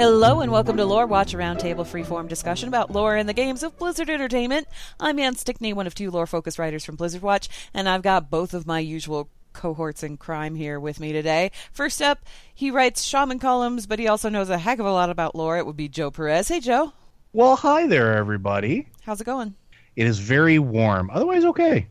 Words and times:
Hello 0.00 0.40
and 0.40 0.50
welcome 0.50 0.78
to 0.78 0.86
Lore 0.86 1.06
Watch, 1.06 1.34
a 1.34 1.36
roundtable 1.36 1.84
freeform 1.84 2.26
discussion 2.26 2.68
about 2.68 2.90
lore 2.90 3.16
and 3.16 3.28
the 3.28 3.34
games 3.34 3.62
of 3.62 3.76
Blizzard 3.76 4.08
Entertainment. 4.08 4.66
I'm 4.98 5.18
Anne 5.18 5.36
Stickney, 5.36 5.74
one 5.74 5.86
of 5.86 5.94
two 5.94 6.10
lore-focused 6.10 6.58
writers 6.58 6.86
from 6.86 6.96
Blizzard 6.96 7.20
Watch, 7.20 7.50
and 7.74 7.86
I've 7.86 8.00
got 8.00 8.30
both 8.30 8.54
of 8.54 8.66
my 8.66 8.78
usual 8.78 9.28
cohorts 9.52 10.02
in 10.02 10.16
crime 10.16 10.54
here 10.54 10.80
with 10.80 11.00
me 11.00 11.12
today. 11.12 11.50
First 11.70 12.00
up, 12.00 12.24
he 12.54 12.70
writes 12.70 13.02
shaman 13.02 13.40
columns, 13.40 13.86
but 13.86 13.98
he 13.98 14.08
also 14.08 14.30
knows 14.30 14.48
a 14.48 14.56
heck 14.56 14.78
of 14.78 14.86
a 14.86 14.90
lot 14.90 15.10
about 15.10 15.34
lore. 15.34 15.58
It 15.58 15.66
would 15.66 15.76
be 15.76 15.90
Joe 15.90 16.10
Perez. 16.10 16.48
Hey, 16.48 16.60
Joe. 16.60 16.94
Well, 17.34 17.56
hi 17.56 17.86
there, 17.86 18.16
everybody. 18.16 18.88
How's 19.02 19.20
it 19.20 19.24
going? 19.24 19.54
It 19.96 20.06
is 20.06 20.18
very 20.18 20.58
warm. 20.58 21.10
Otherwise, 21.12 21.44
okay. 21.44 21.88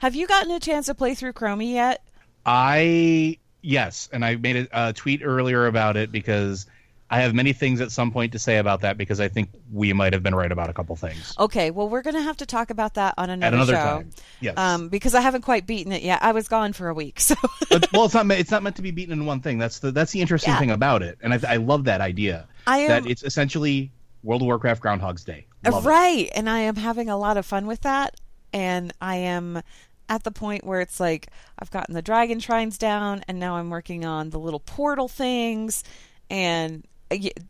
Have 0.00 0.16
you 0.16 0.26
gotten 0.26 0.50
a 0.50 0.58
chance 0.58 0.86
to 0.86 0.96
play 0.96 1.14
through 1.14 1.34
Chromie 1.34 1.74
yet? 1.74 2.02
I 2.44 3.38
yes, 3.62 4.08
and 4.12 4.24
I 4.24 4.34
made 4.34 4.56
a, 4.56 4.88
a 4.88 4.92
tweet 4.92 5.20
earlier 5.22 5.68
about 5.68 5.96
it 5.96 6.10
because 6.10 6.66
I 7.12 7.20
have 7.20 7.34
many 7.34 7.52
things 7.52 7.80
at 7.80 7.92
some 7.92 8.10
point 8.10 8.32
to 8.32 8.38
say 8.38 8.56
about 8.56 8.80
that 8.80 8.96
because 8.96 9.20
I 9.20 9.28
think 9.28 9.50
we 9.70 9.92
might 9.92 10.12
have 10.14 10.22
been 10.22 10.34
right 10.34 10.50
about 10.50 10.70
a 10.70 10.72
couple 10.72 10.96
things. 10.96 11.34
Okay, 11.38 11.70
well, 11.70 11.88
we're 11.88 12.02
going 12.02 12.16
to 12.16 12.22
have 12.22 12.38
to 12.38 12.46
talk 12.46 12.70
about 12.70 12.94
that 12.94 13.14
on 13.18 13.28
another, 13.30 13.56
another 13.56 13.72
show. 13.74 13.78
time. 13.78 14.10
Yes. 14.40 14.56
Um, 14.56 14.88
because 14.88 15.14
I 15.14 15.20
haven't 15.20 15.42
quite 15.42 15.66
beaten 15.66 15.92
it 15.92 16.02
yet. 16.02 16.22
I 16.22 16.32
was 16.32 16.48
gone 16.48 16.72
for 16.72 16.88
a 16.88 16.94
week, 16.94 17.20
so 17.28 17.34
But- 17.68 17.92
well, 17.92 18.06
it's 18.06 18.14
not 18.14 18.28
it's 18.32 18.50
not 18.50 18.62
meant 18.62 18.76
to 18.76 18.82
be 18.82 18.90
beaten 18.90 19.12
in 19.12 19.26
one 19.26 19.40
thing. 19.40 19.58
That's 19.58 19.78
the 19.80 19.92
that's 19.92 20.10
the 20.12 20.20
interesting 20.22 20.52
Yeah. 20.54 20.58
thing 20.58 20.70
about 20.70 21.02
it, 21.02 21.18
and 21.22 21.34
I, 21.34 21.40
I 21.46 21.56
love 21.56 21.84
that 21.84 22.00
idea. 22.00 22.48
I 22.66 22.78
am 22.78 22.88
that 23.04 23.10
it's 23.10 23.22
essentially 23.22 23.92
World 24.22 24.40
of 24.42 24.46
Warcraft 24.46 24.80
Groundhog's 24.80 25.22
Day. 25.24 25.46
Love 25.66 25.84
it. 25.84 25.88
right, 25.88 26.30
and 26.34 26.48
I 26.48 26.60
am 26.60 26.76
having 26.76 27.08
a 27.10 27.16
lot 27.18 27.36
of 27.36 27.44
fun 27.44 27.66
with 27.66 27.82
that, 27.82 28.18
and 28.54 28.92
I 29.00 29.16
am 29.16 29.60
at 30.08 30.24
the 30.24 30.30
point 30.30 30.64
where 30.64 30.80
it's 30.80 30.98
like 30.98 31.28
I've 31.58 31.70
gotten 31.70 31.94
the 31.94 32.02
dragon 32.02 32.40
shrines 32.40 32.78
down, 32.78 33.22
and 33.28 33.38
now 33.38 33.56
I'm 33.56 33.68
working 33.68 34.04
on 34.06 34.30
the 34.30 34.38
little 34.38 34.60
portal 34.60 35.08
things, 35.08 35.84
and 36.30 36.84
uh, 36.84 36.88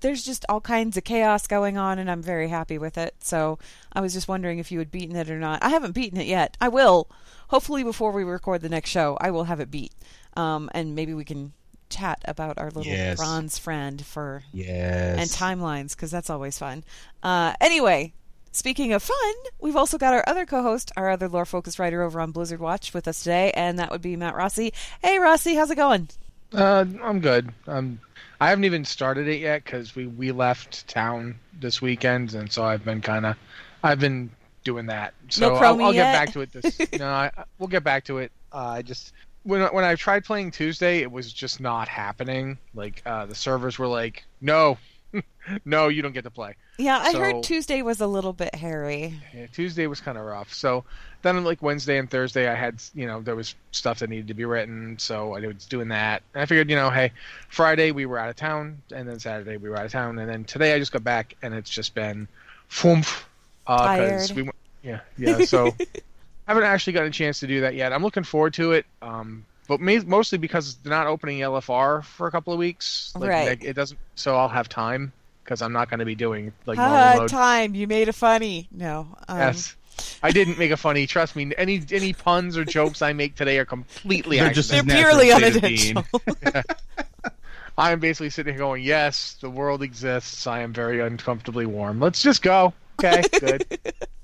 there's 0.00 0.24
just 0.24 0.44
all 0.48 0.60
kinds 0.60 0.96
of 0.96 1.04
chaos 1.04 1.46
going 1.46 1.76
on, 1.78 1.98
and 1.98 2.10
I'm 2.10 2.22
very 2.22 2.48
happy 2.48 2.78
with 2.78 2.96
it. 2.98 3.14
So 3.20 3.58
I 3.92 4.00
was 4.00 4.12
just 4.12 4.28
wondering 4.28 4.58
if 4.58 4.70
you 4.72 4.78
had 4.78 4.90
beaten 4.90 5.16
it 5.16 5.30
or 5.30 5.38
not. 5.38 5.62
I 5.62 5.68
haven't 5.70 5.92
beaten 5.92 6.20
it 6.20 6.26
yet. 6.26 6.56
I 6.60 6.68
will. 6.68 7.08
Hopefully, 7.48 7.82
before 7.84 8.12
we 8.12 8.24
record 8.24 8.62
the 8.62 8.68
next 8.68 8.90
show, 8.90 9.16
I 9.20 9.30
will 9.30 9.44
have 9.44 9.60
it 9.60 9.70
beat, 9.70 9.92
um, 10.36 10.70
and 10.74 10.94
maybe 10.94 11.14
we 11.14 11.24
can 11.24 11.52
chat 11.90 12.22
about 12.24 12.56
our 12.56 12.70
little 12.70 12.90
Yes. 12.90 13.18
bronze 13.18 13.58
friend 13.58 14.04
for 14.04 14.42
Yes. 14.52 15.18
and 15.18 15.28
timelines 15.28 15.90
because 15.90 16.10
that's 16.10 16.30
always 16.30 16.58
fun. 16.58 16.84
Uh, 17.22 17.52
anyway, 17.60 18.14
speaking 18.50 18.94
of 18.94 19.02
fun, 19.02 19.34
we've 19.60 19.76
also 19.76 19.98
got 19.98 20.14
our 20.14 20.24
other 20.26 20.46
co-host, 20.46 20.90
our 20.96 21.10
other 21.10 21.28
lore-focused 21.28 21.78
writer 21.78 22.02
over 22.02 22.18
on 22.18 22.30
Blizzard 22.32 22.60
Watch 22.60 22.94
with 22.94 23.06
us 23.06 23.18
today, 23.18 23.50
and 23.54 23.78
that 23.78 23.90
would 23.90 24.00
be 24.00 24.16
Matt 24.16 24.34
Rossi. 24.34 24.72
Hey, 25.02 25.18
Rossi, 25.18 25.54
how's 25.54 25.70
it 25.70 25.74
going? 25.76 26.08
Uh, 26.54 26.84
I'm 27.02 27.20
good. 27.20 27.52
Um, 27.66 28.00
I 28.40 28.48
haven't 28.48 28.64
even 28.64 28.84
started 28.84 29.28
it 29.28 29.40
yet 29.40 29.64
because 29.64 29.94
we 29.94 30.06
we 30.06 30.32
left 30.32 30.88
town 30.88 31.36
this 31.60 31.80
weekend, 31.80 32.34
and 32.34 32.50
so 32.50 32.64
I've 32.64 32.84
been 32.84 33.00
kind 33.00 33.24
of, 33.24 33.36
I've 33.82 34.00
been 34.00 34.30
doing 34.64 34.86
that. 34.86 35.14
So 35.28 35.48
No 35.48 35.54
I'll, 35.54 35.82
I'll 35.82 35.92
get 35.92 36.12
back 36.12 36.32
to 36.32 36.40
it. 36.40 36.52
This 36.52 36.80
no, 36.98 37.06
I, 37.06 37.30
we'll 37.58 37.68
get 37.68 37.84
back 37.84 38.04
to 38.06 38.18
it. 38.18 38.32
Uh, 38.52 38.56
I 38.56 38.82
just 38.82 39.12
when 39.44 39.62
when 39.72 39.84
I 39.84 39.94
tried 39.94 40.24
playing 40.24 40.50
Tuesday, 40.50 40.98
it 40.98 41.10
was 41.10 41.32
just 41.32 41.60
not 41.60 41.88
happening. 41.88 42.58
Like 42.74 43.02
uh, 43.06 43.26
the 43.26 43.34
servers 43.34 43.78
were 43.78 43.86
like, 43.86 44.24
no, 44.40 44.78
no, 45.64 45.88
you 45.88 46.02
don't 46.02 46.12
get 46.12 46.24
to 46.24 46.30
play. 46.30 46.54
Yeah, 46.78 46.98
I 46.98 47.12
So- 47.12 47.18
heard 47.20 47.42
Tuesday 47.42 47.82
was 47.82 48.00
a 48.00 48.06
little 48.06 48.32
bit 48.32 48.54
hairy. 48.54 49.20
Yeah, 49.34 49.46
Tuesday 49.52 49.86
was 49.86 50.00
kind 50.00 50.16
of 50.18 50.24
rough. 50.24 50.52
So 50.52 50.84
then, 51.22 51.42
like 51.44 51.62
Wednesday 51.62 51.98
and 51.98 52.10
Thursday, 52.10 52.48
I 52.48 52.54
had 52.54 52.82
you 52.94 53.06
know 53.06 53.20
there 53.20 53.36
was 53.36 53.54
stuff 53.70 53.98
that 54.00 54.10
needed 54.10 54.28
to 54.28 54.34
be 54.34 54.44
written, 54.44 54.98
so 54.98 55.34
I 55.36 55.40
was 55.46 55.66
doing 55.66 55.88
that. 55.88 56.22
And 56.34 56.42
I 56.42 56.46
figured, 56.46 56.68
you 56.70 56.76
know, 56.76 56.90
hey, 56.90 57.12
Friday 57.48 57.90
we 57.92 58.06
were 58.06 58.18
out 58.18 58.28
of 58.30 58.36
town, 58.36 58.80
and 58.94 59.08
then 59.08 59.18
Saturday 59.20 59.56
we 59.56 59.68
were 59.68 59.76
out 59.78 59.86
of 59.86 59.92
town, 59.92 60.18
and 60.18 60.28
then 60.28 60.44
today 60.44 60.74
I 60.74 60.78
just 60.78 60.92
got 60.92 61.04
back, 61.04 61.34
and 61.42 61.54
it's 61.54 61.70
just 61.70 61.94
been, 61.94 62.26
foomf, 62.70 63.22
uh, 63.66 63.96
'cause 63.96 64.28
Tired. 64.30 64.46
we 64.46 64.50
yeah, 64.82 65.00
yeah. 65.16 65.44
So 65.44 65.68
I 65.68 65.86
haven't 66.48 66.64
actually 66.64 66.94
gotten 66.94 67.08
a 67.08 67.12
chance 67.12 67.38
to 67.40 67.46
do 67.46 67.60
that 67.60 67.74
yet. 67.74 67.92
I'm 67.92 68.02
looking 68.02 68.24
forward 68.24 68.54
to 68.54 68.72
it. 68.72 68.86
Um, 69.00 69.44
but 69.68 69.80
ma- 69.80 70.00
mostly 70.06 70.38
because 70.38 70.76
they're 70.76 70.90
not 70.90 71.06
opening 71.06 71.38
LFR 71.40 72.04
for 72.04 72.26
a 72.26 72.30
couple 72.30 72.52
of 72.52 72.58
weeks. 72.58 73.12
Like, 73.16 73.30
Right. 73.30 73.48
like, 73.48 73.64
It 73.64 73.74
doesn't, 73.74 73.98
so 74.14 74.36
I'll 74.36 74.48
have 74.48 74.68
time 74.68 75.12
because 75.44 75.62
I'm 75.62 75.72
not 75.72 75.88
going 75.90 76.00
to 76.00 76.06
be 76.06 76.14
doing 76.14 76.52
like 76.66 76.78
Ah, 76.78 76.88
normal 77.04 77.20
mode. 77.22 77.30
time. 77.30 77.74
You 77.74 77.86
made 77.86 78.08
a 78.08 78.12
funny. 78.12 78.68
No. 78.70 79.08
Um, 79.28 79.38
Yes. 79.38 79.74
I 80.22 80.30
didn't 80.30 80.58
make 80.58 80.70
a 80.70 80.76
funny. 80.76 81.06
Trust 81.06 81.36
me. 81.36 81.52
Any 81.58 81.82
any 81.92 82.12
puns 82.14 82.56
or 82.56 82.64
jokes 82.64 83.02
I 83.02 83.12
make 83.12 83.34
today 83.36 83.58
are 83.58 83.64
completely 83.66 84.38
They're 84.38 84.50
just 84.50 84.70
They're 84.70 84.80
accidental. 84.80 85.18
His 85.20 85.34
natural 85.34 85.60
purely 85.60 86.02
unintentional. 86.22 86.62
I 87.78 87.92
am 87.92 88.00
basically 88.00 88.30
sitting 88.30 88.54
here 88.54 88.58
going, 88.58 88.82
"Yes, 88.82 89.36
the 89.40 89.50
world 89.50 89.82
exists. 89.82 90.46
I 90.46 90.60
am 90.60 90.72
very 90.72 91.00
uncomfortably 91.00 91.66
warm. 91.66 92.00
Let's 92.00 92.22
just 92.22 92.42
go." 92.42 92.72
Okay, 93.02 93.22
good. 93.40 93.66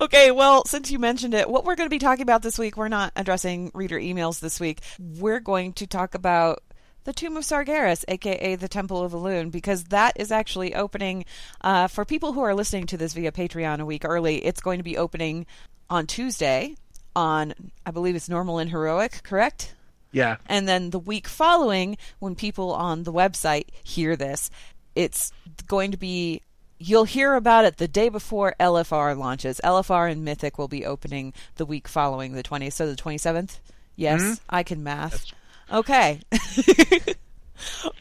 Okay, 0.00 0.30
well, 0.30 0.64
since 0.64 0.90
you 0.90 0.98
mentioned 0.98 1.34
it, 1.34 1.48
what 1.48 1.64
we're 1.64 1.76
going 1.76 1.88
to 1.88 1.94
be 1.94 1.98
talking 1.98 2.22
about 2.22 2.42
this 2.42 2.58
week, 2.58 2.76
we're 2.76 2.88
not 2.88 3.12
addressing 3.16 3.70
reader 3.74 3.98
emails 3.98 4.40
this 4.40 4.58
week. 4.60 4.80
We're 4.98 5.40
going 5.40 5.72
to 5.74 5.86
talk 5.86 6.14
about 6.14 6.62
the 7.04 7.12
Tomb 7.12 7.36
of 7.36 7.44
Sargeras, 7.44 8.04
aka 8.08 8.56
the 8.56 8.68
Temple 8.68 9.02
of 9.02 9.12
Elune, 9.12 9.50
because 9.50 9.84
that 9.84 10.14
is 10.16 10.30
actually 10.30 10.74
opening 10.74 11.24
uh, 11.62 11.88
for 11.88 12.04
people 12.04 12.32
who 12.32 12.40
are 12.42 12.54
listening 12.54 12.86
to 12.86 12.96
this 12.96 13.14
via 13.14 13.32
Patreon 13.32 13.80
a 13.80 13.86
week 13.86 14.04
early. 14.04 14.44
It's 14.44 14.60
going 14.60 14.78
to 14.78 14.84
be 14.84 14.98
opening 14.98 15.46
on 15.88 16.06
Tuesday 16.06 16.76
on, 17.16 17.54
I 17.84 17.90
believe 17.90 18.16
it's 18.16 18.28
normal 18.28 18.58
and 18.58 18.70
heroic, 18.70 19.22
correct? 19.22 19.74
Yeah. 20.12 20.36
And 20.46 20.68
then 20.68 20.90
the 20.90 20.98
week 20.98 21.26
following, 21.26 21.96
when 22.18 22.34
people 22.34 22.72
on 22.72 23.04
the 23.04 23.12
website 23.12 23.66
hear 23.82 24.16
this, 24.16 24.50
it's 24.94 25.32
going 25.66 25.92
to 25.92 25.96
be. 25.96 26.42
You'll 26.82 27.04
hear 27.04 27.34
about 27.34 27.66
it 27.66 27.76
the 27.76 27.86
day 27.86 28.08
before 28.08 28.54
LFR 28.58 29.14
launches. 29.16 29.60
LFR 29.62 30.10
and 30.10 30.24
Mythic 30.24 30.56
will 30.56 30.66
be 30.66 30.86
opening 30.86 31.34
the 31.56 31.66
week 31.66 31.86
following 31.86 32.32
the 32.32 32.42
20th. 32.42 32.72
So 32.72 32.86
the 32.88 32.96
27th? 32.96 33.58
Yes, 33.96 34.22
Mhm. 34.22 34.40
I 34.48 34.62
can 34.62 34.82
math. 34.82 35.26
Okay. 35.70 36.20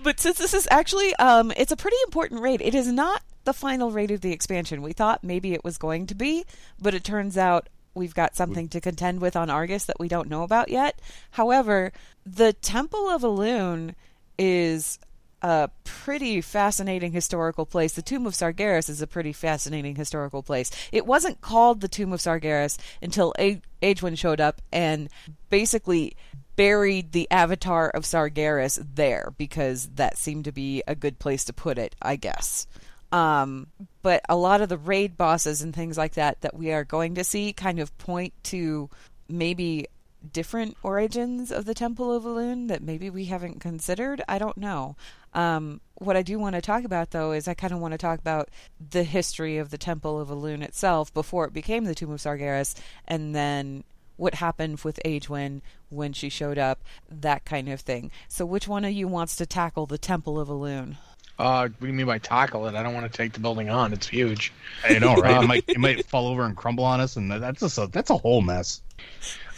but 0.03 0.19
since 0.19 0.37
this 0.37 0.53
is 0.53 0.67
actually 0.71 1.13
um 1.15 1.51
it's 1.57 1.71
a 1.71 1.75
pretty 1.77 1.97
important 2.05 2.41
raid. 2.41 2.61
It 2.61 2.73
is 2.73 2.87
not 2.87 3.21
the 3.43 3.53
final 3.53 3.91
raid 3.91 4.11
of 4.11 4.21
the 4.21 4.31
expansion. 4.31 4.81
We 4.81 4.93
thought 4.93 5.23
maybe 5.23 5.53
it 5.53 5.63
was 5.63 5.77
going 5.77 6.07
to 6.07 6.15
be, 6.15 6.45
but 6.81 6.93
it 6.93 7.03
turns 7.03 7.37
out 7.37 7.67
we've 7.93 8.13
got 8.15 8.35
something 8.35 8.69
to 8.69 8.79
contend 8.79 9.19
with 9.19 9.35
on 9.35 9.49
Argus 9.49 9.85
that 9.85 9.99
we 9.99 10.07
don't 10.07 10.29
know 10.29 10.43
about 10.43 10.69
yet. 10.69 11.01
However, 11.31 11.91
the 12.25 12.53
Temple 12.53 13.09
of 13.09 13.23
Elune 13.23 13.95
is 14.37 14.99
a 15.41 15.69
pretty 15.83 16.41
fascinating 16.41 17.11
historical 17.11 17.65
place. 17.65 17.93
The 17.93 18.01
Tomb 18.01 18.25
of 18.25 18.33
Sargeras 18.33 18.89
is 18.89 19.01
a 19.01 19.07
pretty 19.07 19.33
fascinating 19.33 19.95
historical 19.95 20.43
place. 20.43 20.71
It 20.91 21.05
wasn't 21.05 21.41
called 21.41 21.81
the 21.81 21.87
Tomb 21.87 22.13
of 22.13 22.19
Sargeras 22.19 22.77
until 23.01 23.33
A- 23.39 23.61
Aegwynn 23.81 24.17
showed 24.17 24.41
up 24.41 24.61
and 24.71 25.09
basically 25.49 26.15
buried 26.55 27.13
the 27.13 27.29
avatar 27.31 27.89
of 27.89 28.03
Sargeras 28.03 28.85
there 28.95 29.33
because 29.37 29.89
that 29.95 30.17
seemed 30.17 30.45
to 30.45 30.51
be 30.51 30.83
a 30.87 30.95
good 30.95 31.17
place 31.19 31.45
to 31.45 31.53
put 31.53 31.77
it, 31.77 31.95
I 32.01 32.17
guess. 32.17 32.67
Um, 33.11 33.67
but 34.01 34.21
a 34.29 34.35
lot 34.35 34.61
of 34.61 34.69
the 34.69 34.77
raid 34.77 35.17
bosses 35.17 35.61
and 35.61 35.73
things 35.73 35.97
like 35.97 36.15
that 36.15 36.41
that 36.41 36.55
we 36.55 36.71
are 36.71 36.83
going 36.83 37.15
to 37.15 37.23
see 37.23 37.53
kind 37.53 37.79
of 37.79 37.97
point 37.97 38.33
to 38.45 38.89
maybe 39.27 39.87
different 40.33 40.77
origins 40.83 41.51
of 41.51 41.65
the 41.65 41.73
Temple 41.73 42.11
of 42.13 42.23
Elune 42.23 42.67
that 42.67 42.83
maybe 42.83 43.09
we 43.09 43.25
haven't 43.25 43.59
considered. 43.59 44.21
I 44.27 44.37
don't 44.37 44.57
know. 44.57 44.95
Um, 45.33 45.81
what 45.95 46.15
I 46.17 46.21
do 46.21 46.39
want 46.39 46.55
to 46.55 46.61
talk 46.61 46.83
about, 46.83 47.11
though, 47.11 47.31
is 47.31 47.47
I 47.47 47.53
kind 47.53 47.73
of 47.73 47.79
want 47.79 47.93
to 47.93 47.97
talk 47.97 48.19
about 48.19 48.49
the 48.89 49.03
history 49.03 49.57
of 49.57 49.69
the 49.69 49.77
Temple 49.77 50.19
of 50.19 50.29
Elune 50.29 50.63
itself 50.63 51.13
before 51.13 51.45
it 51.45 51.53
became 51.53 51.85
the 51.85 51.95
Tomb 51.95 52.11
of 52.11 52.19
Sargeras, 52.19 52.75
and 53.07 53.35
then 53.35 53.83
what 54.17 54.35
happened 54.35 54.81
with 54.81 54.99
Aegwynn 55.05 55.61
when 55.89 56.13
she 56.13 56.29
showed 56.29 56.57
up, 56.57 56.83
that 57.09 57.45
kind 57.45 57.69
of 57.69 57.81
thing. 57.81 58.11
So, 58.27 58.45
which 58.45 58.67
one 58.67 58.85
of 58.85 58.91
you 58.91 59.07
wants 59.07 59.35
to 59.37 59.45
tackle 59.45 59.85
the 59.85 59.97
Temple 59.97 60.39
of 60.39 60.49
Elune? 60.49 60.97
Uh, 61.39 61.61
what 61.61 61.79
do 61.79 61.87
you 61.87 61.93
mean 61.93 62.05
by 62.05 62.17
tackle 62.17 62.67
it? 62.67 62.75
I 62.75 62.83
don't 62.83 62.93
want 62.93 63.09
to 63.09 63.17
take 63.17 63.31
the 63.31 63.39
building 63.39 63.69
on. 63.69 63.93
It's 63.93 64.07
huge. 64.07 64.51
I 64.83 64.99
know, 64.99 65.15
right? 65.15 65.41
it 65.41 65.47
might 65.47 65.63
it 65.69 65.77
might 65.79 66.05
fall 66.05 66.27
over 66.27 66.43
and 66.43 66.55
crumble 66.55 66.83
on 66.83 66.99
us, 66.99 67.15
and 67.15 67.31
that's 67.31 67.61
just 67.61 67.77
a, 67.77 67.87
that's 67.87 68.09
a 68.09 68.17
whole 68.17 68.41
mess. 68.41 68.81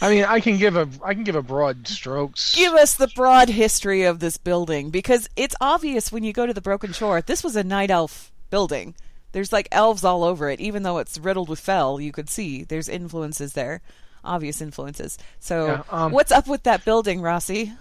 I 0.00 0.10
mean, 0.10 0.24
I 0.24 0.38
can 0.38 0.58
give 0.58 0.76
a 0.76 0.88
I 1.04 1.12
can 1.12 1.24
give 1.24 1.34
a 1.34 1.42
broad 1.42 1.88
strokes. 1.88 2.54
Give 2.54 2.72
us 2.74 2.94
the 2.94 3.08
broad 3.08 3.48
history 3.48 4.04
of 4.04 4.20
this 4.20 4.36
building 4.36 4.90
because 4.90 5.28
it's 5.36 5.56
obvious 5.60 6.12
when 6.12 6.22
you 6.22 6.32
go 6.32 6.46
to 6.46 6.54
the 6.54 6.60
Broken 6.60 6.92
Shore, 6.92 7.20
this 7.20 7.42
was 7.42 7.56
a 7.56 7.64
night 7.64 7.90
elf 7.90 8.30
building. 8.48 8.94
There's 9.32 9.52
like 9.52 9.66
elves 9.72 10.04
all 10.04 10.22
over 10.22 10.50
it, 10.50 10.60
even 10.60 10.84
though 10.84 10.98
it's 10.98 11.18
riddled 11.18 11.48
with 11.48 11.58
fel. 11.58 12.00
You 12.00 12.12
could 12.12 12.30
see 12.30 12.62
there's 12.62 12.88
influences 12.88 13.54
there, 13.54 13.80
obvious 14.22 14.60
influences. 14.60 15.18
So, 15.40 15.66
Yeah, 15.66 15.82
um, 15.90 16.12
what's 16.12 16.30
up 16.30 16.46
with 16.46 16.62
that 16.62 16.84
building, 16.84 17.22
Rossi? 17.22 17.72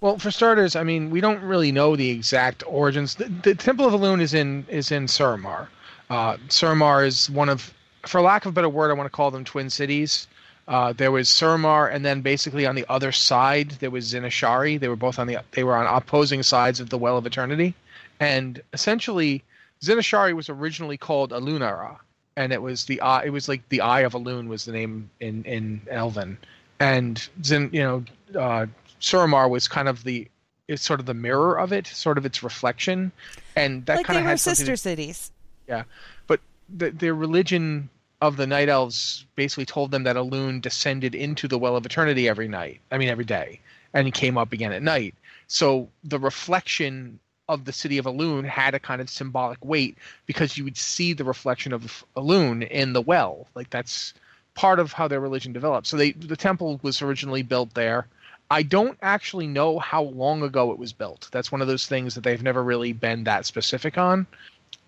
Well, 0.00 0.18
for 0.18 0.30
starters, 0.30 0.76
I 0.76 0.82
mean, 0.82 1.10
we 1.10 1.20
don't 1.20 1.42
really 1.42 1.72
know 1.72 1.96
the 1.96 2.10
exact 2.10 2.62
origins. 2.66 3.14
The, 3.14 3.24
the 3.42 3.54
Temple 3.54 3.86
of 3.86 3.98
Elune 3.98 4.20
is 4.20 4.34
in 4.34 4.66
is 4.68 4.92
in 4.92 5.06
Suramar. 5.06 5.68
Uh, 6.10 6.36
Suramar 6.48 7.06
is 7.06 7.30
one 7.30 7.48
of, 7.48 7.72
for 8.06 8.20
lack 8.20 8.44
of 8.44 8.50
a 8.50 8.52
better 8.52 8.68
word, 8.68 8.90
I 8.90 8.94
want 8.94 9.06
to 9.06 9.16
call 9.16 9.30
them 9.30 9.44
twin 9.44 9.70
cities. 9.70 10.28
Uh, 10.68 10.92
there 10.92 11.10
was 11.10 11.28
Suramar, 11.28 11.92
and 11.92 12.04
then 12.04 12.20
basically 12.20 12.66
on 12.66 12.74
the 12.74 12.84
other 12.88 13.10
side 13.12 13.70
there 13.80 13.90
was 13.90 14.04
Zin-Azshari. 14.04 14.78
They 14.78 14.88
were 14.88 14.96
both 14.96 15.18
on 15.18 15.26
the 15.26 15.38
they 15.52 15.64
were 15.64 15.76
on 15.76 15.86
opposing 15.86 16.42
sides 16.42 16.80
of 16.80 16.90
the 16.90 16.98
Well 16.98 17.16
of 17.16 17.26
Eternity, 17.26 17.74
and 18.20 18.60
essentially 18.72 19.42
Zin-Azshari 19.82 20.34
was 20.34 20.48
originally 20.48 20.96
called 20.96 21.30
Alunara, 21.30 21.96
and 22.36 22.52
it 22.52 22.60
was 22.62 22.84
the 22.84 23.00
eye. 23.00 23.24
It 23.24 23.30
was 23.30 23.48
like 23.48 23.68
the 23.68 23.80
eye 23.80 24.00
of 24.00 24.12
Elune 24.12 24.48
was 24.48 24.64
the 24.64 24.72
name 24.72 25.08
in 25.20 25.44
in 25.44 25.80
Elven, 25.88 26.36
and 26.80 27.28
Zin, 27.44 27.70
you 27.72 27.82
know, 27.82 28.04
uh, 28.38 28.66
Suramar 29.00 29.48
was 29.48 29.68
kind 29.68 29.88
of 29.88 30.04
the 30.04 30.28
it's 30.68 30.82
sort 30.82 30.98
of 30.98 31.06
the 31.06 31.14
mirror 31.14 31.58
of 31.58 31.72
it, 31.72 31.86
sort 31.86 32.18
of 32.18 32.26
its 32.26 32.42
reflection, 32.42 33.12
and 33.54 33.86
that 33.86 33.98
like 33.98 34.06
kind 34.06 34.18
of 34.18 34.24
were 34.24 34.30
had 34.30 34.40
sister 34.40 34.72
to- 34.72 34.76
cities. 34.76 35.30
Yeah, 35.68 35.84
but 36.26 36.40
the, 36.68 36.90
their 36.90 37.14
religion 37.14 37.88
of 38.20 38.36
the 38.36 38.46
night 38.46 38.68
elves 38.68 39.26
basically 39.36 39.66
told 39.66 39.90
them 39.90 40.04
that 40.04 40.16
Elune 40.16 40.60
descended 40.60 41.14
into 41.14 41.46
the 41.46 41.58
well 41.58 41.76
of 41.76 41.84
eternity 41.84 42.28
every 42.28 42.48
night. 42.48 42.80
I 42.90 42.98
mean, 42.98 43.08
every 43.08 43.24
day, 43.24 43.60
and 43.94 44.06
he 44.06 44.10
came 44.10 44.38
up 44.38 44.52
again 44.52 44.72
at 44.72 44.82
night. 44.82 45.14
So 45.48 45.88
the 46.02 46.18
reflection 46.18 47.20
of 47.48 47.64
the 47.64 47.72
city 47.72 47.98
of 47.98 48.06
Elune 48.06 48.44
had 48.44 48.74
a 48.74 48.80
kind 48.80 49.00
of 49.00 49.08
symbolic 49.08 49.64
weight 49.64 49.96
because 50.26 50.58
you 50.58 50.64
would 50.64 50.76
see 50.76 51.12
the 51.12 51.24
reflection 51.24 51.72
of 51.72 52.04
Elune 52.16 52.68
in 52.68 52.92
the 52.92 53.00
well. 53.00 53.46
Like 53.54 53.70
that's 53.70 54.14
part 54.54 54.80
of 54.80 54.92
how 54.92 55.06
their 55.06 55.20
religion 55.20 55.52
developed. 55.52 55.86
So 55.86 55.96
they 55.96 56.12
the 56.12 56.36
temple 56.36 56.80
was 56.82 57.02
originally 57.02 57.42
built 57.42 57.74
there. 57.74 58.06
I 58.50 58.62
don't 58.62 58.98
actually 59.02 59.46
know 59.46 59.78
how 59.78 60.02
long 60.02 60.42
ago 60.42 60.70
it 60.72 60.78
was 60.78 60.92
built. 60.92 61.28
That's 61.32 61.50
one 61.50 61.62
of 61.62 61.68
those 61.68 61.86
things 61.86 62.14
that 62.14 62.22
they've 62.22 62.42
never 62.42 62.62
really 62.62 62.92
been 62.92 63.24
that 63.24 63.44
specific 63.44 63.98
on. 63.98 64.26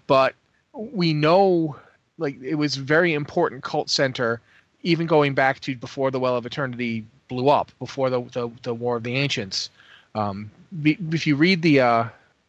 But 0.07 0.35
we 0.73 1.13
know 1.13 1.77
like 2.19 2.41
it 2.43 2.55
was 2.57 2.77
very 2.77 3.15
important 3.15 3.63
cult 3.63 3.91
center 3.91 4.41
even 4.83 5.07
going 5.07 5.35
back 5.35 5.61
to 5.61 5.75
before 5.77 6.11
the 6.11 6.21
well 6.21 6.37
of 6.37 6.47
eternity 6.47 7.05
blew 7.29 7.49
up 7.49 7.71
before 7.79 8.11
the 8.11 8.21
the, 8.33 8.51
the 8.63 8.75
war 8.75 8.97
of 8.97 9.03
the 9.03 9.17
ancients 9.17 9.71
um, 10.15 10.51
if 10.85 11.27
you 11.27 11.37
read 11.37 11.63
the 11.63 11.81
uh, 11.81 12.05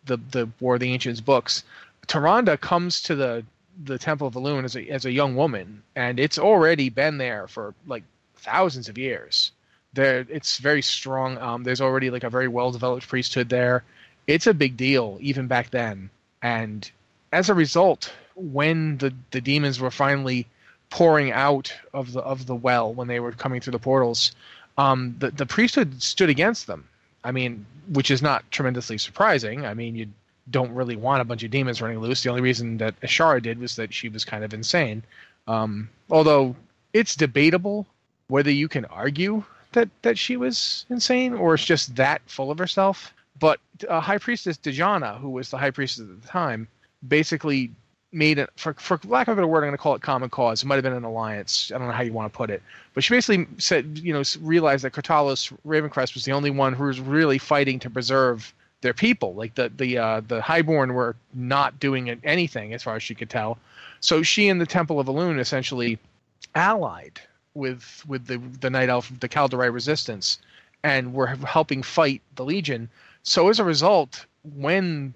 the 0.06 0.18
the 0.32 0.50
war 0.60 0.76
of 0.76 0.80
the 0.80 0.92
ancients 0.92 1.22
books 1.22 1.64
Tyrande 2.08 2.60
comes 2.62 3.02
to 3.04 3.16
the 3.16 3.46
the 3.86 3.98
temple 3.98 4.28
of 4.28 4.34
Elune 4.34 4.66
as 4.66 4.76
a 4.76 4.88
as 4.90 5.06
a 5.06 5.12
young 5.12 5.36
woman 5.36 5.82
and 5.96 6.20
it's 6.20 6.38
already 6.38 6.90
been 6.90 7.18
there 7.18 7.48
for 7.48 7.74
like 7.88 8.04
thousands 8.36 8.90
of 8.90 8.98
years 8.98 9.52
there 9.94 10.26
it's 10.30 10.58
very 10.58 10.82
strong 10.82 11.38
um, 11.40 11.64
there's 11.64 11.82
already 11.82 12.10
like 12.10 12.24
a 12.24 12.30
very 12.30 12.48
well 12.48 12.72
developed 12.72 13.08
priesthood 13.08 13.50
there 13.50 13.84
it's 14.28 14.48
a 14.48 14.54
big 14.54 14.78
deal 14.78 15.18
even 15.22 15.48
back 15.48 15.70
then 15.72 16.10
and 16.42 16.92
as 17.32 17.50
a 17.50 17.54
result, 17.54 18.12
when 18.36 18.98
the, 18.98 19.14
the 19.32 19.42
demons 19.42 19.80
were 19.80 19.92
finally 19.92 20.48
pouring 20.90 21.32
out 21.32 21.72
of 21.94 22.14
the 22.14 22.22
of 22.22 22.48
the 22.48 22.56
well 22.56 22.92
when 22.94 23.08
they 23.08 23.20
were 23.20 23.32
coming 23.32 23.62
through 23.62 23.72
the 23.72 23.80
portals, 23.80 24.32
um, 24.78 25.16
the 25.20 25.32
the 25.32 25.46
priesthood 25.46 26.02
stood 26.02 26.30
against 26.30 26.68
them. 26.68 26.88
I 27.24 27.32
mean, 27.32 27.66
which 27.90 28.12
is 28.12 28.22
not 28.22 28.50
tremendously 28.52 28.98
surprising. 28.98 29.66
I 29.66 29.74
mean, 29.74 29.96
you 29.96 30.08
don't 30.50 30.74
really 30.74 30.96
want 30.96 31.22
a 31.22 31.26
bunch 31.26 31.44
of 31.44 31.52
demons 31.52 31.82
running 31.82 32.00
loose. 32.00 32.24
The 32.24 32.30
only 32.30 32.42
reason 32.42 32.78
that 32.78 33.00
Azshara 33.02 33.42
did 33.42 33.60
was 33.60 33.76
that 33.76 33.94
she 33.94 34.10
was 34.10 34.26
kind 34.26 34.44
of 34.44 34.54
insane. 34.54 35.04
Um, 35.48 35.90
although 36.10 36.56
it's 36.94 37.16
debatable 37.16 37.86
whether 38.30 38.52
you 38.52 38.68
can 38.68 38.86
argue 38.86 39.44
that 39.74 39.90
that 40.02 40.18
she 40.18 40.38
was 40.38 40.86
insane 40.90 41.34
or 41.34 41.54
it's 41.54 41.66
just 41.66 41.96
that 41.96 42.22
full 42.26 42.52
of 42.52 42.58
herself. 42.58 43.14
But 43.40 43.60
uh, 43.88 44.00
High 44.00 44.18
Priestess 44.18 44.58
Dejahna, 44.58 45.20
who 45.20 45.30
was 45.30 45.50
the 45.50 45.58
High 45.58 45.72
Priestess 45.72 46.10
at 46.10 46.22
the 46.22 46.28
time, 46.28 46.68
basically 47.08 47.72
made 48.12 48.40
it 48.40 48.50
for 48.56 48.74
for 48.74 49.00
lack 49.06 49.28
of 49.28 49.34
a 49.34 49.36
better 49.36 49.48
word, 49.48 49.60
I'm 49.60 49.70
going 49.70 49.78
to 49.78 49.78
call 49.78 49.96
it 49.96 50.02
common 50.02 50.30
cause. 50.30 50.64
It 50.64 50.66
might 50.66 50.76
have 50.76 50.84
been 50.84 50.94
an 50.94 51.04
alliance. 51.04 51.72
I 51.74 51.78
don't 51.78 51.88
know 51.88 51.94
how 51.94 52.04
you 52.04 52.14
want 52.14 52.32
to 52.32 52.36
put 52.36 52.50
it, 52.50 52.62
but 52.94 53.04
she 53.04 53.14
basically 53.14 53.48
said, 53.58 54.00
you 54.02 54.14
know, 54.14 54.24
realized 54.42 54.84
that 54.84 54.94
Kur'talos 54.94 55.54
Ravencrest 55.66 56.14
was 56.16 56.26
the 56.26 56.32
only 56.32 56.50
one 56.50 56.74
who 56.74 56.86
was 56.86 57.00
really 57.00 57.38
fighting 57.38 57.80
to 57.80 57.90
preserve 57.90 58.54
their 58.82 58.94
people. 58.94 59.36
Like 59.36 59.56
the 59.56 59.70
the 59.70 59.98
uh, 59.98 60.22
the 60.28 60.42
Highborn 60.42 60.94
were 60.94 61.16
not 61.34 61.80
doing 61.80 62.10
anything 62.24 62.74
as 62.74 62.84
far 62.84 62.96
as 62.96 63.04
she 63.04 63.16
could 63.16 63.30
tell. 63.30 63.58
So 64.02 64.24
she 64.24 64.48
and 64.50 64.60
the 64.60 64.66
Temple 64.66 65.00
of 65.00 65.08
Elune 65.08 65.40
essentially 65.40 66.00
allied 66.56 67.22
with 67.54 68.04
with 68.08 68.28
the 68.28 68.38
the 68.38 68.70
Night 68.70 68.90
Elf, 68.90 69.12
the 69.20 69.30
Kaldorei 69.30 69.74
Resistance, 69.74 70.40
and 70.84 71.14
were 71.14 71.28
helping 71.28 71.84
fight 71.84 72.22
the 72.36 72.46
Legion. 72.46 72.90
So 73.24 73.50
as 73.50 73.60
a 73.60 73.64
result, 73.64 74.26
when 74.56 75.14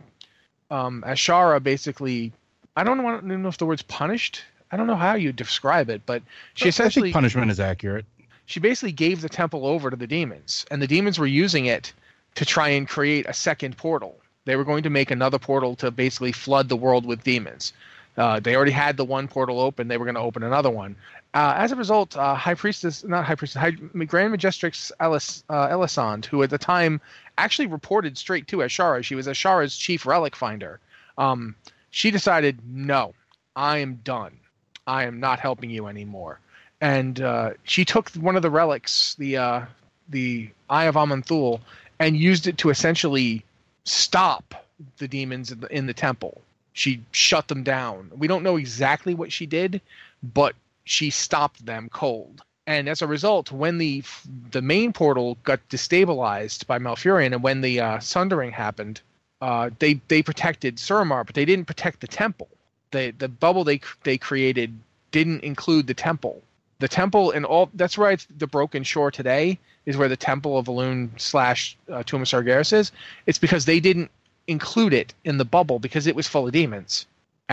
um, 0.69 1.03
Azshara 1.07 1.61
basically, 1.61 2.31
I 2.75 2.83
don't 2.83 2.97
know, 2.97 3.07
I 3.07 3.11
don't 3.11 3.41
know 3.41 3.49
if 3.49 3.57
the 3.57 3.65
word's 3.65 3.81
punished. 3.83 4.43
I 4.71 4.77
don't 4.77 4.87
know 4.87 4.95
how 4.95 5.13
you 5.13 5.31
describe 5.31 5.89
it, 5.89 6.01
but 6.05 6.23
she 6.55 6.65
I 6.65 6.69
essentially 6.69 7.07
think 7.09 7.13
punishment 7.13 7.51
is 7.51 7.59
accurate. 7.59 8.05
she 8.45 8.59
basically 8.59 8.91
gave 8.91 9.21
the 9.21 9.29
temple 9.29 9.65
over 9.67 9.89
to 9.89 9.95
the 9.95 10.07
demons, 10.07 10.65
and 10.71 10.81
the 10.81 10.87
demons 10.87 11.19
were 11.19 11.27
using 11.27 11.65
it 11.67 11.93
to 12.35 12.45
try 12.45 12.69
and 12.69 12.87
create 12.87 13.27
a 13.27 13.33
second 13.33 13.77
portal. 13.77 14.17
They 14.45 14.55
were 14.55 14.63
going 14.63 14.83
to 14.83 14.89
make 14.89 15.11
another 15.11 15.39
portal 15.39 15.75
to 15.77 15.91
basically 15.91 16.31
flood 16.31 16.67
the 16.69 16.75
world 16.75 17.05
with 17.05 17.23
demons. 17.23 17.71
Uh, 18.17 18.39
they 18.39 18.55
already 18.55 18.71
had 18.71 18.97
the 18.97 19.05
one 19.05 19.27
portal 19.27 19.59
open; 19.59 19.87
they 19.87 19.97
were 19.97 20.05
going 20.05 20.15
to 20.15 20.21
open 20.21 20.43
another 20.43 20.71
one. 20.71 20.95
Uh, 21.33 21.55
as 21.57 21.71
a 21.71 21.75
result, 21.75 22.15
uh, 22.15 22.35
High 22.35 22.53
Priestess, 22.53 23.03
not 23.03 23.25
High 23.25 23.35
Priestess, 23.35 23.59
High, 23.59 23.71
Grand 23.71 24.33
Magistrix 24.33 24.91
Elis, 24.99 25.43
uh, 25.49 25.67
Elisande, 25.69 26.27
who 26.27 26.43
at 26.43 26.51
the 26.51 26.59
time 26.59 27.01
actually 27.37 27.67
reported 27.67 28.17
straight 28.17 28.47
to 28.49 28.57
Azshara, 28.57 29.03
she 29.03 29.15
was 29.15 29.27
Azshara's 29.27 29.75
chief 29.75 30.05
relic 30.05 30.35
finder. 30.35 30.79
Um, 31.17 31.55
she 31.89 32.11
decided, 32.11 32.59
no, 32.65 33.13
I 33.55 33.79
am 33.79 33.95
done. 34.03 34.37
I 34.85 35.05
am 35.05 35.19
not 35.19 35.39
helping 35.39 35.69
you 35.69 35.87
anymore 35.87 36.39
and 36.83 37.21
uh, 37.21 37.51
she 37.63 37.85
took 37.85 38.09
one 38.09 38.35
of 38.35 38.41
the 38.41 38.49
relics, 38.49 39.15
the 39.15 39.37
uh, 39.37 39.61
the 40.09 40.49
Eye 40.69 40.83
of 40.83 40.95
Aman'Thul, 40.95 41.61
and 41.97 42.17
used 42.17 42.45
it 42.45 42.57
to 42.57 42.69
essentially 42.71 43.45
stop 43.85 44.65
the 44.97 45.07
demons 45.07 45.49
in 45.49 45.61
the, 45.61 45.67
in 45.73 45.87
the 45.87 45.93
temple. 45.93 46.41
She 46.73 47.01
shut 47.11 47.47
them 47.47 47.63
down. 47.63 48.11
We 48.13 48.27
don't 48.27 48.43
know 48.43 48.57
exactly 48.57 49.13
what 49.13 49.31
she 49.31 49.45
did, 49.45 49.79
but 50.21 50.55
she 50.83 51.09
stopped 51.09 51.65
them 51.65 51.89
cold. 51.89 52.43
And 52.65 52.87
as 52.87 53.01
a 53.01 53.07
result, 53.07 53.51
when 53.51 53.77
the 53.77 54.03
the 54.51 54.61
main 54.61 54.93
portal 54.93 55.37
got 55.43 55.67
destabilized 55.69 56.65
by 56.65 56.79
Malfurion, 56.79 57.33
and 57.33 57.43
when 57.43 57.61
the 57.61 57.79
uh, 57.79 57.99
Sundering 57.99 58.51
happened, 58.51 59.01
uh, 59.41 59.69
they 59.79 59.95
they 60.07 60.23
protected 60.23 60.77
Suramar, 60.77 61.25
but 61.25 61.35
they 61.35 61.45
didn't 61.45 61.65
protect 61.65 61.99
the 61.99 62.07
temple. 62.07 62.47
The 62.91 63.11
the 63.17 63.27
bubble 63.27 63.65
they 63.65 63.81
they 64.03 64.17
created 64.17 64.79
didn't 65.11 65.43
include 65.43 65.87
the 65.87 65.93
temple. 65.93 66.41
The 66.79 66.87
temple 66.87 67.31
and 67.31 67.45
all 67.45 67.69
that's 67.73 67.97
why 67.97 68.13
it's 68.13 68.27
the 68.37 68.47
broken 68.47 68.83
shore 68.83 69.11
today 69.11 69.59
is 69.85 69.97
where 69.97 70.09
the 70.09 70.17
temple 70.17 70.57
of 70.57 70.67
Elune 70.67 71.09
slash 71.19 71.77
uh, 71.89 71.95
of 71.95 72.05
Sargeras 72.05 72.71
is. 72.71 72.91
It's 73.25 73.39
because 73.39 73.65
they 73.65 73.81
didn't 73.81 74.09
include 74.47 74.93
it 74.93 75.13
in 75.23 75.37
the 75.37 75.45
bubble 75.45 75.79
because 75.79 76.07
it 76.07 76.15
was 76.15 76.27
full 76.27 76.47
of 76.47 76.53
demons, 76.53 77.05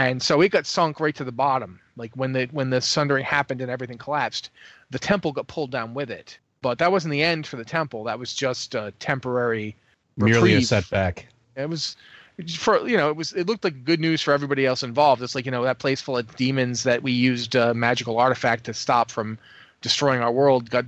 and 0.07 0.23
so 0.23 0.41
it 0.41 0.51
got 0.51 0.67
sunk 0.67 1.01
right 1.01 1.15
to 1.17 1.25
the 1.25 1.33
bottom. 1.33 1.81
Like 1.97 2.15
when 2.17 2.33
the 2.33 2.47
when 2.53 2.71
the 2.71 2.81
sundering 2.81 3.25
happened 3.25 3.61
and 3.61 3.71
everything 3.71 3.99
collapsed, 3.99 4.51
the 4.91 4.99
temple 4.99 5.33
got 5.33 5.47
pulled 5.49 5.71
down 5.71 5.95
with 5.95 6.11
it. 6.11 6.39
But 6.63 6.79
that 6.79 6.93
wasn't 6.93 7.13
the 7.13 7.23
end 7.23 7.47
for 7.47 7.57
the 7.57 7.65
temple. 7.65 8.05
That 8.05 8.19
was 8.19 8.35
just 8.35 8.75
a 8.75 8.93
temporary 8.99 9.77
Merely 10.17 10.55
a 10.55 10.63
setback. 10.63 11.27
It 11.57 11.69
was 11.69 11.97
for 12.57 12.87
you 12.89 12.97
know 12.97 13.11
it 13.11 13.17
was 13.17 13.33
it 13.33 13.47
looked 13.47 13.65
like 13.65 13.85
good 13.85 14.01
news 14.01 14.23
for 14.23 14.33
everybody 14.33 14.67
else 14.67 14.83
involved. 14.83 15.23
It's 15.23 15.35
like 15.35 15.45
you 15.45 15.51
know 15.51 15.65
that 15.65 15.79
place 15.79 16.01
full 16.01 16.17
of 16.17 16.37
demons 16.37 16.83
that 16.85 17.03
we 17.03 17.13
used 17.13 17.55
a 17.55 17.75
magical 17.75 18.19
artifact 18.19 18.65
to 18.65 18.75
stop 18.75 19.11
from 19.11 19.39
destroying 19.81 20.21
our 20.21 20.33
world 20.33 20.71
got 20.71 20.85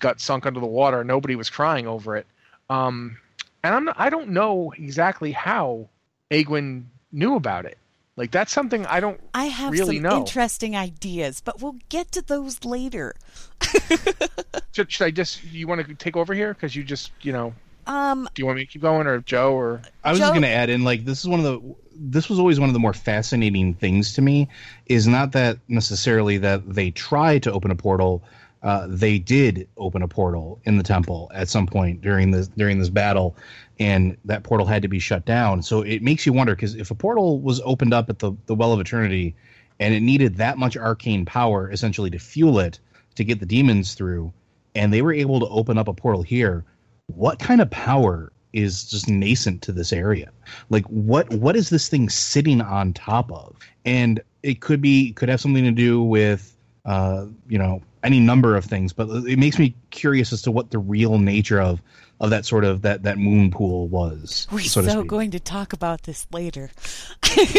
got 0.00 0.20
sunk 0.20 0.46
under 0.46 0.60
the 0.60 0.66
water. 0.66 1.04
Nobody 1.04 1.36
was 1.36 1.50
crying 1.50 1.86
over 1.86 2.16
it. 2.16 2.26
Um, 2.70 3.18
and 3.62 3.74
I'm 3.74 3.84
not, 3.84 3.96
I 3.98 4.10
don't 4.10 4.30
know 4.30 4.72
exactly 4.76 5.32
how 5.32 5.88
Aegwynn 6.30 6.84
knew 7.12 7.34
about 7.36 7.64
it. 7.64 7.78
Like 8.16 8.30
that's 8.30 8.52
something 8.52 8.86
I 8.86 9.00
don't. 9.00 9.20
I 9.34 9.46
have 9.46 9.72
really 9.72 9.96
some 9.96 10.02
know. 10.04 10.16
interesting 10.18 10.76
ideas, 10.76 11.40
but 11.40 11.60
we'll 11.60 11.76
get 11.88 12.12
to 12.12 12.22
those 12.22 12.64
later. 12.64 13.14
Should, 14.72 14.90
should 14.90 15.04
I 15.04 15.10
just 15.12 15.44
you 15.44 15.66
want 15.68 15.86
to 15.86 15.94
take 15.94 16.16
over 16.16 16.34
here 16.34 16.52
because 16.52 16.74
you 16.74 16.82
just 16.82 17.12
you 17.22 17.32
know 17.32 17.54
Um, 17.86 18.28
do 18.34 18.42
you 18.42 18.46
want 18.46 18.56
me 18.58 18.66
to 18.66 18.70
keep 18.70 18.82
going 18.82 19.06
or 19.06 19.20
Joe 19.20 19.52
or 19.54 19.82
I 20.02 20.10
was 20.10 20.18
Joe- 20.18 20.24
just 20.26 20.32
going 20.32 20.42
to 20.42 20.48
add 20.48 20.68
in 20.68 20.82
like 20.82 21.04
this 21.04 21.20
is 21.20 21.28
one 21.28 21.38
of 21.38 21.44
the 21.44 21.74
this 21.96 22.28
was 22.28 22.40
always 22.40 22.58
one 22.58 22.68
of 22.68 22.72
the 22.72 22.80
more 22.80 22.92
fascinating 22.92 23.74
things 23.74 24.14
to 24.14 24.22
me 24.22 24.48
is 24.86 25.06
not 25.06 25.30
that 25.32 25.58
necessarily 25.68 26.38
that 26.38 26.74
they 26.74 26.90
try 26.90 27.38
to 27.38 27.52
open 27.52 27.70
a 27.70 27.76
portal 27.76 28.22
uh, 28.64 28.86
they 28.88 29.18
did 29.18 29.68
open 29.76 30.02
a 30.02 30.08
portal 30.08 30.60
in 30.64 30.78
the 30.78 30.82
temple 30.82 31.30
at 31.34 31.48
some 31.48 31.66
point 31.66 32.00
during 32.00 32.30
this 32.30 32.48
during 32.48 32.78
this 32.78 32.88
battle 32.88 33.36
and 33.78 34.16
that 34.24 34.42
portal 34.42 34.66
had 34.66 34.82
to 34.82 34.88
be 34.88 34.98
shut 34.98 35.24
down. 35.26 35.62
So 35.62 35.82
it 35.82 36.02
makes 36.02 36.24
you 36.24 36.32
wonder 36.32 36.54
because 36.54 36.74
if 36.74 36.90
a 36.90 36.94
portal 36.94 37.40
was 37.40 37.60
opened 37.64 37.92
up 37.92 38.08
at 38.08 38.18
the, 38.20 38.32
the 38.46 38.54
well 38.54 38.72
of 38.72 38.80
eternity 38.80 39.36
and 39.78 39.92
it 39.92 40.00
needed 40.00 40.36
that 40.36 40.56
much 40.56 40.76
arcane 40.76 41.26
power 41.26 41.70
essentially 41.70 42.10
to 42.10 42.18
fuel 42.18 42.58
it 42.58 42.80
to 43.16 43.24
get 43.24 43.38
the 43.38 43.46
demons 43.46 43.94
through 43.94 44.32
and 44.74 44.92
they 44.92 45.02
were 45.02 45.12
able 45.12 45.40
to 45.40 45.48
open 45.48 45.76
up 45.76 45.86
a 45.86 45.94
portal 45.94 46.22
here 46.22 46.64
what 47.06 47.38
kind 47.38 47.60
of 47.60 47.70
power 47.70 48.32
is 48.54 48.84
just 48.84 49.08
nascent 49.08 49.60
to 49.62 49.72
this 49.72 49.92
area? 49.92 50.30
Like 50.70 50.86
what 50.86 51.28
what 51.30 51.54
is 51.56 51.68
this 51.68 51.88
thing 51.88 52.08
sitting 52.08 52.62
on 52.62 52.94
top 52.94 53.30
of? 53.30 53.56
And 53.84 54.22
it 54.42 54.60
could 54.60 54.80
be 54.80 55.12
could 55.12 55.28
have 55.28 55.40
something 55.40 55.64
to 55.64 55.70
do 55.70 56.02
with 56.02 56.56
uh 56.86 57.26
you 57.48 57.58
know 57.58 57.82
any 58.04 58.20
number 58.20 58.56
of 58.56 58.64
things, 58.64 58.92
but 58.92 59.08
it 59.26 59.38
makes 59.38 59.58
me 59.58 59.74
curious 59.90 60.32
as 60.32 60.42
to 60.42 60.52
what 60.52 60.70
the 60.70 60.78
real 60.78 61.18
nature 61.18 61.60
of 61.60 61.82
of 62.20 62.30
that 62.30 62.46
sort 62.46 62.64
of 62.64 62.82
that 62.82 63.02
that 63.02 63.18
moon 63.18 63.50
pool 63.50 63.88
was. 63.88 64.46
We're 64.52 64.60
so, 64.60 64.82
so 64.82 65.02
to 65.02 65.08
going 65.08 65.32
to 65.32 65.40
talk 65.40 65.72
about 65.72 66.04
this 66.04 66.28
later. 66.32 66.70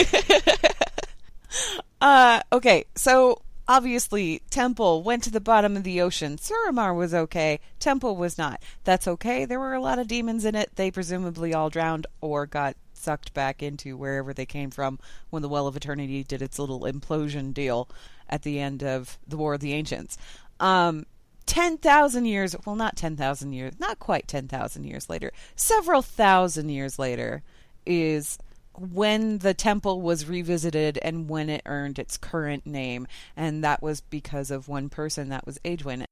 uh, 2.02 2.42
okay, 2.54 2.86
so 2.96 3.42
obviously 3.68 4.42
Temple 4.50 5.04
went 5.04 5.24
to 5.24 5.32
the 5.32 5.42
bottom 5.42 5.76
of 5.76 5.84
the 5.84 6.02
ocean. 6.02 6.38
Suramar 6.38 6.96
was 6.96 7.14
okay. 7.14 7.60
Temple 7.80 8.16
was 8.16 8.38
not. 8.38 8.62
That's 8.84 9.08
okay. 9.08 9.46
There 9.46 9.60
were 9.60 9.74
a 9.74 9.82
lot 9.82 10.00
of 10.00 10.08
demons 10.08 10.46
in 10.46 10.56
it. 10.56 10.72
They 10.76 10.92
presumably 10.92 11.54
all 11.54 11.70
drowned 11.70 12.08
or 12.22 12.46
got 12.46 12.76
sucked 13.06 13.34
back 13.34 13.62
into 13.62 13.96
wherever 13.96 14.34
they 14.34 14.46
came 14.46 14.72
from 14.72 15.00
when 15.30 15.44
the 15.44 15.50
Well 15.50 15.68
of 15.68 15.78
Eternity 15.78 16.24
did 16.24 16.42
its 16.42 16.58
little 16.60 16.82
implosion 16.82 17.54
deal 17.54 17.88
at 18.28 18.42
the 18.42 18.60
end 18.60 18.84
of 18.84 19.20
the 19.28 19.38
War 19.38 19.54
of 19.54 19.62
the 19.62 19.74
Ancients. 19.74 20.18
Um, 20.60 21.06
10,000 21.46 22.26
years, 22.26 22.56
well, 22.66 22.76
not 22.76 22.96
10,000 22.98 23.54
years, 23.54 23.74
not 23.80 24.00
quite 24.00 24.28
10,000 24.28 24.84
years 24.84 25.10
later, 25.10 25.32
several 25.56 26.02
thousand 26.02 26.70
years 26.70 26.98
later 26.98 27.44
is 27.86 28.40
when 28.74 29.38
the 29.38 29.54
temple 29.54 30.02
was 30.02 30.28
revisited 30.28 30.98
and 31.04 31.30
when 31.30 31.50
it 31.50 31.62
earned 31.68 32.00
its 32.00 32.18
current 32.18 32.66
name. 32.66 33.08
And 33.38 33.64
that 33.64 33.84
was 33.84 34.02
because 34.02 34.50
of 34.50 34.68
one 34.68 34.90
person, 34.90 35.30
that 35.30 35.46
was 35.46 35.60
Aegwynn. 35.60 36.06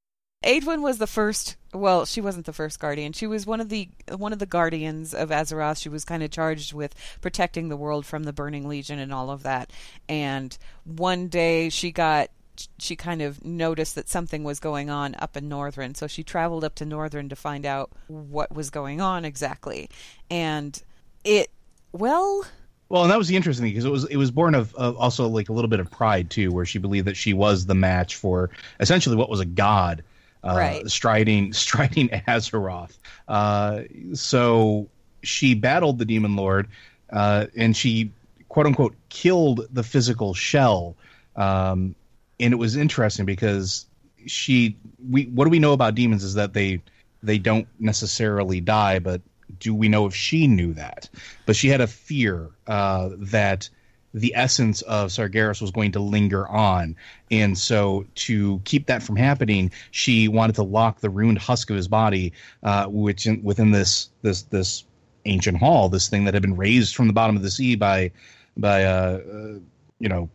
Aegwynn 0.44 0.82
was 0.82 0.98
the 0.98 1.06
first. 1.06 1.56
Well, 1.72 2.04
she 2.04 2.20
wasn't 2.20 2.46
the 2.46 2.52
first 2.52 2.78
guardian. 2.78 3.12
She 3.12 3.26
was 3.26 3.46
one 3.46 3.60
of 3.60 3.68
the 3.68 3.88
one 4.16 4.32
of 4.32 4.38
the 4.38 4.46
guardians 4.46 5.14
of 5.14 5.30
Azeroth. 5.30 5.80
She 5.80 5.88
was 5.88 6.04
kind 6.04 6.22
of 6.22 6.30
charged 6.30 6.72
with 6.72 6.94
protecting 7.20 7.68
the 7.68 7.76
world 7.76 8.06
from 8.06 8.24
the 8.24 8.32
Burning 8.32 8.68
Legion 8.68 8.98
and 8.98 9.12
all 9.12 9.30
of 9.30 9.42
that. 9.42 9.72
And 10.08 10.56
one 10.84 11.28
day 11.28 11.68
she 11.70 11.90
got 11.90 12.30
she 12.78 12.94
kind 12.94 13.20
of 13.22 13.44
noticed 13.44 13.96
that 13.96 14.08
something 14.08 14.44
was 14.44 14.60
going 14.60 14.88
on 14.88 15.16
up 15.18 15.36
in 15.36 15.48
Northern. 15.48 15.94
so 15.94 16.06
she 16.06 16.22
traveled 16.22 16.62
up 16.62 16.76
to 16.76 16.84
Northern 16.84 17.28
to 17.28 17.34
find 17.34 17.66
out 17.66 17.90
what 18.06 18.54
was 18.54 18.70
going 18.70 19.00
on 19.00 19.24
exactly. 19.24 19.90
And 20.30 20.80
it 21.24 21.50
well, 21.92 22.44
well, 22.88 23.02
and 23.02 23.10
that 23.10 23.18
was 23.18 23.28
the 23.28 23.36
interesting 23.36 23.64
thing 23.64 23.72
because 23.72 23.84
it 23.84 23.90
was 23.90 24.04
it 24.04 24.16
was 24.16 24.30
born 24.30 24.54
of, 24.54 24.74
of, 24.74 24.96
also 24.96 25.26
like 25.26 25.48
a 25.48 25.52
little 25.52 25.68
bit 25.68 25.80
of 25.80 25.90
pride 25.90 26.30
too, 26.30 26.52
where 26.52 26.66
she 26.66 26.78
believed 26.78 27.06
that 27.06 27.16
she 27.16 27.32
was 27.32 27.66
the 27.66 27.74
match 27.74 28.16
for 28.16 28.50
essentially 28.78 29.16
what 29.16 29.30
was 29.30 29.40
a 29.40 29.46
god 29.46 30.04
uh, 30.44 30.54
Right. 30.56 30.90
striding 30.90 31.52
striding 31.66 32.08
Azeroth. 32.08 32.96
Uh, 33.28 33.82
so 34.12 34.88
she 35.22 35.54
battled 35.54 35.98
the 35.98 36.04
demon 36.04 36.36
lord, 36.36 36.68
uh, 37.12 37.46
and 37.56 37.76
she 37.76 38.10
quote 38.48 38.66
unquote 38.66 38.94
killed 39.08 39.66
the 39.72 39.82
physical 39.82 40.34
shell. 40.34 40.96
Um, 41.36 41.94
and 42.38 42.52
it 42.52 42.56
was 42.56 42.76
interesting 42.76 43.24
because 43.24 43.86
she 44.26 44.76
we 45.10 45.24
what 45.24 45.44
do 45.44 45.50
we 45.50 45.58
know 45.58 45.72
about 45.72 45.94
demons 45.94 46.22
is 46.24 46.34
that 46.34 46.52
they 46.52 46.80
they 47.22 47.38
don't 47.38 47.66
necessarily 47.80 48.60
die, 48.60 48.98
but 48.98 49.22
do 49.60 49.74
we 49.74 49.88
know 49.88 50.06
if 50.06 50.14
she 50.14 50.46
knew 50.46 50.74
that? 50.74 51.08
But 51.46 51.56
she 51.56 51.68
had 51.68 51.80
a 51.80 51.86
fear 51.86 52.50
uh, 52.66 53.10
that 53.18 53.68
the 54.14 54.32
essence 54.36 54.80
of 54.82 55.10
Sargeras 55.10 55.60
was 55.60 55.72
going 55.72 55.92
to 55.92 56.00
linger 56.00 56.46
on. 56.48 56.96
And 57.30 57.58
so, 57.58 58.06
to 58.14 58.60
keep 58.64 58.86
that 58.86 59.02
from 59.02 59.16
happening, 59.16 59.72
she 59.90 60.28
wanted 60.28 60.54
to 60.56 60.62
lock 60.62 61.00
the 61.00 61.10
ruined 61.10 61.38
husk 61.38 61.68
of 61.68 61.76
his 61.76 61.88
body, 61.88 62.32
uh, 62.62 62.86
which 62.86 63.26
in, 63.26 63.42
within 63.42 63.72
this 63.72 64.08
this 64.22 64.42
this 64.42 64.84
ancient 65.26 65.58
hall, 65.58 65.88
this 65.88 66.08
thing 66.08 66.24
that 66.24 66.34
had 66.34 66.42
been 66.42 66.56
raised 66.56 66.94
from 66.94 67.08
the 67.08 67.12
bottom 67.12 67.36
of 67.36 67.42
the 67.42 67.50
sea 67.50 67.74
by 67.74 68.12
by 68.56 68.84
uh, 68.84 69.18
uh, 69.18 69.58
you 69.98 70.08
know 70.08 70.30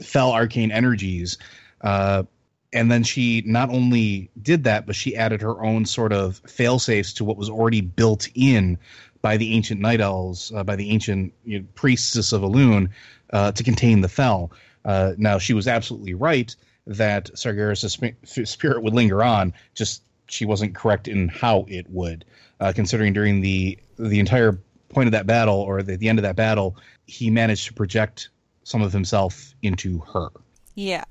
fel 0.00 0.32
arcane 0.32 0.72
energies. 0.72 1.38
Uh, 1.82 2.24
and 2.72 2.90
then 2.90 3.04
she 3.04 3.42
not 3.46 3.70
only 3.70 4.30
did 4.40 4.64
that, 4.64 4.86
but 4.86 4.96
she 4.96 5.16
added 5.16 5.40
her 5.40 5.64
own 5.64 5.86
sort 5.86 6.12
of 6.12 6.42
fail 6.46 6.78
safes 6.78 7.14
to 7.14 7.24
what 7.24 7.36
was 7.36 7.48
already 7.48 7.80
built 7.80 8.28
in 8.34 8.78
by 9.26 9.36
the 9.36 9.54
ancient 9.54 9.80
night 9.80 10.00
elves, 10.00 10.52
uh, 10.54 10.62
by 10.62 10.76
the 10.76 10.88
ancient 10.88 11.32
you 11.44 11.58
know, 11.58 11.66
priestess 11.74 12.32
of 12.32 12.42
Elune, 12.42 12.88
uh, 13.32 13.50
to 13.50 13.64
contain 13.64 14.00
the 14.00 14.08
fel. 14.08 14.52
Uh, 14.84 15.14
now 15.18 15.36
she 15.36 15.52
was 15.52 15.66
absolutely 15.66 16.14
right 16.14 16.54
that 16.86 17.24
Sargeras' 17.34 17.90
sp- 17.90 18.46
spirit 18.46 18.84
would 18.84 18.94
linger 18.94 19.24
on. 19.24 19.52
Just 19.74 20.02
she 20.28 20.44
wasn't 20.44 20.76
correct 20.76 21.08
in 21.08 21.26
how 21.26 21.66
it 21.68 21.86
would, 21.90 22.24
uh, 22.60 22.72
considering 22.72 23.12
during 23.12 23.40
the 23.40 23.76
the 23.98 24.20
entire 24.20 24.52
point 24.90 25.08
of 25.08 25.12
that 25.12 25.26
battle 25.26 25.58
or 25.58 25.82
the, 25.82 25.96
the 25.96 26.08
end 26.08 26.20
of 26.20 26.22
that 26.22 26.36
battle, 26.36 26.76
he 27.06 27.28
managed 27.28 27.66
to 27.66 27.72
project 27.72 28.28
some 28.62 28.80
of 28.80 28.92
himself 28.92 29.54
into 29.62 29.98
her. 30.14 30.28
yeah. 30.76 31.04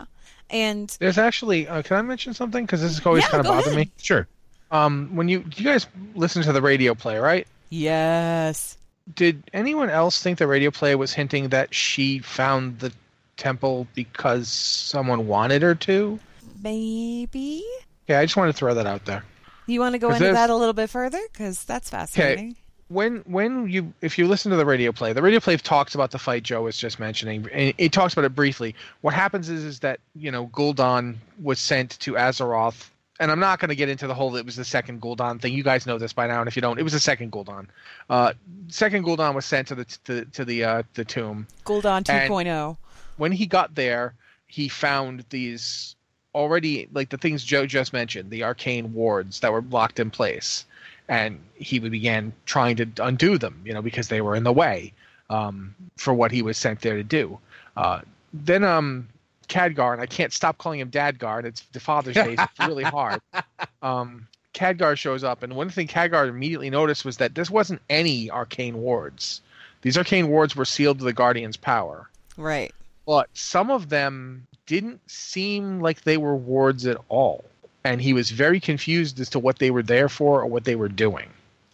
And 0.49 0.95
There's 1.01 1.17
actually. 1.17 1.67
Uh, 1.67 1.81
can 1.81 1.97
I 1.97 2.01
mention 2.01 2.33
something? 2.33 2.63
Because 2.65 2.81
this 2.81 2.91
is 2.97 3.05
always 3.05 3.23
Yeah, 3.23 3.29
kind 3.31 3.45
of 3.45 3.51
bothering 3.51 3.75
me. 3.75 3.91
Sure. 3.97 4.25
Um, 4.71 5.09
when 5.17 5.27
you 5.27 5.43
you 5.57 5.65
guys 5.65 5.87
listen 6.13 6.43
to 6.43 6.53
the 6.53 6.61
radio 6.61 6.93
play, 6.93 7.17
right? 7.17 7.45
Yes. 7.75 8.77
Did 9.13 9.43
anyone 9.53 9.89
else 9.89 10.21
think 10.21 10.39
the 10.39 10.47
radio 10.47 10.71
play 10.71 10.95
was 10.95 11.13
hinting 11.13 11.49
that 11.49 11.73
she 11.75 12.19
found 12.19 12.79
the 12.79 12.91
temple 13.37 13.87
because 13.93 14.47
someone 14.47 15.27
wanted 15.27 15.61
her 15.61 15.75
to? 15.75 16.19
Maybe. 16.63 17.63
Yeah, 18.07 18.19
I 18.19 18.25
just 18.25 18.35
wanted 18.35 18.53
to 18.53 18.57
throw 18.57 18.73
that 18.73 18.87
out 18.87 19.05
there. 19.05 19.23
You 19.67 19.79
want 19.79 19.93
to 19.93 19.99
go 19.99 20.07
into 20.09 20.19
there's- 20.19 20.35
that 20.35 20.49
a 20.49 20.55
little 20.55 20.73
bit 20.73 20.89
further? 20.89 21.19
Because 21.31 21.63
that's 21.65 21.89
fascinating. 21.89 22.51
Okay. 22.51 22.59
when 22.87 23.17
when 23.25 23.67
you 23.67 23.93
if 24.01 24.17
you 24.17 24.27
listen 24.27 24.51
to 24.51 24.57
the 24.57 24.65
radio 24.65 24.91
play, 24.91 25.13
the 25.13 25.21
radio 25.21 25.39
play 25.39 25.57
talks 25.57 25.93
about 25.95 26.11
the 26.11 26.19
fight 26.19 26.43
Joe 26.43 26.63
was 26.63 26.77
just 26.77 26.99
mentioning, 26.99 27.47
and 27.51 27.73
it 27.77 27.91
talks 27.91 28.13
about 28.13 28.25
it 28.25 28.35
briefly. 28.35 28.73
What 29.01 29.13
happens 29.13 29.49
is 29.49 29.63
is 29.63 29.79
that 29.79 29.99
you 30.15 30.31
know 30.31 30.47
Gul'dan 30.47 31.15
was 31.41 31.59
sent 31.59 31.99
to 32.01 32.13
Azeroth, 32.13 32.89
and 33.19 33.31
I'm 33.31 33.39
not 33.39 33.59
going 33.59 33.69
to 33.69 33.75
get 33.75 33.89
into 33.89 34.07
the 34.07 34.13
whole 34.13 34.35
it 34.35 34.45
was 34.45 34.55
the 34.55 34.65
second 34.65 35.01
Gul'dan 35.01 35.41
thing. 35.41 35.53
You 35.53 35.63
guys 35.63 35.85
know 35.85 35.97
this 35.97 36.13
by 36.13 36.27
now, 36.27 36.39
and 36.39 36.47
if 36.47 36.55
you 36.55 36.61
don't, 36.61 36.79
it 36.79 36.83
was 36.83 36.93
the 36.93 36.99
second 36.99 37.31
Gul'dan. 37.31 37.67
Uh, 38.09 38.33
second 38.67 39.05
Gul'dan 39.05 39.33
was 39.33 39.45
sent 39.45 39.67
to 39.69 39.75
the 39.75 39.85
to, 40.05 40.25
to 40.25 40.45
the 40.45 40.63
uh, 40.63 40.83
the 40.93 41.05
tomb. 41.05 41.47
Gul'dan 41.63 42.03
2.0. 42.03 42.77
When 43.17 43.31
he 43.31 43.45
got 43.45 43.75
there, 43.75 44.13
he 44.47 44.67
found 44.67 45.23
these 45.29 45.95
already 46.33 46.87
like 46.93 47.09
the 47.09 47.17
things 47.17 47.43
Joe 47.43 47.65
just 47.65 47.93
mentioned, 47.93 48.29
the 48.29 48.43
arcane 48.43 48.93
wards 48.93 49.39
that 49.39 49.51
were 49.51 49.61
locked 49.61 49.99
in 49.99 50.11
place, 50.11 50.65
and 51.07 51.39
he 51.55 51.79
began 51.79 52.33
trying 52.45 52.75
to 52.77 52.87
undo 52.99 53.37
them, 53.37 53.61
you 53.63 53.73
know, 53.73 53.81
because 53.81 54.09
they 54.09 54.21
were 54.21 54.35
in 54.35 54.43
the 54.43 54.53
way 54.53 54.91
um, 55.29 55.73
for 55.95 56.13
what 56.13 56.31
he 56.31 56.41
was 56.41 56.57
sent 56.57 56.81
there 56.81 56.97
to 56.97 57.03
do. 57.03 57.39
Uh, 57.77 58.01
then 58.33 58.65
um, 58.65 59.07
Khadgar, 59.45 59.93
and 59.93 60.01
I 60.01 60.05
can't 60.05 60.33
stop 60.33 60.57
calling 60.57 60.79
him 60.79 60.89
Dadgar, 60.91 61.37
and 61.39 61.47
it's 61.47 61.61
the 61.71 61.79
Father's 61.79 62.15
Day, 62.15 62.35
so 62.35 62.43
it's 62.43 62.67
really 62.67 62.83
hard. 62.83 63.21
Um, 63.81 64.27
Khadgar 64.55 64.97
shows 64.97 65.23
up, 65.23 65.43
and 65.43 65.55
one 65.55 65.69
thing 65.69 65.87
Khadgar 65.87 66.27
immediately 66.27 66.69
noticed 66.71 67.05
was 67.05 67.17
that 67.17 67.35
this 67.35 67.49
wasn't 67.51 67.81
any 67.89 68.31
arcane 68.31 68.77
wards. 68.81 69.41
These 69.81 69.97
arcane 69.97 70.29
wards 70.29 70.55
were 70.55 70.65
sealed 70.65 70.97
to 70.99 71.05
the 71.05 71.13
Guardian's 71.13 71.57
power 71.57 72.09
Right. 72.37 72.73
but 73.05 73.29
some 73.33 73.69
of 73.69 73.89
them 73.89 74.47
didn't 74.65 74.99
seem 75.09 75.79
like 75.81 76.01
they 76.01 76.17
were 76.17 76.35
wards 76.35 76.87
at 76.87 76.97
all. 77.09 77.45
And 77.83 78.01
he 78.01 78.13
was 78.13 78.31
very 78.31 78.59
confused 78.59 79.19
as 79.19 79.29
to 79.29 79.39
what 79.39 79.59
they 79.59 79.69
were 79.69 79.83
there 79.83 80.09
for 80.09 80.41
or 80.41 80.47
what 80.47 80.63
they 80.63 80.75
were 80.75 80.89
doing. 80.89 81.29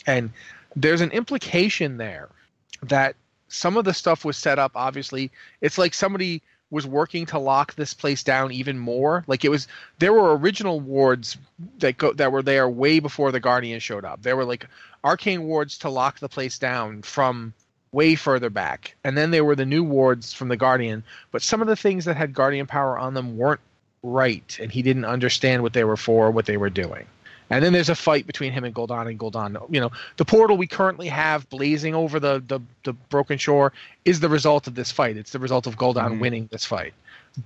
And 0.06 0.30
there's 0.76 1.00
an 1.00 1.12
implication 1.12 1.96
there 1.98 2.28
that 2.84 3.16
some 3.48 3.78
of 3.78 3.86
the 3.86 3.94
stuff 3.94 4.26
was 4.26 4.36
set 4.36 4.60
up, 4.60 4.74
obviously. 4.76 5.32
It's 5.62 5.78
like 5.78 5.94
somebody 5.94 6.42
was 6.72 6.88
working 6.88 7.28
to 7.28 7.38
lock 7.38 7.76
this 7.76 7.94
place 7.94 8.24
down 8.24 8.52
even 8.52 8.80
more. 8.80 9.24
Like 9.28 9.46
it 9.46 9.50
was, 9.50 9.68
there 10.00 10.14
were 10.14 10.36
original 10.36 10.80
wards 10.80 11.38
that 11.80 11.98
go 11.98 12.14
that 12.14 12.32
were 12.32 12.42
there 12.42 12.68
way 12.68 13.00
before 13.00 13.32
the 13.32 13.40
Guardian 13.40 13.80
showed 13.80 14.06
up. 14.06 14.24
There 14.24 14.38
were 14.38 14.46
like 14.46 14.66
arcane 15.04 15.44
wards 15.44 15.80
to 15.80 15.90
lock 15.90 16.20
the 16.20 16.30
place 16.30 16.58
down 16.58 17.02
from 17.04 17.54
way 17.92 18.16
further 18.16 18.50
back. 18.50 18.96
And 19.04 19.18
then 19.18 19.32
there 19.32 19.44
were 19.44 19.56
the 19.56 19.66
new 19.66 19.84
wards 19.84 20.34
from 20.34 20.48
the 20.48 20.58
Guardian, 20.58 21.04
but 21.32 21.42
some 21.42 21.62
of 21.62 21.68
the 21.68 21.76
things 21.76 22.06
that 22.06 22.16
had 22.16 22.34
Guardian 22.34 22.68
power 22.68 22.98
on 22.98 23.14
them 23.14 23.38
weren't 23.38 23.62
right, 24.02 24.58
and 24.60 24.72
he 24.72 24.82
didn't 24.82 25.06
understand 25.06 25.62
what 25.62 25.74
they 25.74 25.84
were 25.84 25.98
for, 25.98 26.32
what 26.32 26.46
they 26.46 26.58
were 26.58 26.70
doing. 26.70 27.06
And 27.52 27.64
then 27.64 27.74
there's 27.74 27.90
a 27.90 27.96
fight 27.96 28.26
between 28.28 28.52
him 28.54 28.64
and 28.64 28.74
Gul'dan 28.74 29.08
and 29.08 29.20
Gul'dan. 29.20 29.58
You 29.74 29.82
know, 29.82 29.92
the 30.18 30.26
portal 30.26 30.58
we 30.58 30.68
currently 30.68 31.08
have 31.08 31.50
blazing 31.50 31.94
over 31.96 32.20
the, 32.20 32.44
the, 32.48 32.60
the 32.84 32.94
broken 32.94 33.38
shore 33.38 33.74
is 34.06 34.20
the 34.20 34.30
result 34.30 34.68
of 34.68 34.76
this 34.76 34.92
fight. 34.92 35.18
It's 35.18 35.32
the 35.32 35.40
result 35.40 35.68
of 35.68 35.78
Gul'dan 35.78 36.14
Mhm. 36.14 36.20
winning 36.20 36.50
this 36.52 36.66
fight. 36.66 36.94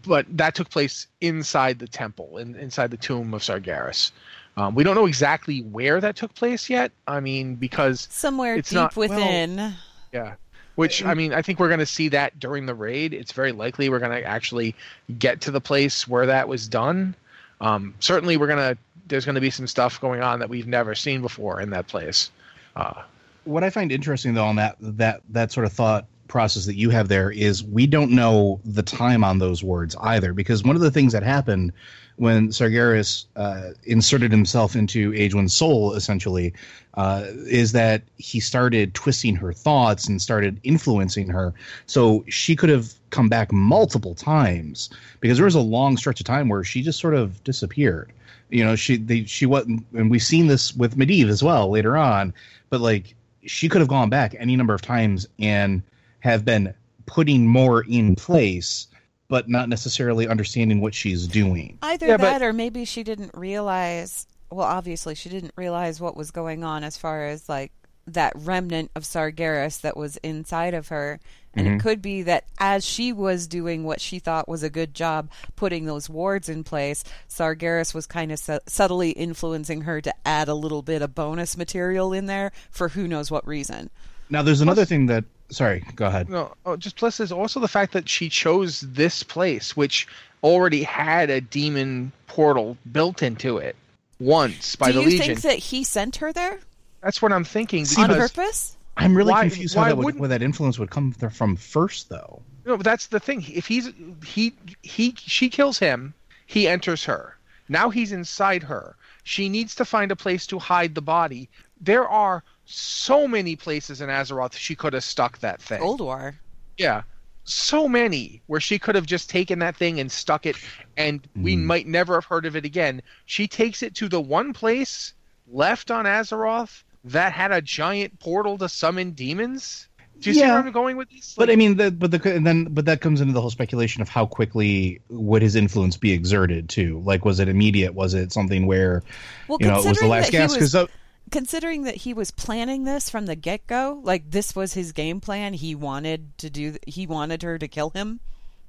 But 0.06 0.26
that 0.38 0.56
took 0.56 0.70
place 0.70 1.08
inside 1.22 1.80
the 1.80 1.88
temple, 1.88 2.38
in, 2.38 2.56
inside 2.56 2.92
the 2.92 2.98
tomb 2.98 3.34
of 3.34 3.42
Sargeras. 3.42 4.12
Um, 4.58 4.74
we 4.74 4.84
don't 4.84 4.96
know 4.96 5.06
exactly 5.06 5.60
where 5.62 6.00
that 6.02 6.16
took 6.16 6.34
place 6.34 6.70
yet. 6.70 6.92
I 7.08 7.20
mean, 7.20 7.56
because 7.56 8.08
Somewhere 8.12 8.56
It's 8.56 8.70
deep 8.70 8.76
not- 8.78 8.96
well, 8.96 9.10
within. 9.10 9.74
yeah. 10.14 10.36
Which 10.76 11.06
I 11.06 11.14
mean, 11.14 11.34
I 11.34 11.42
think 11.42 11.60
we're 11.60 11.68
going 11.70 11.80
to 11.80 11.86
see 11.86 12.10
that 12.10 12.38
during 12.40 12.66
the 12.66 12.74
raid. 12.76 13.14
It's 13.14 13.32
very 13.32 13.54
likely 13.54 13.88
we're 13.90 14.00
going 14.00 14.12
to 14.22 14.28
actually 14.28 14.76
get 15.20 15.40
to 15.42 15.52
the 15.52 15.62
place 15.62 16.06
where 16.08 16.26
that 16.26 16.50
was 16.50 16.68
done. 16.68 17.16
Um, 17.62 17.94
certainly, 18.00 18.36
we're 18.36 18.48
going 18.48 18.76
to. 18.76 18.78
There's 19.08 19.26
going 19.26 19.36
to 19.36 19.42
be 19.42 19.50
some 19.50 19.68
stuff 19.68 20.00
going 20.02 20.22
on 20.22 20.40
that 20.40 20.50
we've 20.50 20.68
never 20.68 20.96
seen 20.96 21.22
before 21.22 21.62
in 21.62 21.70
that 21.72 21.88
place. 21.88 22.32
Uh, 22.76 23.04
what 23.44 23.64
I 23.64 23.70
find 23.70 23.92
interesting 23.92 24.34
though 24.34 24.46
on 24.46 24.56
that 24.58 24.76
that 24.82 25.22
that 25.30 25.52
sort 25.52 25.66
of 25.66 25.74
thought 25.74 26.06
process 26.28 26.66
that 26.66 26.76
you 26.76 26.90
have 26.90 27.08
there 27.08 27.30
is 27.30 27.64
we 27.64 27.86
don't 27.86 28.12
know 28.12 28.60
the 28.66 28.82
time 28.82 29.24
on 29.24 29.38
those 29.38 29.64
words 29.64 29.96
either 30.02 30.34
because 30.34 30.64
one 30.64 30.76
of 30.76 30.82
the 30.82 30.90
things 30.90 31.14
that 31.14 31.22
happened 31.22 31.72
when 32.18 32.50
Sargeras 32.50 33.26
uh, 33.36 33.72
inserted 33.84 34.32
himself 34.32 34.76
into 34.76 35.12
Aegwynn's 35.12 35.54
soul, 35.54 35.94
essentially, 35.94 36.54
uh, 36.94 37.26
is 37.46 37.74
that 37.74 38.04
he 38.18 38.40
started 38.40 38.94
twisting 38.94 39.36
her 39.36 39.52
thoughts 39.52 40.08
and 40.08 40.22
started 40.22 40.60
influencing 40.64 41.28
her. 41.28 41.54
So 41.88 42.24
she 42.30 42.56
could 42.56 42.70
have 42.70 42.94
come 43.10 43.28
back 43.28 43.52
multiple 43.52 44.16
times 44.16 44.90
because 45.20 45.38
there 45.38 45.46
was 45.46 45.56
a 45.56 45.62
long 45.62 45.98
stretch 45.98 46.22
of 46.22 46.26
time 46.26 46.48
where 46.48 46.64
she 46.64 46.82
just 46.82 47.00
sort 47.00 47.16
of 47.16 47.44
disappeared. 47.44 48.12
You 48.50 48.64
know, 48.64 48.76
she 48.76 48.98
they, 48.98 49.26
she 49.26 49.46
wasn't, 49.46 49.86
and 49.94 50.10
we've 50.10 50.24
seen 50.24 50.48
this 50.48 50.76
with 50.76 50.98
Medivh 50.98 51.30
as 51.30 51.44
well 51.44 51.70
later 51.70 51.98
on. 51.98 52.34
But 52.70 52.82
like, 52.82 53.16
she 53.46 53.70
could 53.70 53.82
have 53.82 53.88
gone 53.88 54.10
back 54.10 54.36
any 54.38 54.56
number 54.56 54.74
of 54.74 54.82
times 54.82 55.28
and 55.40 55.82
have 56.20 56.46
been 56.46 56.74
putting 57.06 57.48
more 57.48 57.84
in 57.84 58.16
place 58.16 58.88
but 59.28 59.50
not 59.50 59.70
necessarily 59.70 60.28
understanding 60.28 60.82
what 60.82 60.94
she's 60.94 61.28
doing. 61.28 61.78
Either 61.82 62.08
yeah, 62.08 62.18
that, 62.18 62.40
but... 62.40 62.46
or 62.46 62.54
maybe 62.54 62.86
she 62.86 63.04
didn't 63.04 63.32
realize. 63.34 64.28
Well, 64.52 64.68
obviously, 64.68 65.16
she 65.16 65.30
didn't 65.30 65.54
realize 65.56 66.00
what 66.00 66.16
was 66.16 66.32
going 66.32 66.64
on 66.64 66.84
as 66.84 66.98
far 66.98 67.26
as 67.26 67.50
like 67.50 67.72
that 68.08 68.34
remnant 68.36 68.92
of 68.96 69.04
Sargeras 69.04 69.82
that 69.82 69.98
was 69.98 70.18
inside 70.18 70.74
of 70.74 70.90
her. 70.90 71.20
And 71.56 71.68
mm-hmm. 71.68 71.78
it 71.78 71.82
could 71.82 72.02
be 72.02 72.24
that 72.24 72.46
as 72.60 72.86
she 72.86 73.14
was 73.14 73.48
doing 73.48 73.84
what 73.84 74.02
she 74.02 74.20
thought 74.20 74.48
was 74.48 74.64
a 74.64 74.70
good 74.70 74.94
job 74.94 75.30
putting 75.56 75.86
those 75.86 76.10
wards 76.10 76.50
in 76.50 76.64
place, 76.64 77.04
Sargeras 77.30 77.94
was 77.94 78.06
kind 78.06 78.32
of 78.32 78.40
su- 78.40 78.60
subtly 78.68 79.12
influencing 79.12 79.82
her 79.82 80.02
to 80.02 80.14
add 80.26 80.48
a 80.48 80.54
little 80.54 80.82
bit 80.82 81.02
of 81.02 81.16
bonus 81.16 81.56
material 81.56 82.14
in 82.14 82.26
there 82.26 82.52
for 82.70 82.90
who 82.90 83.08
knows 83.08 83.32
what 83.32 83.48
reason. 83.48 83.90
Now, 84.30 84.42
there's 84.42 84.62
another 84.62 84.82
Plus, 84.82 84.90
thing 84.90 85.06
that 85.08 85.24
sorry, 85.50 85.84
go 85.96 86.08
ahead. 86.08 86.30
No, 86.30 86.54
oh, 86.66 86.76
just 86.76 86.96
plus 86.96 87.20
is 87.20 87.32
also 87.32 87.60
the 87.60 87.68
fact 87.68 87.94
that 87.94 88.10
she 88.10 88.30
chose 88.30 88.82
this 88.82 89.24
place, 89.24 89.78
which 89.78 90.08
already 90.44 90.84
had 90.84 91.30
a 91.30 91.42
demon 91.42 92.12
portal 92.28 92.78
built 92.92 93.24
into 93.24 93.58
it 93.58 93.76
once 94.20 94.76
by 94.76 94.88
Do 94.88 94.94
the 94.94 95.00
Legion. 95.00 95.10
Do 95.10 95.16
you 95.16 95.36
think 95.36 95.42
that 95.42 95.60
he 95.60 95.84
sent 95.84 96.18
her 96.18 96.34
there? 96.34 96.60
That's 97.02 97.22
what 97.22 97.32
I'm 97.32 97.44
thinking. 97.44 97.86
See, 97.86 98.02
on 98.02 98.10
purpose? 98.10 98.76
I'm 98.98 99.16
really 99.16 99.32
why, 99.32 99.42
confused 99.42 99.76
how 99.76 99.86
that 99.86 99.98
would, 99.98 100.18
where 100.18 100.30
that 100.30 100.42
influence 100.42 100.80
would 100.80 100.90
come 100.90 101.12
from 101.12 101.56
first, 101.56 102.10
though. 102.10 102.42
No, 102.66 102.78
but 102.78 102.84
that's 102.84 103.08
the 103.08 103.20
thing. 103.20 103.46
If 103.48 103.68
he's 103.68 103.92
he 104.26 104.54
he 104.82 105.14
she 105.18 105.50
kills 105.50 105.80
him, 105.80 106.14
he 106.46 106.68
enters 106.68 107.04
her. 107.06 107.38
Now 107.68 107.90
he's 107.90 108.12
inside 108.12 108.64
her. 108.64 108.96
She 109.24 109.50
needs 109.50 109.76
to 109.76 109.86
find 109.86 110.12
a 110.12 110.16
place 110.16 110.46
to 110.48 110.60
hide 110.60 110.96
the 110.96 111.02
body. 111.02 111.50
There 111.82 112.08
are 112.08 112.44
so 112.66 113.28
many 113.28 113.56
places 113.56 114.02
in 114.02 114.10
Azeroth 114.10 114.54
she 114.54 114.76
could 114.76 114.94
have 114.94 115.04
stuck 115.04 115.40
that 115.40 115.62
thing. 115.62 115.82
Old 115.82 116.02
War. 116.02 116.36
Yeah. 116.78 117.04
So 117.44 117.88
many 117.88 118.42
where 118.48 118.60
she 118.60 118.80
could 118.80 118.96
have 118.96 119.06
just 119.06 119.30
taken 119.30 119.60
that 119.60 119.76
thing 119.76 120.00
and 120.00 120.12
stuck 120.12 120.46
it 120.46 120.56
and 120.98 121.22
mm. 121.22 121.44
we 121.44 121.56
mm-hmm. 121.56 121.66
might 121.66 121.88
never 121.88 122.16
have 122.16 122.26
heard 122.26 122.46
of 122.46 122.56
it 122.56 122.66
again. 122.66 123.02
She 123.26 123.48
takes 123.48 123.84
it 123.84 123.96
to 123.96 124.10
the 124.10 124.22
one 124.22 124.54
place 124.54 125.14
left 125.48 125.92
on 125.92 126.06
Azeroth 126.06 126.84
that 127.06 127.34
had 127.34 127.52
a 127.52 127.62
giant 127.62 128.20
portal 128.20 128.58
to 128.58 128.68
summon 128.68 129.12
demons. 129.12 129.88
Do 130.20 130.32
you 130.32 130.40
yeah. 130.40 130.46
see 130.46 130.52
where 130.52 130.60
I'm 130.60 130.72
going 130.72 130.98
with 130.98 131.10
this? 131.10 131.38
Like, 131.38 131.48
but 131.48 131.54
I 131.54 131.56
mean, 131.56 131.78
the, 131.78 131.92
but 131.92 132.12
the 132.12 132.34
and 132.34 132.48
then 132.48 132.66
but 132.66 132.86
that 132.86 133.02
comes 133.02 133.22
into 133.22 133.34
the 133.34 133.42
whole 133.42 133.50
speculation 133.50 134.02
of 134.02 134.10
how 134.10 134.26
quickly 134.26 135.02
would 135.10 135.42
his 135.42 135.56
influence 135.56 135.98
be 135.98 136.14
exerted 136.14 136.70
too? 136.70 137.02
Like, 137.06 137.26
was 137.26 137.40
it 137.40 137.50
immediate? 137.50 137.94
Was 137.94 138.14
it 138.14 138.32
something 138.32 138.66
where 138.66 139.04
well, 139.48 139.58
you 139.60 139.68
know 139.68 139.80
it 139.80 139.86
was 139.86 140.00
the 140.00 140.08
last 140.08 140.32
gasp? 140.32 140.56
Because 140.56 140.74
uh, 140.74 140.88
considering 141.32 141.84
that 141.84 141.96
he 141.96 142.14
was 142.14 142.32
planning 142.32 142.86
this 142.86 143.10
from 143.10 143.26
the 143.26 143.36
get 143.36 143.68
go, 143.68 144.00
like 144.04 144.32
this 144.32 144.56
was 144.56 144.74
his 144.74 144.94
game 144.94 145.20
plan. 145.20 145.54
He 145.54 145.76
wanted 145.76 146.38
to 146.40 146.50
do. 146.50 146.78
He 146.88 147.06
wanted 147.08 147.44
her 147.44 147.58
to 147.58 147.68
kill 147.68 147.90
him, 147.90 148.22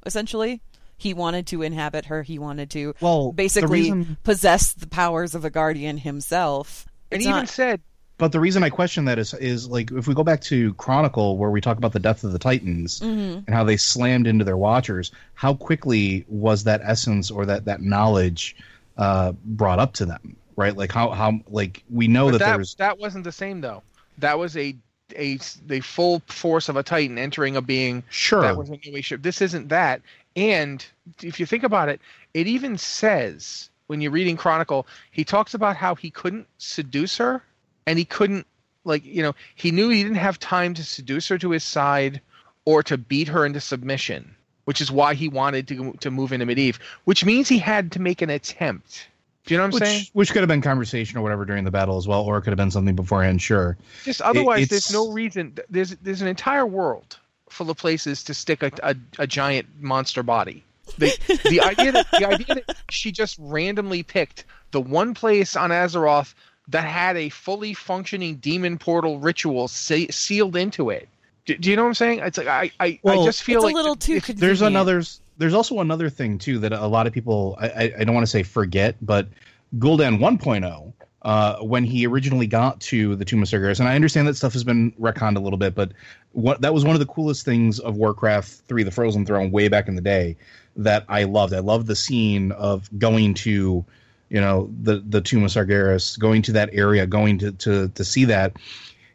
essentially. 0.04 0.60
He 0.98 1.14
wanted 1.14 1.46
to 1.48 1.62
inhabit 1.62 2.06
her. 2.06 2.22
He 2.22 2.38
wanted 2.38 2.70
to 2.70 2.94
well, 3.00 3.30
basically 3.30 3.90
the 3.90 3.94
reason... 3.94 4.16
possess 4.24 4.72
the 4.72 4.88
powers 4.88 5.34
of 5.34 5.44
a 5.44 5.50
guardian 5.50 5.98
himself. 5.98 6.86
And 7.12 7.22
he 7.22 7.28
not... 7.28 7.36
even 7.36 7.46
said. 7.46 7.80
But 8.18 8.32
the 8.32 8.40
reason 8.40 8.62
I 8.62 8.70
question 8.70 9.04
that 9.06 9.18
is 9.18 9.34
is 9.34 9.68
like 9.68 9.90
if 9.92 10.06
we 10.06 10.14
go 10.14 10.24
back 10.24 10.40
to 10.42 10.72
Chronicle 10.74 11.36
where 11.36 11.50
we 11.50 11.60
talk 11.60 11.76
about 11.76 11.92
the 11.92 12.00
death 12.00 12.24
of 12.24 12.32
the 12.32 12.38
Titans 12.38 13.00
mm-hmm. 13.00 13.40
and 13.46 13.48
how 13.50 13.62
they 13.62 13.76
slammed 13.76 14.26
into 14.26 14.44
their 14.44 14.56
Watchers, 14.56 15.12
how 15.34 15.54
quickly 15.54 16.24
was 16.28 16.64
that 16.64 16.80
essence 16.82 17.30
or 17.30 17.44
that 17.46 17.66
that 17.66 17.82
knowledge 17.82 18.56
uh, 18.96 19.32
brought 19.44 19.78
up 19.78 19.92
to 19.94 20.06
them? 20.06 20.36
right? 20.56 20.76
Like 20.76 20.90
how 20.90 21.10
how 21.10 21.40
like 21.48 21.84
we 21.90 22.08
know 22.08 22.30
that, 22.30 22.38
that 22.38 22.56
there's 22.56 22.74
that 22.76 22.98
wasn't 22.98 23.24
the 23.24 23.32
same 23.32 23.60
though. 23.60 23.82
That 24.18 24.38
was 24.38 24.56
a 24.56 24.74
a 25.14 25.38
the 25.66 25.80
full 25.80 26.20
force 26.26 26.68
of 26.68 26.76
a 26.76 26.82
Titan 26.82 27.18
entering 27.18 27.56
a 27.56 27.62
being. 27.62 28.02
Sure, 28.10 28.42
that 28.42 28.56
was 28.56 28.70
a 28.70 28.76
new 28.76 29.02
ship. 29.02 29.22
This 29.22 29.40
isn't 29.40 29.68
that. 29.68 30.00
And 30.34 30.84
if 31.22 31.38
you 31.38 31.46
think 31.46 31.62
about 31.62 31.88
it, 31.88 32.00
it 32.34 32.46
even 32.46 32.76
says 32.76 33.70
when 33.86 34.00
you're 34.00 34.10
reading 34.10 34.36
Chronicle, 34.36 34.86
he 35.12 35.24
talks 35.24 35.54
about 35.54 35.76
how 35.76 35.94
he 35.94 36.10
couldn't 36.10 36.46
seduce 36.58 37.16
her, 37.18 37.42
and 37.86 37.98
he 37.98 38.04
couldn't 38.04 38.46
like 38.84 39.04
you 39.04 39.22
know 39.22 39.34
he 39.54 39.70
knew 39.70 39.88
he 39.88 40.02
didn't 40.02 40.16
have 40.16 40.38
time 40.38 40.74
to 40.74 40.84
seduce 40.84 41.28
her 41.28 41.38
to 41.38 41.50
his 41.50 41.64
side 41.64 42.20
or 42.64 42.82
to 42.82 42.98
beat 42.98 43.28
her 43.28 43.46
into 43.46 43.60
submission, 43.60 44.34
which 44.64 44.80
is 44.80 44.90
why 44.90 45.14
he 45.14 45.28
wanted 45.28 45.68
to 45.68 45.92
to 46.00 46.10
move 46.10 46.32
into 46.32 46.46
Medivh, 46.46 46.78
which 47.04 47.24
means 47.24 47.48
he 47.48 47.58
had 47.58 47.92
to 47.92 48.00
make 48.00 48.22
an 48.22 48.30
attempt 48.30 49.08
do 49.46 49.54
you 49.54 49.58
know 49.58 49.64
what 49.64 49.66
I'm 49.68 49.72
which, 49.74 49.82
saying? 49.84 50.06
Which 50.12 50.32
could 50.32 50.40
have 50.40 50.48
been 50.48 50.60
conversation 50.60 51.18
or 51.18 51.22
whatever 51.22 51.44
during 51.44 51.62
the 51.62 51.70
battle 51.70 51.96
as 51.96 52.08
well, 52.08 52.22
or 52.22 52.36
it 52.36 52.42
could 52.42 52.50
have 52.50 52.56
been 52.56 52.72
something 52.72 52.96
beforehand. 52.96 53.40
Sure. 53.40 53.76
Just 54.04 54.20
otherwise, 54.20 54.64
it, 54.64 54.70
there's 54.70 54.92
no 54.92 55.12
reason. 55.12 55.56
There's 55.70 55.90
there's 56.02 56.20
an 56.20 56.26
entire 56.26 56.66
world 56.66 57.18
full 57.48 57.70
of 57.70 57.76
places 57.76 58.24
to 58.24 58.34
stick 58.34 58.64
a, 58.64 58.72
a, 58.82 58.96
a 59.20 59.26
giant 59.26 59.68
monster 59.80 60.24
body. 60.24 60.64
The, 60.98 61.16
the 61.48 61.60
idea 61.60 61.92
that 61.92 62.10
the 62.10 62.26
idea 62.26 62.54
that 62.56 62.76
she 62.90 63.12
just 63.12 63.36
randomly 63.38 64.02
picked 64.02 64.44
the 64.72 64.80
one 64.80 65.14
place 65.14 65.54
on 65.54 65.70
Azeroth 65.70 66.34
that 66.68 66.84
had 66.84 67.16
a 67.16 67.28
fully 67.28 67.74
functioning 67.74 68.36
demon 68.36 68.78
portal 68.78 69.18
ritual 69.18 69.68
se- 69.68 70.08
sealed 70.08 70.56
into 70.56 70.90
it. 70.90 71.08
Do, 71.44 71.56
do, 71.56 71.70
you 71.70 71.76
know 71.76 71.82
what 71.82 71.88
I'm 71.88 71.94
saying? 71.94 72.18
It's 72.20 72.38
like 72.38 72.48
I 72.48 72.70
I, 72.80 72.98
well, 73.02 73.22
I 73.22 73.24
just 73.24 73.42
feel 73.42 73.62
like 73.62 73.74
a 73.74 73.76
little 73.76 73.96
too. 73.96 74.20
There's 74.20 74.62
another 74.62 75.02
there's 75.38 75.54
also 75.54 75.80
another 75.80 76.10
thing 76.10 76.38
too 76.38 76.58
that 76.60 76.72
a 76.72 76.86
lot 76.86 77.06
of 77.06 77.12
people 77.12 77.56
I, 77.60 77.92
I 77.98 78.04
don't 78.04 78.14
want 78.14 78.26
to 78.26 78.30
say 78.30 78.42
forget, 78.42 78.96
but 79.00 79.28
Gul'dan 79.78 80.18
1.0 80.18 80.92
uh, 81.22 81.56
when 81.58 81.84
he 81.84 82.06
originally 82.06 82.46
got 82.46 82.80
to 82.80 83.16
the 83.16 83.24
Tomb 83.24 83.42
of 83.42 83.48
Sargeras, 83.48 83.80
and 83.80 83.88
I 83.88 83.94
understand 83.94 84.28
that 84.28 84.36
stuff 84.36 84.52
has 84.52 84.64
been 84.64 84.92
retconned 84.92 85.36
a 85.36 85.40
little 85.40 85.58
bit, 85.58 85.74
but 85.74 85.92
what 86.32 86.60
that 86.60 86.72
was 86.72 86.84
one 86.84 86.94
of 86.94 87.00
the 87.00 87.06
coolest 87.06 87.44
things 87.44 87.78
of 87.80 87.96
Warcraft 87.96 88.48
3: 88.68 88.82
The 88.82 88.90
Frozen 88.90 89.26
Throne 89.26 89.50
way 89.50 89.68
back 89.68 89.88
in 89.88 89.96
the 89.96 90.02
day 90.02 90.36
that 90.76 91.04
I 91.08 91.24
loved. 91.24 91.52
I 91.52 91.60
loved 91.60 91.86
the 91.86 91.96
scene 91.96 92.52
of 92.52 92.88
going 92.98 93.34
to 93.34 93.84
you 94.28 94.40
know 94.40 94.70
the 94.82 95.02
the 95.06 95.20
Tomb 95.20 95.44
of 95.44 95.50
Sargeras, 95.50 96.18
going 96.18 96.42
to 96.42 96.52
that 96.52 96.70
area, 96.72 97.06
going 97.06 97.38
to 97.38 97.52
to 97.52 97.88
to 97.88 98.04
see 98.04 98.24
that 98.26 98.56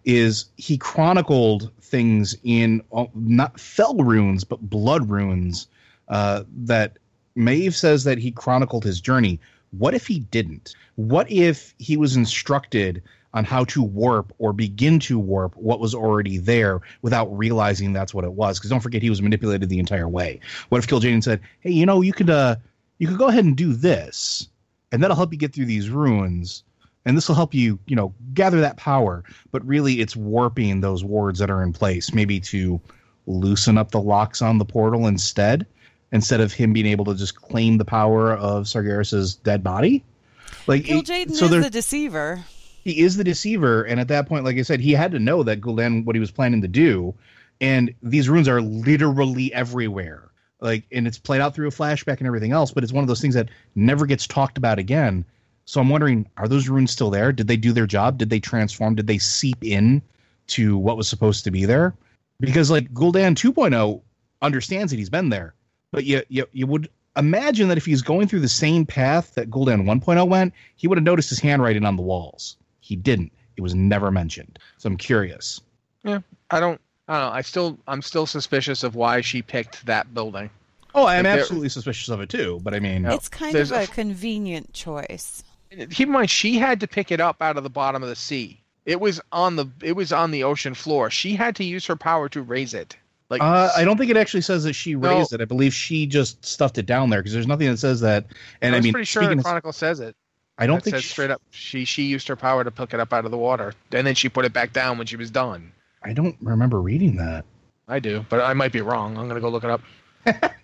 is 0.04 0.46
he 0.58 0.78
chronicled 0.78 1.72
things 1.82 2.36
in 2.44 2.82
uh, 2.94 3.06
not 3.14 3.60
fel 3.60 3.96
runes 3.96 4.44
but 4.44 4.60
blood 4.62 5.10
runes 5.10 5.68
uh, 6.08 6.44
that 6.56 6.98
Maiev 7.38 7.74
says 7.74 8.04
that 8.04 8.18
he 8.18 8.32
chronicled 8.32 8.84
his 8.84 9.00
journey. 9.00 9.40
What 9.72 9.94
if 9.94 10.08
he 10.08 10.20
didn't? 10.20 10.76
What 10.96 11.32
if 11.32 11.74
he 11.78 11.96
was 11.96 12.16
instructed 12.16 13.02
on 13.34 13.46
how 13.46 13.64
to 13.64 13.82
warp 13.82 14.34
or 14.38 14.52
begin 14.52 15.00
to 15.00 15.18
warp 15.18 15.56
what 15.56 15.80
was 15.80 15.96
already 15.96 16.38
there 16.38 16.82
without 17.02 17.28
realizing 17.38 17.94
that's 17.94 18.14
what 18.14 18.26
it 18.26 18.34
was? 18.34 18.60
Because 18.60 18.70
don't 18.70 18.82
forget, 18.82 19.02
he 19.02 19.10
was 19.10 19.22
manipulated 19.22 19.70
the 19.70 19.80
entire 19.80 20.10
way. 20.10 20.42
What 20.68 20.80
if 20.80 20.88
Kil'jaeden 20.88 21.24
said, 21.24 21.40
"Hey, 21.62 21.72
you 21.72 21.86
know, 21.86 22.02
you 22.02 22.12
could 22.12 22.30
uh, 22.30 22.58
you 22.98 23.08
could 23.08 23.18
go 23.18 23.30
ahead 23.30 23.46
and 23.46 23.56
do 23.56 23.72
this, 23.74 24.50
and 24.92 25.02
that'll 25.02 25.16
help 25.16 25.32
you 25.32 25.40
get 25.40 25.54
through 25.54 25.66
these 25.66 25.90
ruins." 25.90 26.64
and 27.04 27.18
this 27.18 27.28
will 27.28 27.34
help 27.34 27.52
you 27.52 27.80
you 27.88 27.96
know 27.96 28.14
gather 28.36 28.62
that 28.62 28.78
power 28.78 29.24
but 29.52 29.66
really 29.66 30.02
it's 30.02 30.16
warping 30.16 30.82
those 30.82 31.04
wards 31.04 31.40
that 31.40 31.50
are 31.50 31.64
in 31.64 31.74
place 31.74 32.14
maybe 32.14 32.40
to 32.40 32.80
loosen 33.26 33.76
up 33.76 33.90
the 33.90 34.00
locks 34.00 34.40
on 34.40 34.60
the 34.60 34.66
portal 34.66 35.08
instead 35.08 35.66
instead 36.12 36.42
of 36.42 36.52
him 36.52 36.74
being 36.74 36.86
able 36.86 37.06
to 37.06 37.16
just 37.16 37.36
claim 37.36 37.78
the 37.78 37.86
power 37.86 38.34
of 38.34 38.66
Sargeras's 38.66 39.36
dead 39.36 39.64
body. 39.64 40.04
Like 40.68 40.84
Kil'jaeden 40.84 41.34
so 41.34 41.46
is 41.46 41.64
the 41.64 41.70
deceiver. 41.70 42.44
He 42.84 43.02
is 43.02 43.16
the 43.16 43.24
deceiver, 43.24 43.84
and 43.84 44.00
at 44.00 44.08
that 44.08 44.28
point, 44.28 44.44
like 44.44 44.58
I 44.58 44.64
said, 44.64 44.80
he 44.80 44.92
had 44.92 45.12
to 45.12 45.20
know 45.20 45.44
that 45.44 45.62
Gul'dan 45.62 46.04
what 46.04 46.16
he 46.16 46.20
was 46.20 46.32
planning 46.32 46.62
to 46.62 46.68
do, 46.68 47.14
and 47.60 47.94
these 48.02 48.28
runes 48.28 48.48
are 48.48 48.62
literally 48.62 49.54
everywhere. 49.54 50.31
Like, 50.62 50.86
and 50.92 51.08
it's 51.08 51.18
played 51.18 51.42
out 51.42 51.56
through 51.56 51.68
a 51.68 51.72
flashback 51.72 52.20
and 52.20 52.28
everything 52.28 52.52
else, 52.52 52.72
but 52.72 52.84
it's 52.84 52.94
one 52.94 53.04
of 53.04 53.08
those 53.08 53.22
things 53.22 53.34
that 53.34 53.50
never 53.76 54.06
gets 54.06 54.28
talked 54.28 54.58
about 54.58 54.80
again. 54.80 55.26
So 55.66 55.82
I'm 55.82 55.90
wondering, 55.90 56.28
are 56.38 56.48
those 56.48 56.70
runes 56.70 56.92
still 56.92 57.10
there? 57.10 57.32
Did 57.32 57.48
they 57.48 57.58
do 57.58 57.74
their 57.74 57.88
job? 57.88 58.18
Did 58.18 58.30
they 58.30 58.40
transform? 58.40 58.96
Did 58.96 59.08
they 59.08 59.18
seep 59.18 59.64
in 59.64 60.02
to 60.48 60.78
what 60.78 60.98
was 60.98 61.08
supposed 61.08 61.44
to 61.46 61.52
be 61.52 61.66
there? 61.66 61.94
Because 62.40 62.72
like 62.72 62.94
Gul'dan 62.94 63.36
2.0 63.36 64.02
understands 64.42 64.92
that 64.92 64.98
he's 64.98 65.10
been 65.10 65.30
there 65.30 65.54
but 65.92 66.06
you, 66.06 66.24
you 66.30 66.46
you 66.52 66.66
would 66.66 66.90
imagine 67.18 67.68
that 67.68 67.78
if 67.78 67.86
he's 67.86 68.02
going 68.02 68.28
through 68.28 68.40
the 68.40 68.48
same 68.48 68.86
path 68.86 69.36
that 69.36 69.50
Gul'dan 69.50 69.84
1.0 69.84 70.28
went, 70.28 70.54
he 70.78 70.88
would 70.88 70.98
have 70.98 71.04
noticed 71.04 71.30
his 71.30 71.40
handwriting 71.40 71.86
on 71.86 71.98
the 71.98 72.02
walls. 72.02 72.56
He 72.80 72.96
didn't. 72.96 73.32
It 73.58 73.62
was 73.62 73.76
never 73.76 74.12
mentioned. 74.12 74.58
So 74.78 74.88
I'm 74.88 74.98
curious. 74.98 75.62
Yeah, 76.04 76.20
I 76.50 76.60
don't. 76.60 76.80
I 77.08 77.20
don't 77.20 77.30
know. 77.30 77.36
I 77.36 77.42
still 77.42 77.78
I'm 77.88 78.02
still 78.02 78.26
suspicious 78.26 78.84
of 78.84 78.96
why 78.96 79.22
she 79.22 79.42
picked 79.42 79.86
that 79.86 80.14
building. 80.14 80.50
Oh, 80.94 81.06
I'm 81.06 81.24
Like, 81.26 81.40
absolutely 81.40 81.70
suspicious 81.70 82.10
of 82.10 82.20
it 82.22 82.30
too. 82.30 82.60
But 82.64 82.74
I 82.74 82.80
mean, 82.80 83.06
It's 83.06 83.30
kind 83.30 83.54
There's 83.56 83.72
of 83.72 83.84
a 83.84 83.88
convenient 83.88 84.74
choice. 84.74 85.44
Keep 85.72 86.08
in 86.08 86.12
mind, 86.12 86.30
she 86.30 86.58
had 86.58 86.82
to 86.82 86.88
pick 86.88 87.12
it 87.12 87.22
up 87.22 87.42
out 87.42 87.56
of 87.56 87.64
the 87.64 87.70
bottom 87.70 88.04
of 88.04 88.10
the 88.10 88.16
sea. 88.16 88.60
It 88.86 89.00
was 89.00 89.22
on 89.32 89.56
the 89.56 89.68
it 89.82 89.94
was 89.94 90.12
on 90.12 90.32
the 90.32 90.44
ocean 90.44 90.74
floor. 90.74 91.10
She 91.10 91.34
had 91.36 91.56
to 91.58 91.64
use 91.64 91.86
her 91.86 91.96
power 91.96 92.28
to 92.30 92.42
raise 92.42 92.74
it. 92.74 92.96
Like 93.30 93.42
uh, 93.42 93.70
I 93.78 93.86
don't 93.86 93.98
think 93.98 94.12
it 94.12 94.18
actually 94.18 94.42
says 94.42 94.64
that 94.66 94.74
she 94.74 94.94
No. 94.96 95.18
raised 95.18 95.32
it. 95.34 95.40
I 95.42 95.46
believe 95.46 95.74
she 95.74 96.06
just 96.06 96.44
stuffed 96.46 96.78
it 96.78 96.86
down 96.86 97.10
there 97.10 97.22
because 97.22 97.32
there's 97.34 97.48
nothing 97.48 97.68
that 97.70 97.78
says 97.78 98.02
that. 98.02 98.26
And 98.62 98.76
I 98.76 98.80
I, 98.80 98.82
mean, 98.82 98.92
pretty 98.92 99.06
sure 99.06 99.22
speaking 99.24 99.38
the 99.38 99.42
of- 99.42 99.46
Chronicle 99.46 99.72
says 99.72 100.02
it. 100.02 100.16
I 100.58 100.68
don't 100.68 100.78
That 100.80 100.84
think 100.84 100.96
says 100.98 101.04
she- 101.04 101.10
straight 101.10 101.32
up 101.32 101.42
she 101.52 101.86
she 101.86 102.04
used 102.04 102.28
her 102.28 102.36
power 102.36 102.64
to 102.66 102.72
pick 102.72 102.94
it 102.94 103.00
up 103.00 103.14
out 103.14 103.24
of 103.24 103.32
the 103.32 103.38
water, 103.38 103.74
and 103.94 104.06
then 104.06 104.16
she 104.16 104.28
put 104.28 104.44
it 104.44 104.52
back 104.52 104.74
down 104.74 104.98
when 104.98 105.08
she 105.08 105.16
was 105.16 105.32
done. 105.32 105.72
I 106.04 106.14
don't 106.14 106.36
remember 106.42 106.82
reading 106.82 107.18
that. 107.18 107.46
I 107.88 108.00
do, 108.00 108.26
but 108.30 108.42
I 108.42 108.54
might 108.54 108.72
be 108.72 108.82
wrong. 108.82 109.18
I'm 109.18 109.28
gonna 109.28 109.42
go 109.42 109.50
look 109.50 109.64
it 109.64 109.70
up. 109.70 109.82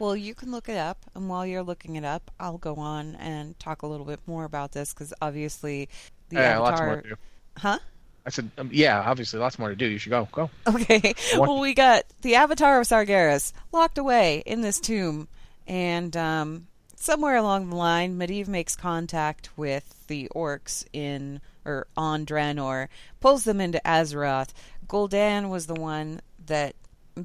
Well, 0.00 0.16
you 0.16 0.34
can 0.34 0.50
look 0.50 0.70
it 0.70 0.78
up, 0.78 1.04
and 1.14 1.28
while 1.28 1.44
you're 1.44 1.62
looking 1.62 1.96
it 1.96 2.06
up, 2.06 2.30
I'll 2.40 2.56
go 2.56 2.76
on 2.76 3.16
and 3.16 3.56
talk 3.60 3.82
a 3.82 3.86
little 3.86 4.06
bit 4.06 4.18
more 4.26 4.44
about 4.44 4.72
this 4.72 4.94
because 4.94 5.12
obviously 5.20 5.90
the 6.30 6.36
yeah, 6.36 6.58
lots 6.58 6.80
more 6.80 6.92
Avatar. 6.92 7.02
to 7.02 7.08
do. 7.10 7.14
Huh? 7.58 7.78
I 8.24 8.30
said, 8.30 8.50
um, 8.56 8.70
yeah, 8.72 9.02
obviously, 9.04 9.38
lots 9.40 9.58
more 9.58 9.68
to 9.68 9.76
do. 9.76 9.84
You 9.84 9.98
should 9.98 10.08
go. 10.08 10.26
Go. 10.32 10.50
Okay. 10.66 11.14
Well, 11.36 11.60
we 11.60 11.74
got 11.74 12.04
the 12.22 12.34
Avatar 12.36 12.80
of 12.80 12.86
Sargeras 12.86 13.52
locked 13.72 13.98
away 13.98 14.42
in 14.46 14.62
this 14.62 14.80
tomb, 14.80 15.28
and 15.66 16.16
um, 16.16 16.66
somewhere 16.96 17.36
along 17.36 17.68
the 17.68 17.76
line, 17.76 18.18
Medivh 18.18 18.48
makes 18.48 18.76
contact 18.76 19.50
with 19.58 20.06
the 20.06 20.30
orcs 20.34 20.86
in 20.94 21.42
or 21.64 21.86
on 21.96 22.26
Draenor, 22.26 22.88
pulls 23.20 23.44
them 23.44 23.60
into 23.60 23.80
Azeroth. 23.84 24.50
Gul'dan 24.86 25.48
was 25.48 25.66
the 25.66 25.74
one 25.74 26.20
that 26.46 26.74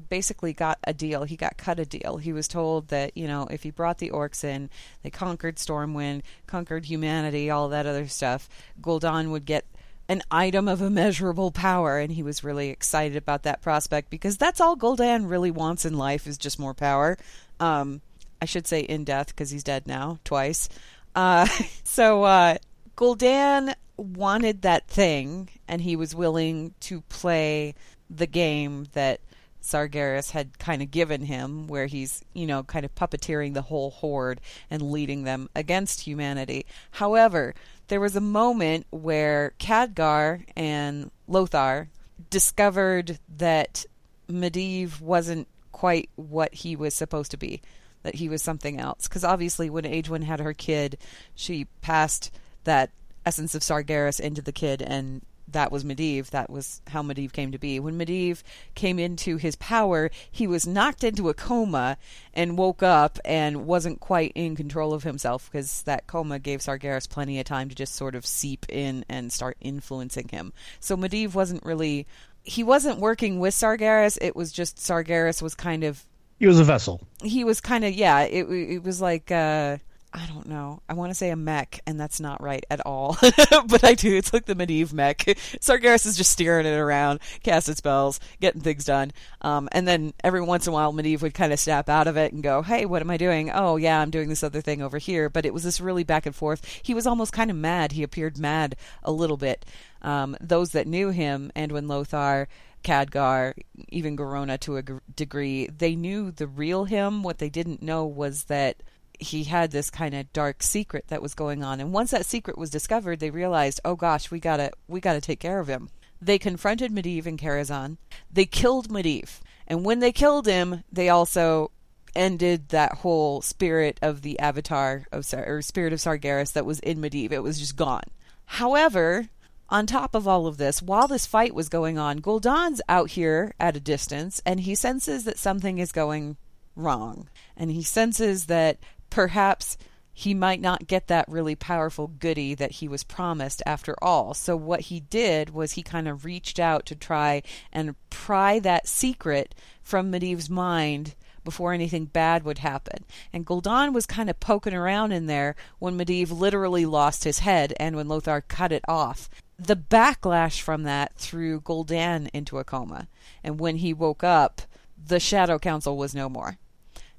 basically 0.08 0.52
got 0.52 0.78
a 0.84 0.92
deal. 0.92 1.24
He 1.24 1.36
got 1.36 1.56
cut 1.56 1.78
a 1.78 1.86
deal. 1.86 2.16
He 2.18 2.32
was 2.32 2.48
told 2.48 2.88
that, 2.88 3.16
you 3.16 3.26
know, 3.26 3.46
if 3.50 3.62
he 3.62 3.70
brought 3.70 3.98
the 3.98 4.10
orcs 4.10 4.44
in, 4.44 4.70
they 5.02 5.10
conquered 5.10 5.56
Stormwind, 5.56 6.22
conquered 6.46 6.86
humanity, 6.86 7.50
all 7.50 7.68
that 7.70 7.86
other 7.86 8.06
stuff, 8.06 8.48
Gul'dan 8.80 9.30
would 9.30 9.44
get 9.44 9.64
an 10.08 10.22
item 10.30 10.68
of 10.68 10.82
immeasurable 10.82 11.50
power 11.50 11.98
and 11.98 12.12
he 12.12 12.22
was 12.22 12.44
really 12.44 12.70
excited 12.70 13.16
about 13.16 13.42
that 13.42 13.60
prospect 13.60 14.08
because 14.08 14.36
that's 14.36 14.60
all 14.60 14.76
Gul'dan 14.76 15.28
really 15.28 15.50
wants 15.50 15.84
in 15.84 15.98
life 15.98 16.26
is 16.26 16.38
just 16.38 16.58
more 16.58 16.74
power. 16.74 17.18
Um 17.58 18.00
I 18.40 18.44
should 18.44 18.66
say 18.66 18.80
in 18.80 19.04
death 19.04 19.28
because 19.28 19.50
he's 19.50 19.64
dead 19.64 19.86
now 19.86 20.18
twice. 20.22 20.68
Uh 21.14 21.48
so 21.84 22.22
uh 22.22 22.58
Gul'dan 22.96 23.74
wanted 23.96 24.62
that 24.62 24.88
thing 24.88 25.48
and 25.68 25.80
he 25.80 25.96
was 25.96 26.14
willing 26.14 26.74
to 26.80 27.00
play 27.02 27.74
the 28.10 28.26
game 28.26 28.86
that 28.92 29.20
Sargeras 29.62 30.30
had 30.30 30.58
kind 30.58 30.80
of 30.80 30.92
given 30.92 31.22
him, 31.22 31.66
where 31.66 31.86
he's, 31.86 32.22
you 32.34 32.46
know, 32.46 32.62
kind 32.62 32.84
of 32.84 32.94
puppeteering 32.94 33.54
the 33.54 33.62
whole 33.62 33.90
horde 33.90 34.40
and 34.70 34.92
leading 34.92 35.24
them 35.24 35.50
against 35.56 36.02
humanity. 36.02 36.64
However, 36.92 37.52
there 37.88 38.00
was 38.00 38.14
a 38.14 38.20
moment 38.20 38.86
where 38.90 39.54
Khadgar 39.58 40.44
and 40.54 41.10
Lothar 41.26 41.88
discovered 42.30 43.18
that 43.36 43.84
Medivh 44.28 45.00
wasn't 45.00 45.48
quite 45.72 46.10
what 46.14 46.54
he 46.54 46.76
was 46.76 46.94
supposed 46.94 47.32
to 47.32 47.36
be, 47.36 47.60
that 48.02 48.14
he 48.14 48.28
was 48.28 48.42
something 48.42 48.80
else. 48.80 49.08
Because 49.08 49.24
obviously, 49.24 49.68
when 49.68 49.84
Aegwynn 49.84 50.22
had 50.22 50.40
her 50.40 50.54
kid, 50.54 50.96
she 51.34 51.66
passed 51.80 52.30
that 52.64 52.90
essence 53.26 53.54
of 53.54 53.62
Sargeras 53.62 54.20
into 54.20 54.40
the 54.40 54.52
kid, 54.52 54.80
and 54.80 55.20
that 55.48 55.70
was 55.70 55.84
Medivh. 55.84 56.30
That 56.30 56.50
was 56.50 56.80
how 56.88 57.02
Medivh 57.02 57.32
came 57.32 57.52
to 57.52 57.58
be. 57.58 57.78
When 57.78 57.98
Medivh 57.98 58.42
came 58.74 58.98
into 58.98 59.36
his 59.36 59.54
power, 59.56 60.10
he 60.30 60.46
was 60.46 60.66
knocked 60.66 61.04
into 61.04 61.28
a 61.28 61.34
coma 61.34 61.98
and 62.34 62.58
woke 62.58 62.82
up 62.82 63.18
and 63.24 63.66
wasn't 63.66 64.00
quite 64.00 64.32
in 64.34 64.56
control 64.56 64.92
of 64.92 65.04
himself 65.04 65.48
because 65.50 65.82
that 65.82 66.06
coma 66.08 66.38
gave 66.40 66.60
Sargeras 66.60 67.08
plenty 67.08 67.38
of 67.38 67.44
time 67.46 67.68
to 67.68 67.74
just 67.76 67.94
sort 67.94 68.14
of 68.16 68.26
seep 68.26 68.66
in 68.68 69.04
and 69.08 69.32
start 69.32 69.56
influencing 69.60 70.28
him. 70.28 70.52
So 70.80 70.96
Medivh 70.96 71.34
wasn't 71.34 71.64
really. 71.64 72.06
He 72.42 72.62
wasn't 72.64 72.98
working 73.00 73.38
with 73.38 73.54
Sargeras. 73.54 74.18
It 74.20 74.34
was 74.34 74.50
just 74.52 74.78
Sargeras 74.78 75.42
was 75.42 75.54
kind 75.54 75.84
of 75.84 76.04
He 76.40 76.46
was 76.48 76.58
a 76.58 76.64
vessel. 76.64 77.00
he 77.22 77.44
was 77.44 77.60
kind 77.60 77.84
of 77.84 77.92
yeah 77.92 78.22
it, 78.22 78.46
it 78.50 78.82
was 78.82 79.00
like 79.00 79.30
uh 79.30 79.78
i 80.12 80.26
don't 80.26 80.46
know. 80.46 80.80
I 80.88 80.94
want 80.94 81.10
to 81.10 81.14
say 81.14 81.30
a 81.30 81.36
mech 81.36 81.80
and 81.86 81.98
that's 81.98 82.20
not 82.20 82.42
right 82.42 82.64
at 82.70 82.80
all. 82.86 83.16
But 83.68 83.84
i 83.84 83.94
do 83.94 84.16
it's 84.16 84.32
like 84.32 84.46
the 84.46 84.54
Medivh 84.54 84.92
mech. 84.92 85.18
Sargeras 85.60 86.06
is 86.06 86.16
just 86.16 86.32
steering 86.32 86.66
it 86.66 86.76
around 86.76 87.20
casting 87.42 87.74
spells 87.74 88.20
getting 88.40 88.60
things 88.60 88.84
done. 88.84 89.12
Um, 89.40 89.68
and 89.72 89.86
then 89.86 90.14
every 90.22 90.40
once 90.40 90.66
in 90.66 90.72
a 90.72 90.74
while 90.74 90.92
Medivh 90.92 91.22
would 91.22 91.34
kind 91.34 91.52
of 91.52 91.60
snap 91.60 91.88
out 91.88 92.06
of 92.06 92.16
it 92.16 92.32
and 92.32 92.42
go 92.42 92.62
hey 92.62 92.86
what 92.86 93.02
am 93.02 93.10
i 93.10 93.16
doing? 93.16 93.50
Oh 93.50 93.76
yeah 93.76 94.00
i'm 94.00 94.10
doing 94.10 94.28
this 94.28 94.42
other 94.44 94.60
thing 94.60 94.82
over 94.82 94.98
here. 94.98 95.28
But 95.28 95.46
it 95.46 95.54
was 95.54 95.64
this 95.64 95.80
really 95.80 96.04
back 96.04 96.26
and 96.26 96.34
forth. 96.34 96.64
He 96.82 96.94
was 96.94 97.06
almost 97.06 97.32
kind 97.32 97.50
of 97.50 97.56
mad. 97.56 97.92
He 97.92 98.02
appeared 98.02 98.38
mad 98.38 98.76
a 99.02 99.12
little 99.12 99.36
bit. 99.36 99.64
Um, 100.02 100.36
those 100.40 100.72
that 100.72 100.86
knew 100.86 101.10
him 101.10 101.50
and 101.54 101.72
when 101.72 101.88
lothar 101.88 102.48
Khadgar, 102.86 103.54
even 103.88 104.16
Garona 104.16 104.60
to 104.60 104.76
a 104.76 104.82
degree, 105.16 105.66
they 105.66 105.96
knew 105.96 106.30
the 106.30 106.46
real 106.46 106.84
him. 106.84 107.24
What 107.24 107.38
they 107.38 107.50
didn't 107.50 107.82
know 107.82 108.06
was 108.06 108.44
that 108.44 108.82
he 109.20 109.44
had 109.44 109.70
this 109.70 109.90
kind 109.90 110.14
of 110.14 110.32
dark 110.32 110.62
secret 110.62 111.06
that 111.08 111.22
was 111.22 111.34
going 111.34 111.62
on. 111.62 111.80
And 111.80 111.92
once 111.92 112.10
that 112.10 112.26
secret 112.26 112.58
was 112.58 112.70
discovered, 112.70 113.20
they 113.20 113.30
realized, 113.30 113.80
oh 113.84 113.96
gosh, 113.96 114.30
we 114.30 114.40
gotta 114.40 114.72
we 114.88 115.00
gotta 115.00 115.20
take 115.20 115.40
care 115.40 115.60
of 115.60 115.68
him. 115.68 115.88
They 116.20 116.38
confronted 116.38 116.92
Medivh 116.92 117.26
and 117.26 117.38
Karazhan. 117.38 117.98
They 118.32 118.46
killed 118.46 118.88
Medivh, 118.88 119.40
and 119.66 119.84
when 119.84 120.00
they 120.00 120.12
killed 120.12 120.46
him, 120.46 120.82
they 120.90 121.08
also 121.08 121.70
ended 122.14 122.70
that 122.70 122.94
whole 122.94 123.42
spirit 123.42 123.98
of 124.00 124.22
the 124.22 124.38
Avatar 124.38 125.06
of 125.12 125.32
or 125.34 125.60
spirit 125.62 125.92
of 125.92 125.98
Sargeras 125.98 126.54
that 126.54 126.66
was 126.66 126.80
in 126.80 126.98
Medivh. 126.98 127.32
It 127.32 127.42
was 127.42 127.58
just 127.58 127.76
gone. 127.76 128.04
However, 128.46 129.28
on 129.68 129.86
top 129.86 130.14
of 130.14 130.26
all 130.26 130.46
of 130.46 130.56
this, 130.56 130.80
while 130.80 131.08
this 131.08 131.26
fight 131.26 131.54
was 131.54 131.68
going 131.68 131.98
on, 131.98 132.20
Gul'dan's 132.20 132.80
out 132.88 133.10
here 133.10 133.52
at 133.58 133.76
a 133.76 133.80
distance, 133.80 134.40
and 134.46 134.60
he 134.60 134.74
senses 134.74 135.24
that 135.24 135.38
something 135.38 135.78
is 135.78 135.92
going 135.92 136.36
wrong. 136.76 137.28
And 137.56 137.70
he 137.70 137.82
senses 137.82 138.46
that 138.46 138.78
perhaps 139.16 139.78
he 140.12 140.34
might 140.34 140.60
not 140.60 140.86
get 140.86 141.06
that 141.06 141.26
really 141.26 141.54
powerful 141.54 142.06
goody 142.06 142.54
that 142.54 142.70
he 142.70 142.86
was 142.86 143.02
promised 143.02 143.62
after 143.64 143.96
all. 144.02 144.34
So 144.34 144.54
what 144.54 144.82
he 144.82 145.00
did 145.00 145.54
was 145.54 145.72
he 145.72 145.82
kind 145.82 146.06
of 146.06 146.26
reached 146.26 146.60
out 146.60 146.84
to 146.84 146.94
try 146.94 147.42
and 147.72 147.94
pry 148.10 148.58
that 148.58 148.86
secret 148.86 149.54
from 149.82 150.12
Medivh's 150.12 150.50
mind 150.50 151.14
before 151.44 151.72
anything 151.72 152.04
bad 152.04 152.44
would 152.44 152.58
happen. 152.58 153.06
And 153.32 153.46
Gul'dan 153.46 153.94
was 153.94 154.04
kind 154.04 154.28
of 154.28 154.38
poking 154.38 154.74
around 154.74 155.12
in 155.12 155.28
there 155.28 155.56
when 155.78 155.96
Medivh 155.96 156.30
literally 156.30 156.84
lost 156.84 157.24
his 157.24 157.38
head 157.38 157.72
and 157.80 157.96
when 157.96 158.08
Lothar 158.08 158.42
cut 158.42 158.70
it 158.70 158.84
off. 158.86 159.30
The 159.58 159.76
backlash 159.76 160.60
from 160.60 160.82
that 160.82 161.14
threw 161.16 161.62
Gul'dan 161.62 162.28
into 162.34 162.58
a 162.58 162.64
coma. 162.64 163.08
And 163.42 163.58
when 163.58 163.76
he 163.76 163.94
woke 163.94 164.22
up, 164.22 164.60
the 165.02 165.20
Shadow 165.20 165.58
Council 165.58 165.96
was 165.96 166.14
no 166.14 166.28
more. 166.28 166.58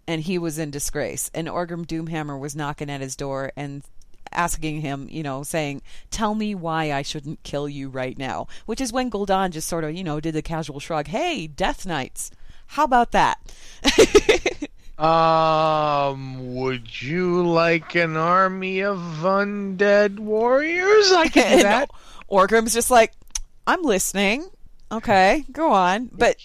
And 0.07 0.21
he 0.21 0.37
was 0.37 0.57
in 0.57 0.71
disgrace. 0.71 1.29
And 1.33 1.47
Orgrim 1.47 1.85
Doomhammer 1.85 2.39
was 2.39 2.55
knocking 2.55 2.89
at 2.89 3.01
his 3.01 3.15
door 3.15 3.51
and 3.55 3.83
asking 4.31 4.81
him, 4.81 5.07
you 5.09 5.23
know, 5.23 5.43
saying, 5.43 5.81
Tell 6.11 6.33
me 6.35 6.55
why 6.55 6.93
I 6.93 7.01
shouldn't 7.01 7.43
kill 7.43 7.67
you 7.67 7.89
right 7.89 8.17
now. 8.17 8.47
Which 8.65 8.81
is 8.81 8.93
when 8.93 9.11
Gul'dan 9.11 9.51
just 9.51 9.67
sort 9.67 9.83
of, 9.83 9.93
you 9.93 10.03
know, 10.03 10.19
did 10.19 10.33
the 10.33 10.41
casual 10.41 10.79
shrug. 10.79 11.07
Hey, 11.07 11.47
Death 11.47 11.85
Knights. 11.85 12.31
How 12.67 12.83
about 12.83 13.11
that? 13.11 13.39
Um, 14.97 16.55
would 16.55 17.03
you 17.03 17.45
like 17.47 17.93
an 17.93 18.17
army 18.17 18.79
of 18.79 18.97
undead 18.97 20.17
warriors? 20.17 21.11
I 21.11 21.27
can 21.27 21.57
do 21.57 21.63
that. 21.63 21.91
Orgrim's 22.31 22.73
just 22.73 22.89
like, 22.89 23.13
I'm 23.67 23.83
listening. 23.83 24.49
Okay, 24.89 25.43
go 25.51 25.73
on. 25.73 26.09
But 26.13 26.37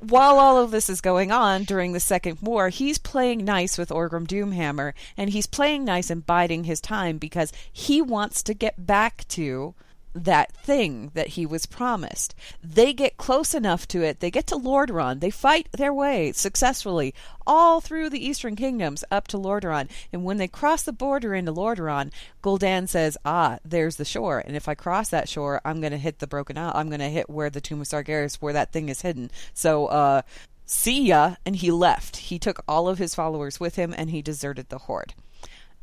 while 0.00 0.38
all 0.38 0.58
of 0.58 0.70
this 0.70 0.88
is 0.88 1.00
going 1.00 1.32
on 1.32 1.64
during 1.64 1.92
the 1.92 2.00
Second 2.00 2.38
War, 2.40 2.68
he's 2.68 2.96
playing 2.98 3.44
nice 3.44 3.76
with 3.76 3.88
Orgrim 3.88 4.26
Doomhammer, 4.26 4.92
and 5.16 5.30
he's 5.30 5.48
playing 5.48 5.84
nice 5.84 6.08
and 6.08 6.24
biding 6.24 6.64
his 6.64 6.80
time 6.80 7.18
because 7.18 7.52
he 7.72 8.00
wants 8.00 8.42
to 8.44 8.54
get 8.54 8.86
back 8.86 9.26
to 9.28 9.74
that 10.14 10.52
thing 10.52 11.10
that 11.14 11.28
he 11.28 11.46
was 11.46 11.66
promised. 11.66 12.34
They 12.62 12.92
get 12.92 13.16
close 13.16 13.54
enough 13.54 13.86
to 13.88 14.02
it. 14.02 14.20
They 14.20 14.30
get 14.30 14.46
to 14.48 14.56
Lordaeron. 14.56 15.20
They 15.20 15.30
fight 15.30 15.68
their 15.72 15.92
way 15.92 16.32
successfully 16.32 17.14
all 17.46 17.80
through 17.80 18.10
the 18.10 18.24
Eastern 18.24 18.56
Kingdoms 18.56 19.04
up 19.10 19.28
to 19.28 19.38
Lordaeron. 19.38 19.88
And 20.12 20.24
when 20.24 20.36
they 20.36 20.48
cross 20.48 20.82
the 20.82 20.92
border 20.92 21.34
into 21.34 21.52
Lordaeron, 21.52 22.12
Gul'dan 22.42 22.88
says, 22.88 23.16
"Ah, 23.24 23.58
there's 23.64 23.96
the 23.96 24.04
shore. 24.04 24.38
And 24.38 24.56
if 24.56 24.68
I 24.68 24.74
cross 24.74 25.08
that 25.10 25.28
shore, 25.28 25.60
I'm 25.64 25.80
going 25.80 25.92
to 25.92 25.98
hit 25.98 26.18
the 26.18 26.26
Broken 26.26 26.58
Isle. 26.58 26.72
I'm 26.74 26.88
going 26.88 27.00
to 27.00 27.08
hit 27.08 27.30
where 27.30 27.50
the 27.50 27.60
Tomb 27.60 27.80
of 27.80 27.86
Sargeras, 27.86 28.36
where 28.36 28.52
that 28.52 28.72
thing 28.72 28.88
is 28.88 29.02
hidden." 29.02 29.30
So, 29.54 29.86
uh, 29.86 30.22
see 30.66 31.06
ya. 31.06 31.36
And 31.46 31.56
he 31.56 31.70
left. 31.70 32.16
He 32.16 32.38
took 32.38 32.62
all 32.68 32.88
of 32.88 32.98
his 32.98 33.14
followers 33.14 33.60
with 33.60 33.76
him, 33.76 33.94
and 33.96 34.10
he 34.10 34.22
deserted 34.22 34.68
the 34.68 34.78
Horde. 34.78 35.14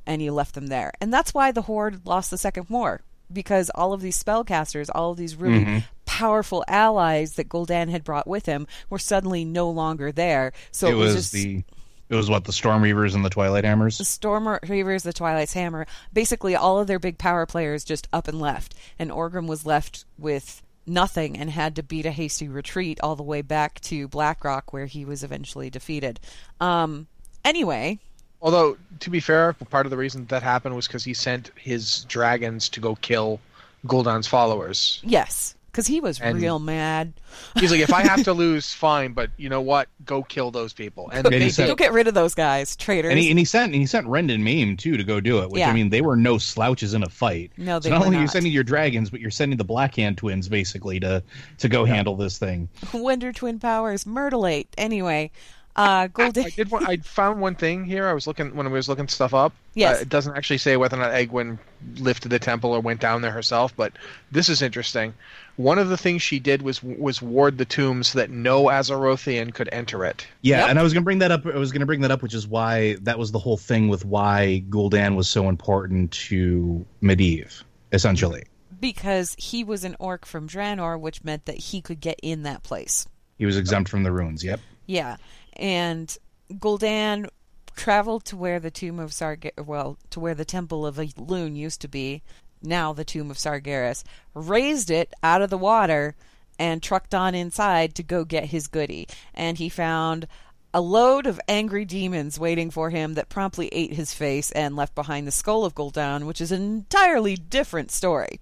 And 0.06 0.22
he 0.22 0.30
left 0.30 0.54
them 0.54 0.68
there. 0.68 0.94
And 1.02 1.12
that's 1.12 1.34
why 1.34 1.52
the 1.52 1.64
Horde 1.64 2.06
lost 2.06 2.30
the 2.30 2.38
Second 2.38 2.70
War 2.70 3.02
because 3.32 3.70
all 3.76 3.94
of 3.94 4.02
these 4.02 4.22
spellcasters, 4.22 4.90
all 4.94 5.12
of 5.12 5.18
these 5.18 5.36
really 5.36 5.84
powerful 6.06 6.64
allies 6.68 7.34
that 7.34 7.50
Gul'dan 7.50 7.90
had 7.90 8.04
brought 8.04 8.28
with 8.28 8.46
him 8.46 8.68
were 8.90 9.00
suddenly 9.00 9.44
no 9.44 9.70
longer 9.70 10.12
there. 10.12 10.54
So 10.72 10.88
it, 10.88 10.92
it 10.92 10.96
was, 10.96 11.16
just 11.16 11.34
the 11.34 11.64
it 12.10 12.16
was 12.16 12.30
what 12.30 12.44
the 12.44 12.54
Storm 12.54 12.84
Reavers 12.84 13.16
and 13.16 13.26
the 13.26 13.30
Twilight 13.30 13.64
Hammers. 13.64 13.98
the 13.98 14.06
Storm 14.06 14.46
Reavers, 14.46 15.04
the 15.04 15.14
Twilight's 15.14 15.54
Hammer, 15.54 15.88
basically 16.14 16.56
all 16.56 16.80
of 16.80 16.88
their 16.88 17.00
big 17.00 17.18
power 17.18 17.46
players 17.46 17.84
just 17.84 18.08
up 18.14 18.28
and 18.28 18.40
left, 18.40 18.76
and 19.00 19.12
Orgrim 19.12 19.48
was 19.48 19.66
left 19.66 20.06
with 20.18 20.62
nothing 20.86 21.36
and 21.36 21.50
had 21.50 21.76
to 21.76 21.84
beat 21.84 22.06
a 22.06 22.12
hasty 22.12 22.48
retreat 22.48 23.00
all 23.02 23.16
the 23.16 23.24
way 23.24 23.42
back 23.42 23.80
to 23.82 24.08
Blackrock, 24.08 24.72
where 24.72 24.86
he 24.86 25.04
was 25.04 25.24
eventually 25.24 25.72
defeated. 25.72 26.20
Um, 26.62 27.08
anyway, 27.44 28.00
Although, 28.46 28.78
to 29.00 29.10
be 29.10 29.20
fair, 29.20 29.54
part 29.54 29.88
of 29.88 29.90
the 29.90 29.98
reason 29.98 30.28
that 30.28 30.44
happened 30.44 30.76
was 30.76 30.86
because 30.88 31.04
he 31.04 31.16
sent 31.16 31.52
his 31.58 32.04
dragons 32.06 32.70
to 32.70 32.80
go 32.80 32.94
kill 32.96 33.40
Gul'dan's 33.88 34.28
followers. 34.28 35.00
yes, 35.04 35.56
because 35.72 35.88
he 35.88 36.00
was 36.00 36.22
And- 36.22 36.40
real 36.40 36.58
mad. 36.60 37.12
He's 37.60 37.70
like, 37.72 37.82
if 37.82 37.92
I 37.92 38.04
have 38.04 38.24
to 38.26 38.34
lose, 38.46 38.72
fine, 38.72 39.14
but 39.14 39.30
you 39.36 39.50
know 39.50 39.60
what? 39.62 39.90
Go 40.06 40.22
kill 40.24 40.50
those 40.52 40.72
people. 40.74 41.10
And 41.10 41.26
And 41.26 41.34
they 41.34 41.40
he 41.42 41.50
said- 41.50 41.68
Go 41.68 41.76
get 41.76 41.92
rid 41.92 42.08
of 42.08 42.14
those 42.14 42.34
guys, 42.36 42.76
traitors. 42.76 43.10
And 43.10 43.20
he, 43.20 43.30
and 43.32 43.38
he 43.40 43.44
sent 43.46 43.74
and 43.74 43.82
he 43.82 43.86
sent 43.88 44.06
Rend 44.08 44.30
and 44.32 44.44
Maim 44.44 44.78
too 44.78 44.96
to 44.96 45.04
go 45.04 45.20
do 45.20 45.40
it, 45.42 45.50
which 45.50 45.60
Yeah. 45.60 45.72
I 45.72 45.74
mean 45.74 45.90
they 45.90 46.02
were 46.02 46.16
no 46.16 46.38
slouches 46.38 46.94
in 46.94 47.02
a 47.04 47.10
fight. 47.10 47.52
No, 47.58 47.80
they 47.80 47.90
so 47.90 47.96
not 47.96 48.02
were 48.02 48.06
only 48.06 48.18
are 48.18 48.22
you 48.22 48.26
not. 48.28 48.32
sending 48.34 48.52
your 48.54 48.64
dragons, 48.64 49.10
but 49.10 49.20
you're 49.20 49.32
sending 49.32 49.58
the 49.58 49.66
Blackhand 49.66 50.16
twins 50.18 50.48
basically 50.48 51.00
to 51.02 51.24
to 51.58 51.68
go 51.68 51.84
handle 51.84 52.16
this 52.16 52.38
thing. 52.38 52.70
Wonder 52.94 53.34
Twin 53.34 53.60
Powers, 53.60 54.06
Myrtlate. 54.06 54.68
Anyway, 54.78 55.32
uh, 55.76 56.08
Gul'dan. 56.08 56.46
I 56.46 56.50
did. 56.50 56.72
One, 56.72 56.86
I 56.88 56.98
found 56.98 57.42
one 57.42 57.56
thing 57.56 57.84
here. 57.84 58.08
I 58.08 58.14
was 58.14 58.28
looking 58.28 58.56
when 58.56 58.66
I 58.68 58.70
was 58.70 58.88
looking 58.88 59.08
stuff 59.08 59.34
up. 59.34 59.54
Yes. 59.74 59.98
Uh, 59.98 60.02
it 60.02 60.10
doesn't 60.10 60.36
actually 60.38 60.58
say 60.60 60.78
whether 60.78 60.96
or 60.98 61.02
not 61.02 61.12
Aegwynn 61.12 61.58
lifted 61.98 62.30
the 62.30 62.40
temple 62.40 62.72
or 62.72 62.80
went 62.80 63.02
down 63.02 63.22
there 63.22 63.32
herself, 63.32 63.76
but 63.76 63.92
this 64.32 64.48
is 64.50 64.62
interesting. 64.62 65.14
One 65.58 65.78
of 65.80 65.90
the 65.90 65.98
things 65.98 66.22
she 66.22 66.40
did 66.40 66.62
was 66.62 66.82
was 66.84 67.22
ward 67.22 67.58
the 67.58 67.66
tomb 67.66 68.04
so 68.04 68.20
that 68.20 68.30
no 68.30 68.66
Azerothian 68.66 69.54
could 69.54 69.70
enter 69.72 70.06
it. 70.06 70.26
Yeah, 70.42 70.60
Yep. 70.62 70.70
and 70.70 70.80
I 70.80 70.84
was 70.84 70.94
gonna 70.94 71.04
bring 71.04 71.20
that 71.20 71.32
up. 71.32 71.46
I 71.46 71.58
was 71.58 71.72
gonna 71.72 71.86
bring 71.86 72.02
that 72.02 72.12
up, 72.12 72.22
which 72.22 72.34
is 72.34 72.48
why 72.48 72.96
that 73.02 73.20
was 73.20 73.32
the 73.32 73.40
whole 73.40 73.58
thing 73.58 73.88
with 73.90 74.06
why 74.06 74.64
Gul'dan 74.70 75.16
was 75.16 75.30
so 75.30 75.50
important 75.50 76.12
to 76.12 76.86
Medivh, 77.02 77.64
essentially. 77.92 78.44
because 78.80 79.36
he 79.40 79.64
was 79.64 79.84
an 79.84 79.96
orc 80.00 80.26
from 80.26 80.48
Draenor, 80.48 81.00
which 81.00 81.24
meant 81.24 81.46
that 81.46 81.58
he 81.58 81.82
could 81.82 82.00
get 82.02 82.20
in 82.22 82.44
that 82.44 82.62
place. 82.62 83.08
He 83.38 83.46
was 83.46 83.58
exempt 83.58 83.90
from 83.90 84.04
the 84.04 84.12
runes. 84.12 84.44
Yep. 84.44 84.60
Yeah, 84.86 85.18
and 85.56 86.16
Gul'dan 86.52 87.28
traveled 87.76 88.26
to 88.26 88.38
where 88.38 88.60
the 88.60 88.72
tomb 88.72 89.00
of 89.00 89.12
Sarg 89.12 89.50
well, 89.64 89.98
to 90.10 90.20
where 90.20 90.36
the 90.36 90.46
temple 90.46 90.86
of 90.86 90.96
Elune 90.96 91.56
used 91.56 91.82
to 91.82 91.88
be, 91.88 92.22
now 92.62 92.94
the 92.94 93.06
tomb 93.06 93.30
of 93.30 93.38
Sargeras, 93.38 94.04
raised 94.34 94.90
it 94.90 95.14
out 95.22 95.42
of 95.42 95.50
the 95.50 95.58
water 95.58 96.16
and 96.58 96.82
trucked 96.82 97.14
on 97.14 97.36
inside 97.36 97.96
to 97.96 98.04
go 98.04 98.24
get 98.24 98.46
his 98.46 98.68
goody. 98.68 99.08
And 99.34 99.58
he 99.58 99.70
found 99.70 100.28
a 100.74 100.82
load 100.82 101.28
of 101.28 101.40
angry 101.48 101.86
demons 101.86 102.40
waiting 102.40 102.70
for 102.70 102.90
him 102.90 103.14
that 103.14 103.30
promptly 103.30 103.68
ate 103.72 103.94
his 103.94 104.14
face 104.14 104.52
and 104.52 104.76
left 104.76 104.96
behind 104.96 105.28
the 105.28 105.32
skull 105.32 105.66
of 105.66 105.76
Gul'dan, 105.76 106.26
which 106.26 106.42
is 106.42 106.52
an 106.52 106.62
entirely 106.62 107.36
different 107.36 107.92
story. 107.92 108.40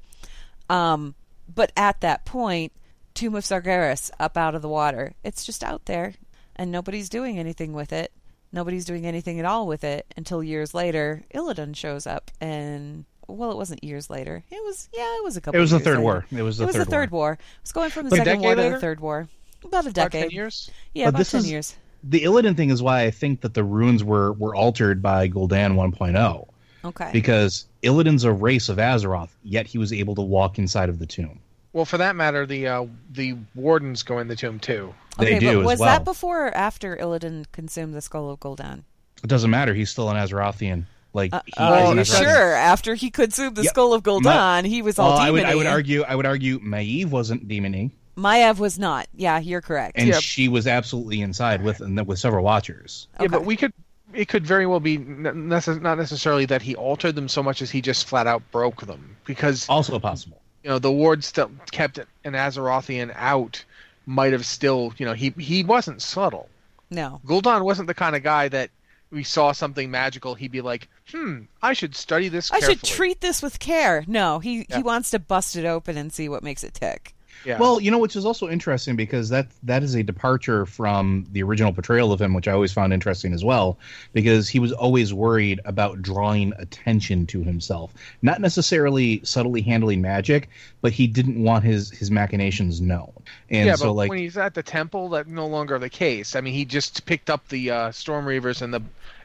Um, 0.70 1.16
but 1.54 1.72
at 1.76 2.02
that 2.02 2.26
point, 2.26 2.72
Tomb 3.14 3.36
of 3.36 3.44
Sargeras 3.44 4.10
up 4.20 4.38
out 4.38 4.56
of 4.56 4.62
the 4.62 4.70
water. 4.70 5.14
It's 5.24 5.46
just 5.46 5.64
out 5.64 5.86
there, 5.86 6.16
and 6.56 6.72
nobody's 6.72 7.10
doing 7.10 7.38
anything 7.40 7.74
with 7.74 7.92
it. 7.94 8.12
Nobody's 8.52 8.86
doing 8.86 9.06
anything 9.06 9.40
at 9.40 9.46
all 9.46 9.66
with 9.68 9.84
it 9.84 10.06
until 10.16 10.44
years 10.44 10.74
later, 10.74 11.24
Illidan 11.34 11.76
shows 11.76 12.06
up, 12.06 12.30
and 12.40 13.06
well, 13.28 13.50
it 13.52 13.58
wasn't 13.58 13.84
years 13.84 14.10
later. 14.10 14.44
It 14.52 14.64
was 14.64 14.90
yeah, 14.94 15.18
it 15.18 15.24
was 15.24 15.38
a 15.38 15.42
couple. 15.42 15.58
It 15.58 15.62
was 15.62 15.72
the 15.72 15.80
third 15.80 15.98
later. 15.98 16.02
war. 16.02 16.26
It 16.32 16.42
was 16.44 16.58
the 16.58 16.64
it 16.64 16.68
was 16.68 16.76
third 16.76 16.86
the 16.88 16.92
third 16.92 17.12
war. 17.12 17.20
war. 17.22 17.32
It 17.34 17.40
was 17.64 17.72
going 17.72 17.90
from 17.90 18.06
the 18.06 18.10
But 18.12 18.18
second 18.18 18.42
war 18.42 18.52
decade 18.52 18.58
to 18.58 18.62
later? 18.64 18.76
the 18.76 18.82
third 18.82 19.00
war. 19.00 19.28
About 19.64 19.86
a 19.86 19.90
About 19.90 20.12
ten 20.12 20.22
decade. 20.22 20.34
years. 20.34 20.70
Yeah, 20.94 21.06
But 21.06 21.10
about 21.10 21.18
this 21.20 21.32
ten 21.32 21.40
is- 21.40 21.52
years. 21.52 21.76
The 22.06 22.24
Illidan 22.26 22.58
thing 22.58 22.70
is 22.70 22.84
why 22.84 23.04
I 23.04 23.12
think 23.12 23.42
that 23.42 23.54
the 23.54 23.64
runes 23.64 24.04
were 24.04 24.34
were 24.34 24.54
altered 24.54 25.02
by 25.02 25.30
Gul'dan 25.30 25.76
1.0 25.76 26.48
Okay. 26.84 27.10
because 27.14 27.66
Illidan's 27.82 28.26
a 28.26 28.32
race 28.34 28.68
of 28.68 28.76
Azeroth, 28.78 29.30
yet 29.42 29.68
he 29.68 29.78
was 29.78 29.94
able 29.94 30.14
to 30.16 30.22
walk 30.22 30.60
inside 30.60 30.90
of 30.90 31.00
the 31.00 31.06
tomb. 31.06 31.40
Well, 31.74 31.86
for 31.86 31.98
that 31.98 32.16
matter, 32.16 32.46
the 32.46 32.68
uh, 32.68 32.86
the 33.12 33.36
wardens 33.56 34.04
go 34.04 34.20
in 34.20 34.28
the 34.28 34.36
tomb 34.36 34.60
too. 34.60 34.94
They 35.18 35.26
okay, 35.36 35.40
do 35.40 35.46
but 35.48 35.60
as 35.62 35.66
was 35.66 35.80
well. 35.80 35.90
that 35.90 36.06
before 36.06 36.48
or 36.48 36.56
after 36.56 36.96
Illidan 36.98 37.46
consumed 37.52 37.94
the 37.94 38.02
skull 38.02 38.30
of 38.30 38.40
Gul'dan? 38.40 38.84
It 39.24 39.28
doesn't 39.28 39.50
matter. 39.52 39.74
He's 39.74 39.90
still 39.90 40.10
an 40.10 40.18
Azerothian. 40.18 40.86
Like 41.14 41.34
Uh, 41.34 41.42
he 41.46 41.54
well, 41.58 41.84
is 41.84 41.90
an 41.92 41.98
you 41.98 42.04
Azerothian. 42.04 42.34
sure. 42.34 42.54
After 42.54 42.96
he 42.96 43.10
consumed 43.12 43.56
the 43.56 43.64
Yeah, 43.64 43.70
skull 43.70 43.94
of 43.94 44.04
Gul'dan, 44.04 44.66
he 44.66 44.82
was 44.82 44.98
all 45.00 45.10
Well, 45.10 45.18
I 45.20 45.30
would, 45.32 45.44
I 45.46 45.56
would 45.56 45.68
argue. 45.68 46.02
I 46.04 46.16
would 46.16 46.26
argue. 46.26 46.60
Maiev 46.60 47.10
wasn't 47.10 47.48
demony, 47.48 47.92
Maiev 48.18 48.60
was 48.60 48.78
not. 48.78 49.08
Yeah, 49.16 49.40
you're 49.40 49.62
correct. 49.62 49.98
and 49.98 50.08
Yeah. 50.08 50.20
she 50.20 50.48
was 50.48 50.68
absolutely 50.68 51.22
inside 51.22 51.64
with 51.64 51.82
and 51.82 52.06
with 52.08 52.20
several 52.20 52.44
watchers. 52.44 53.08
Yeah, 53.20 53.28
but 53.28 53.46
we 53.46 53.56
could. 53.56 53.74
It 54.14 54.28
could 54.28 54.46
very 54.46 54.68
well 54.68 54.80
be 54.80 54.96
n- 54.98 55.24
necess- 55.24 55.82
not 55.82 55.98
necessarily 55.98 56.46
that 56.46 56.62
he 56.62 56.76
altered 56.76 57.16
them 57.16 57.28
so 57.28 57.42
much 57.42 57.64
as 57.64 57.72
he 57.72 57.82
just 57.82 58.06
flat 58.06 58.28
out 58.28 58.44
broke 58.52 58.86
them 58.86 59.16
because 59.26 59.68
Also 59.68 59.98
possible. 59.98 60.40
You 60.64 60.70
know 60.70 60.80
the 60.80 60.92
ward 60.92 61.24
still 61.24 61.52
kept 61.72 61.98
an 62.00 62.34
Azerothian 62.34 63.14
out. 63.16 63.64
Might 64.06 64.34
have 64.34 64.46
still 64.46 64.94
you 64.98 65.06
know 65.06 65.14
he 65.14 65.30
he 65.38 65.64
wasn't 65.64 66.02
subtle. 66.02 66.50
No. 66.90 67.22
Gul'dan 67.26 67.64
wasn't 67.64 67.88
the 67.88 67.94
kind 67.94 68.16
of 68.16 68.22
guy 68.24 68.48
that 68.50 68.70
we 69.12 69.24
saw 69.24 69.52
something 69.52 69.90
magical. 69.92 70.36
He'd 70.36 70.52
be 70.52 70.62
like, 70.62 70.88
hmm, 71.12 71.42
I 71.62 71.74
should 71.74 71.96
study 71.96 72.28
this. 72.30 72.52
I 72.52 72.60
Carefully. 72.60 72.76
should 72.76 72.84
treat 72.84 73.22
this 73.22 73.42
with 73.42 73.60
care. 73.60 74.04
No, 74.08 74.40
he, 74.40 74.66
Yeah. 74.70 74.78
he 74.78 74.84
wants 74.84 75.10
to 75.12 75.20
bust 75.20 75.56
it 75.56 75.66
open 75.66 75.98
and 75.98 76.12
see 76.12 76.28
what 76.30 76.44
makes 76.44 76.64
it 76.64 76.74
tick. 76.74 77.14
Yeah. 77.46 77.60
Well, 77.60 77.80
you 77.80 77.92
know, 77.92 77.98
which 77.98 78.16
is 78.16 78.26
also 78.26 78.50
interesting 78.50 78.96
because 78.96 79.30
that 79.30 79.48
that 79.64 79.84
is 79.84 79.96
a 79.96 80.04
departure 80.04 80.66
from 80.66 81.26
the 81.32 81.44
original 81.44 81.74
portrayal 81.74 82.12
of 82.12 82.22
him, 82.22 82.34
which 82.34 82.48
I 82.48 82.52
always 82.52 82.72
found 82.72 82.94
interesting 82.94 83.34
as 83.34 83.44
well, 83.44 83.78
because 84.14 84.48
he 84.48 84.60
was 84.60 84.72
always 84.72 85.14
worried 85.14 85.60
about 85.66 86.02
drawing 86.02 86.54
attention 86.58 87.26
to 87.28 87.44
himself, 87.44 87.94
not 88.22 88.40
necessarily 88.40 89.22
subtly 89.24 89.62
handling 89.62 90.02
magic, 90.02 90.50
but 90.82 90.94
he 90.94 91.08
didn't 91.08 91.42
want 91.42 91.64
his 91.64 91.90
his 91.92 92.10
machinations 92.12 92.82
known. 92.82 93.12
And 93.50 93.68
yeah, 93.68 93.76
so, 93.76 93.88
but 93.88 93.94
like, 93.94 94.10
when 94.10 94.20
he's 94.20 94.38
at 94.38 94.54
the 94.54 94.64
temple, 94.64 95.10
that's 95.10 95.28
no 95.28 95.48
longer 95.48 95.80
the 95.80 95.90
case. 95.90 96.36
I 96.36 96.42
mean, 96.42 96.54
he 96.54 96.66
just 96.66 97.06
picked 97.06 97.30
up 97.30 97.48
the 97.50 97.72
uh, 97.72 97.92
Storm 97.92 98.26
Reavers 98.26 98.62
and 98.62 98.74
the 98.74 98.82